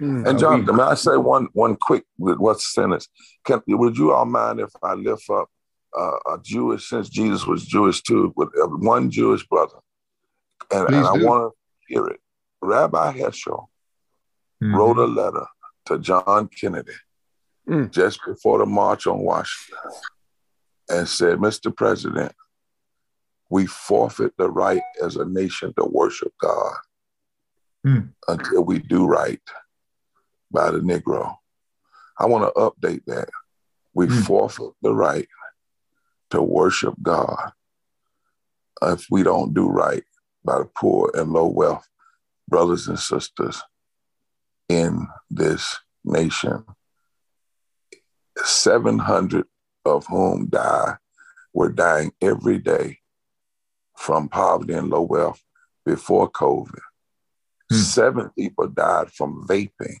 Mm. 0.00 0.26
And 0.26 0.38
John, 0.38 0.66
we, 0.66 0.72
may 0.72 0.82
I 0.82 0.94
say 0.94 1.16
one 1.16 1.48
one 1.52 1.76
quick 1.76 2.04
what's 2.16 2.72
sentence? 2.72 3.08
Can 3.44 3.62
would 3.68 3.96
you 3.96 4.12
all 4.12 4.24
mind 4.24 4.60
if 4.60 4.70
I 4.82 4.94
lift 4.94 5.30
up 5.30 5.48
uh, 5.96 6.16
a 6.32 6.38
Jewish 6.42 6.88
since 6.88 7.08
Jesus 7.08 7.46
was 7.46 7.64
Jewish 7.64 8.02
too 8.02 8.32
with 8.36 8.48
uh, 8.60 8.66
one 8.66 9.10
Jewish 9.10 9.46
brother, 9.46 9.78
and, 10.72 10.88
and 10.88 11.06
I 11.06 11.12
want 11.12 11.52
to 11.52 11.94
hear 11.94 12.06
it. 12.06 12.20
Rabbi 12.60 13.18
Heschel 13.18 13.66
mm-hmm. 14.62 14.74
wrote 14.74 14.98
a 14.98 15.04
letter 15.04 15.46
to 15.86 15.98
John 15.98 16.48
Kennedy 16.48 16.92
mm. 17.68 17.90
just 17.92 18.18
before 18.26 18.58
the 18.58 18.66
March 18.66 19.06
on 19.06 19.20
Washington 19.20 19.78
and 20.88 21.08
said, 21.08 21.38
Mr. 21.38 21.74
President, 21.74 22.32
we 23.50 23.66
forfeit 23.66 24.32
the 24.38 24.50
right 24.50 24.82
as 25.02 25.16
a 25.16 25.24
nation 25.24 25.72
to 25.78 25.84
worship 25.84 26.32
God 26.40 26.74
mm. 27.86 28.08
until 28.28 28.64
we 28.64 28.78
do 28.78 29.06
right 29.06 29.40
by 30.50 30.70
the 30.70 30.78
Negro. 30.78 31.36
I 32.18 32.26
want 32.26 32.44
to 32.44 32.60
update 32.60 33.04
that. 33.06 33.28
We 33.94 34.06
mm. 34.06 34.26
forfeit 34.26 34.72
the 34.82 34.94
right 34.94 35.28
to 36.30 36.42
worship 36.42 36.94
God 37.02 37.52
if 38.82 39.06
we 39.10 39.22
don't 39.22 39.54
do 39.54 39.68
right 39.68 40.04
by 40.44 40.58
the 40.58 40.64
poor 40.66 41.10
and 41.14 41.32
low 41.32 41.46
wealth 41.46 41.88
brothers 42.48 42.88
and 42.88 42.98
sisters 42.98 43.62
in 44.68 45.06
this 45.30 45.76
nation. 46.04 46.64
700 48.44 49.46
of 49.86 50.06
whom 50.06 50.46
die, 50.46 50.96
were 51.52 51.70
dying 51.70 52.12
every 52.20 52.58
day 52.58 52.98
from 53.96 54.28
poverty 54.28 54.74
and 54.74 54.90
low 54.90 55.00
wealth 55.00 55.42
before 55.84 56.30
COVID. 56.30 56.80
Hmm. 57.70 57.76
Seven 57.76 58.30
people 58.38 58.68
died 58.68 59.10
from 59.10 59.46
vaping, 59.48 59.98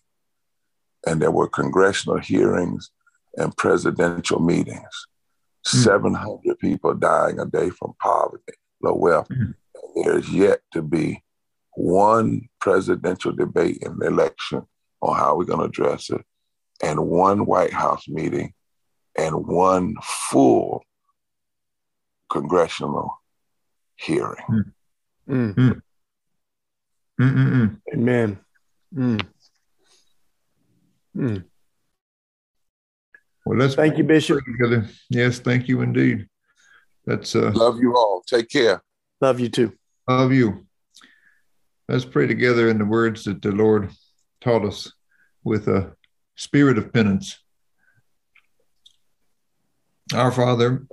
and 1.06 1.20
there 1.20 1.30
were 1.30 1.48
congressional 1.48 2.18
hearings 2.18 2.90
and 3.36 3.56
presidential 3.56 4.40
meetings. 4.40 5.06
Hmm. 5.66 5.78
700 5.78 6.58
people 6.58 6.94
dying 6.94 7.40
a 7.40 7.46
day 7.46 7.70
from 7.70 7.94
poverty, 8.00 8.54
low 8.82 8.94
wealth. 8.94 9.28
Hmm. 9.28 9.52
There's 9.94 10.28
yet 10.30 10.60
to 10.72 10.82
be 10.82 11.22
one 11.72 12.48
presidential 12.60 13.32
debate 13.32 13.78
in 13.82 13.98
the 13.98 14.06
election 14.06 14.66
on 15.00 15.16
how 15.16 15.36
we're 15.36 15.44
going 15.44 15.60
to 15.60 15.66
address 15.66 16.10
it, 16.10 16.24
and 16.82 17.06
one 17.06 17.46
White 17.46 17.72
House 17.72 18.08
meeting 18.08 18.52
and 19.16 19.46
one 19.46 19.94
full 20.02 20.82
congressional 22.30 23.10
hearing. 23.96 24.72
Mm. 25.28 25.82
Mm. 27.18 27.80
Amen. 27.94 28.38
Mm. 28.94 29.26
Mm. 31.16 31.44
Well, 33.44 33.58
let's 33.58 33.74
thank 33.74 33.96
you, 33.96 34.04
Bishop. 34.04 34.40
Together. 34.44 34.88
Yes, 35.08 35.38
thank 35.38 35.68
you 35.68 35.80
indeed. 35.80 36.26
That's 37.06 37.34
uh, 37.34 37.52
love 37.54 37.78
you 37.78 37.94
all. 37.94 38.22
Take 38.26 38.50
care. 38.50 38.82
Love 39.20 39.40
you 39.40 39.48
too. 39.48 39.72
Love 40.08 40.32
you. 40.32 40.66
Let's 41.88 42.04
pray 42.04 42.26
together 42.26 42.68
in 42.68 42.78
the 42.78 42.84
words 42.84 43.24
that 43.24 43.40
the 43.40 43.52
Lord 43.52 43.90
taught 44.40 44.64
us 44.64 44.92
with 45.44 45.68
a 45.68 45.94
spirit 46.34 46.78
of 46.78 46.92
penance. 46.92 47.38
Our 50.14 50.30
Father, 50.30 50.86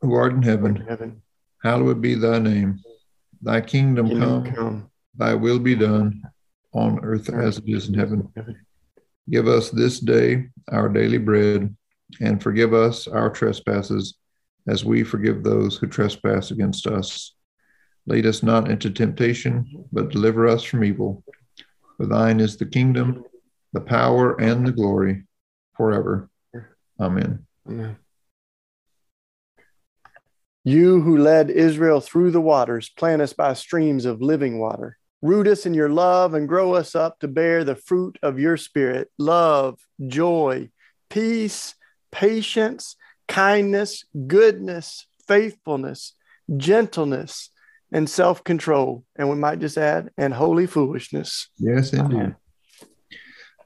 who 0.00 0.14
art 0.14 0.32
in 0.32 0.42
heaven, 0.42 0.76
heaven. 0.76 1.22
hallowed 1.62 2.00
be 2.00 2.14
thy 2.14 2.38
name. 2.38 2.80
Thy 3.42 3.60
kingdom, 3.60 4.08
kingdom 4.08 4.44
come, 4.44 4.54
come, 4.54 4.90
thy 5.16 5.34
will 5.34 5.58
be 5.58 5.74
done 5.74 6.22
on 6.72 7.00
earth 7.04 7.28
as 7.28 7.58
it 7.58 7.64
is 7.66 7.88
in 7.88 7.94
heaven. 7.94 8.28
Give 9.30 9.46
us 9.46 9.70
this 9.70 10.00
day 10.00 10.48
our 10.72 10.88
daily 10.88 11.18
bread, 11.18 11.74
and 12.20 12.42
forgive 12.42 12.72
us 12.72 13.06
our 13.06 13.30
trespasses 13.30 14.14
as 14.66 14.84
we 14.84 15.04
forgive 15.04 15.42
those 15.42 15.76
who 15.76 15.86
trespass 15.86 16.50
against 16.50 16.86
us. 16.86 17.34
Lead 18.06 18.24
us 18.24 18.42
not 18.42 18.70
into 18.70 18.90
temptation, 18.90 19.84
but 19.92 20.08
deliver 20.08 20.48
us 20.48 20.62
from 20.62 20.84
evil. 20.84 21.22
For 21.98 22.06
thine 22.06 22.40
is 22.40 22.56
the 22.56 22.66
kingdom, 22.66 23.24
the 23.74 23.80
power, 23.80 24.40
and 24.40 24.66
the 24.66 24.72
glory 24.72 25.24
forever. 25.76 26.30
Amen. 26.98 27.46
Amen. 27.68 27.96
You 30.68 31.00
who 31.00 31.16
led 31.16 31.48
Israel 31.48 31.98
through 31.98 32.30
the 32.30 32.42
waters, 32.42 32.90
plant 32.90 33.22
us 33.22 33.32
by 33.32 33.54
streams 33.54 34.04
of 34.04 34.20
living 34.20 34.58
water. 34.58 34.98
Root 35.22 35.48
us 35.48 35.64
in 35.64 35.72
your 35.72 35.88
love 35.88 36.34
and 36.34 36.46
grow 36.46 36.74
us 36.74 36.94
up 36.94 37.18
to 37.20 37.26
bear 37.26 37.64
the 37.64 37.74
fruit 37.74 38.18
of 38.22 38.38
your 38.38 38.58
spirit 38.58 39.10
love, 39.16 39.78
joy, 40.06 40.68
peace, 41.08 41.74
patience, 42.12 42.96
kindness, 43.28 44.04
goodness, 44.26 45.06
faithfulness, 45.26 46.12
gentleness, 46.54 47.48
and 47.90 48.10
self 48.10 48.44
control. 48.44 49.04
And 49.16 49.30
we 49.30 49.36
might 49.36 49.60
just 49.60 49.78
add, 49.78 50.10
and 50.18 50.34
holy 50.34 50.66
foolishness. 50.66 51.48
Yes, 51.56 51.94
indeed. 51.94 52.36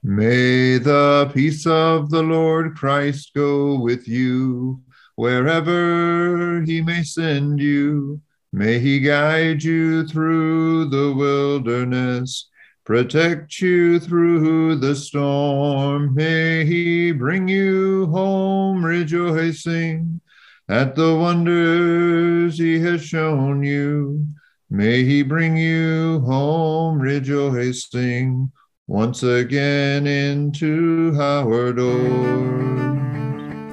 May 0.05 0.79
the 0.79 1.33
peace 1.35 1.67
of 1.67 2.11
the 2.11 2.23
Lord 2.23 2.77
Christ 2.77 3.33
go 3.35 3.81
with 3.81 4.07
you 4.07 4.81
wherever 5.17 6.63
he 6.63 6.81
may 6.81 7.03
send 7.03 7.61
you. 7.61 8.21
May 8.53 8.79
he 8.79 9.01
guide 9.01 9.63
you 9.63 10.07
through 10.07 10.91
the 10.91 11.13
wilderness, 11.13 12.49
protect 12.85 13.61
you 13.61 13.99
through 13.99 14.77
the 14.77 14.95
storm. 14.95 16.15
May 16.15 16.65
he 16.65 17.13
bring 17.13 17.49
you 17.49 18.07
home 18.07 18.85
rejoicing 18.85 20.21
at 20.69 20.95
the 20.95 21.15
wonders 21.17 22.59
he 22.59 22.79
has 22.81 23.03
shown 23.03 23.63
you. 23.63 24.27
May 24.71 25.05
he 25.05 25.23
bring 25.23 25.57
you 25.57 26.21
home 26.21 26.99
rejoicing 26.99 28.53
once 28.87 29.23
again 29.23 30.07
into 30.07 31.17
our 31.19 31.73
door. 31.73 33.02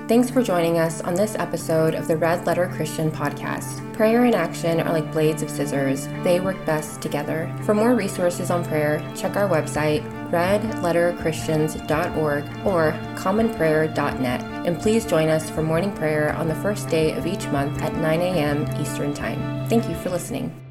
Thanks 0.09 0.29
for 0.31 0.41
joining 0.41 0.79
us 0.79 1.01
on 1.01 1.13
this 1.13 1.35
episode 1.35 1.93
of 1.93 2.07
the 2.07 2.17
Red 2.17 2.47
Letter 2.47 2.67
Christian 2.73 3.11
podcast. 3.11 3.93
Prayer 3.93 4.25
and 4.25 4.33
action 4.33 4.81
are 4.81 4.91
like 4.91 5.11
blades 5.11 5.43
of 5.43 5.51
scissors, 5.51 6.07
they 6.23 6.39
work 6.39 6.57
best 6.65 6.99
together. 6.99 7.55
For 7.63 7.75
more 7.75 7.93
resources 7.93 8.49
on 8.49 8.65
prayer, 8.65 9.07
check 9.15 9.35
our 9.35 9.47
website, 9.47 10.01
redletterchristians.org 10.31 12.43
or 12.65 12.93
commonprayer.net. 13.19 14.43
And 14.65 14.79
please 14.79 15.05
join 15.05 15.29
us 15.29 15.47
for 15.47 15.61
morning 15.61 15.93
prayer 15.93 16.33
on 16.33 16.47
the 16.47 16.55
first 16.55 16.89
day 16.89 17.11
of 17.11 17.27
each 17.27 17.45
month 17.49 17.79
at 17.83 17.93
9 17.93 18.19
a.m. 18.19 18.67
Eastern 18.81 19.13
Time. 19.13 19.69
Thank 19.69 19.87
you 19.87 19.93
for 19.93 20.09
listening. 20.09 20.68